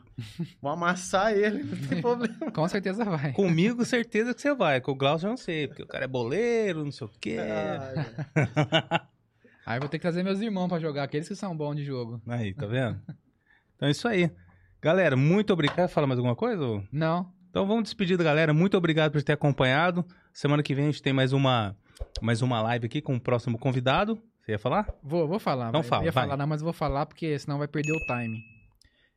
[0.60, 2.50] Vou amassar ele, não tem problema.
[2.50, 3.32] Com certeza vai.
[3.32, 4.81] Comigo, certeza que você vai.
[4.81, 5.68] Com o Klaus, eu não sei.
[5.68, 7.36] Porque o cara é boleiro, não sei o quê.
[7.39, 8.06] Ai,
[9.64, 11.84] Aí eu vou ter que trazer meus irmãos pra jogar, aqueles que são bons de
[11.84, 12.20] jogo.
[12.26, 13.00] Aí, tá vendo?
[13.76, 14.28] Então é isso aí.
[14.83, 15.77] Galera, muito obrigado.
[15.77, 16.83] Quer falar mais alguma coisa?
[16.91, 18.52] Não, Então vamos despedir da galera.
[18.52, 20.05] Muito obrigado por ter acompanhado.
[20.33, 21.77] Semana que vem a gente tem mais uma,
[22.20, 24.20] mais uma live aqui com o próximo convidado.
[24.41, 24.93] Você ia falar?
[25.02, 25.70] Vou, vou falar.
[25.70, 25.83] Vai.
[25.85, 26.25] fala, Eu ia vai.
[26.25, 28.43] falar, não, mas eu vou falar porque senão vai perder o time.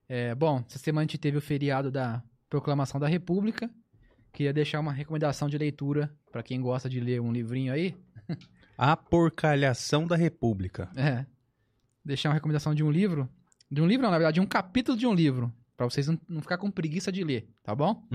[0.07, 3.67] É, bom, essa semana a gente teve o feriado da Proclamação da República.
[4.31, 7.95] Queria deixar uma recomendação de leitura pra quem gosta de ler um livrinho aí.
[8.77, 10.89] A Porcalhação da República.
[10.95, 11.25] É.
[12.03, 13.27] Deixar uma recomendação de um livro.
[13.69, 15.51] De um livro, não, na verdade, de um capítulo de um livro.
[15.75, 18.07] Pra vocês não, não ficar com preguiça de ler, tá bom?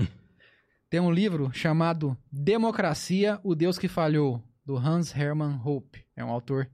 [0.89, 6.05] Tem um livro chamado Democracia, o Deus que Falhou, do Hans Hermann Hoppe.
[6.15, 6.69] É um autor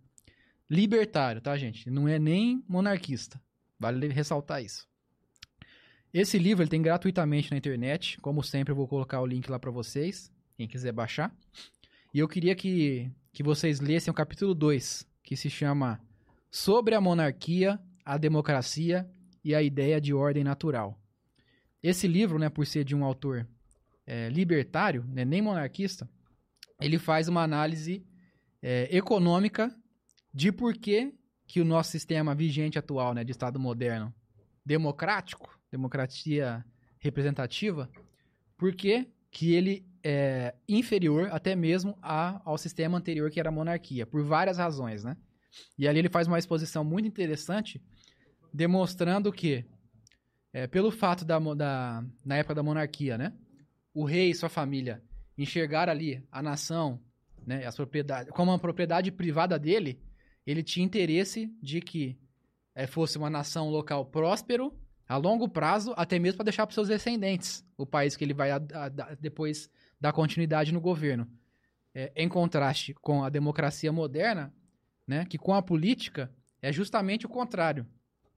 [0.70, 1.90] libertário, tá, gente?
[1.90, 3.40] Não é nem monarquista.
[3.80, 4.88] Vale ressaltar isso.
[6.14, 8.20] Esse livro ele tem gratuitamente na internet.
[8.22, 11.36] Como sempre, eu vou colocar o link lá pra vocês, quem quiser baixar.
[12.14, 16.02] E eu queria que, que vocês lessem o capítulo 2, que se chama
[16.50, 19.06] Sobre a Monarquia, a Democracia
[19.44, 20.98] e a Ideia de Ordem Natural.
[21.84, 23.45] Esse livro, né, por ser de um autor
[24.06, 26.10] é, libertário, né, nem monarquista,
[26.80, 28.06] ele faz uma análise
[28.61, 29.76] é, econômica
[30.34, 31.14] de por que,
[31.45, 34.14] que o nosso sistema vigente atual, né, de Estado moderno,
[34.66, 36.66] democrático, democracia
[37.00, 37.90] representativa,
[38.58, 43.52] por que, que ele é inferior até mesmo a- ao sistema anterior que era a
[43.52, 45.18] monarquia, por várias razões, né?
[45.77, 47.82] E ali ele faz uma exposição muito interessante,
[48.53, 49.66] demonstrando que,
[50.53, 53.34] é, pelo fato da, da, na época da monarquia, né?
[53.93, 55.01] O rei e sua família
[55.38, 57.00] enxergar ali a nação,
[57.45, 57.66] né?
[57.66, 60.01] As propriedades, como uma propriedade privada dele,
[60.45, 62.17] ele tinha interesse de que
[62.76, 64.74] é, fosse uma nação local próspero,
[65.08, 68.51] a longo prazo, até mesmo para deixar para seus descendentes o país que ele vai
[68.51, 69.69] a- a- depois
[70.00, 71.27] dar continuidade no governo.
[71.95, 74.53] É, em contraste com a democracia moderna,
[75.08, 77.88] né, que com a política é justamente o contrário,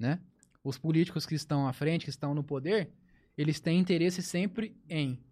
[0.01, 0.19] né?
[0.65, 2.91] Os políticos que estão à frente, que estão no poder,
[3.37, 5.23] eles têm interesse sempre em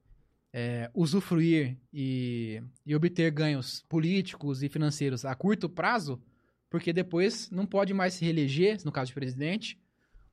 [0.52, 6.22] é, usufruir e, e obter ganhos políticos e financeiros a curto prazo,
[6.70, 9.78] porque depois não pode mais se reeleger, no caso de presidente,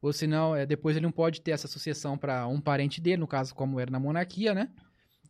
[0.02, 3.28] ou senão é, depois ele não pode ter essa sucessão para um parente dele, no
[3.28, 4.70] caso como era na monarquia, né?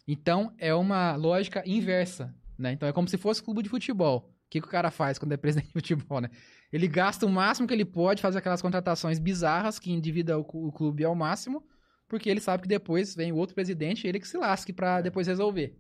[0.08, 2.74] Então é uma lógica inversa, né?
[2.74, 4.35] Então é como se fosse clube de futebol.
[4.46, 6.30] O que, que o cara faz quando é presidente de futebol, né?
[6.72, 10.72] Ele gasta o máximo que ele pode, faz aquelas contratações bizarras que endivida o, o
[10.72, 11.64] clube ao máximo,
[12.08, 15.02] porque ele sabe que depois vem o outro presidente e ele que se lasque para
[15.02, 15.78] depois resolver,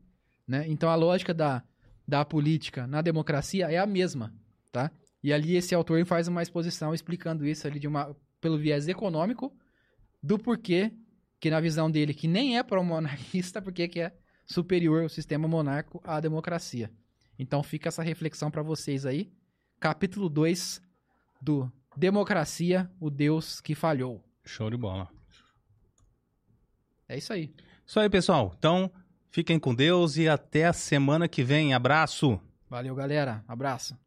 [0.47, 0.65] né?
[0.67, 1.63] Então a lógica da,
[2.07, 4.33] da política na democracia é a mesma,
[4.71, 4.91] tá?
[5.23, 9.55] E ali esse autor faz uma exposição explicando isso ali de uma pelo viés econômico
[10.21, 10.91] do porquê
[11.39, 14.13] que na visão dele que nem é pró-monarquista, porque que é
[14.45, 16.91] superior o sistema monárquico à democracia.
[17.37, 19.31] Então fica essa reflexão para vocês aí.
[19.79, 20.81] Capítulo 2
[21.41, 24.23] do Democracia, o Deus que falhou.
[24.43, 25.09] Show de bola.
[27.07, 27.53] É isso aí.
[27.85, 28.53] Isso aí, pessoal.
[28.57, 28.91] Então,
[29.29, 31.73] fiquem com Deus e até a semana que vem.
[31.73, 32.39] Abraço!
[32.69, 33.43] Valeu, galera.
[33.47, 33.97] Abraço.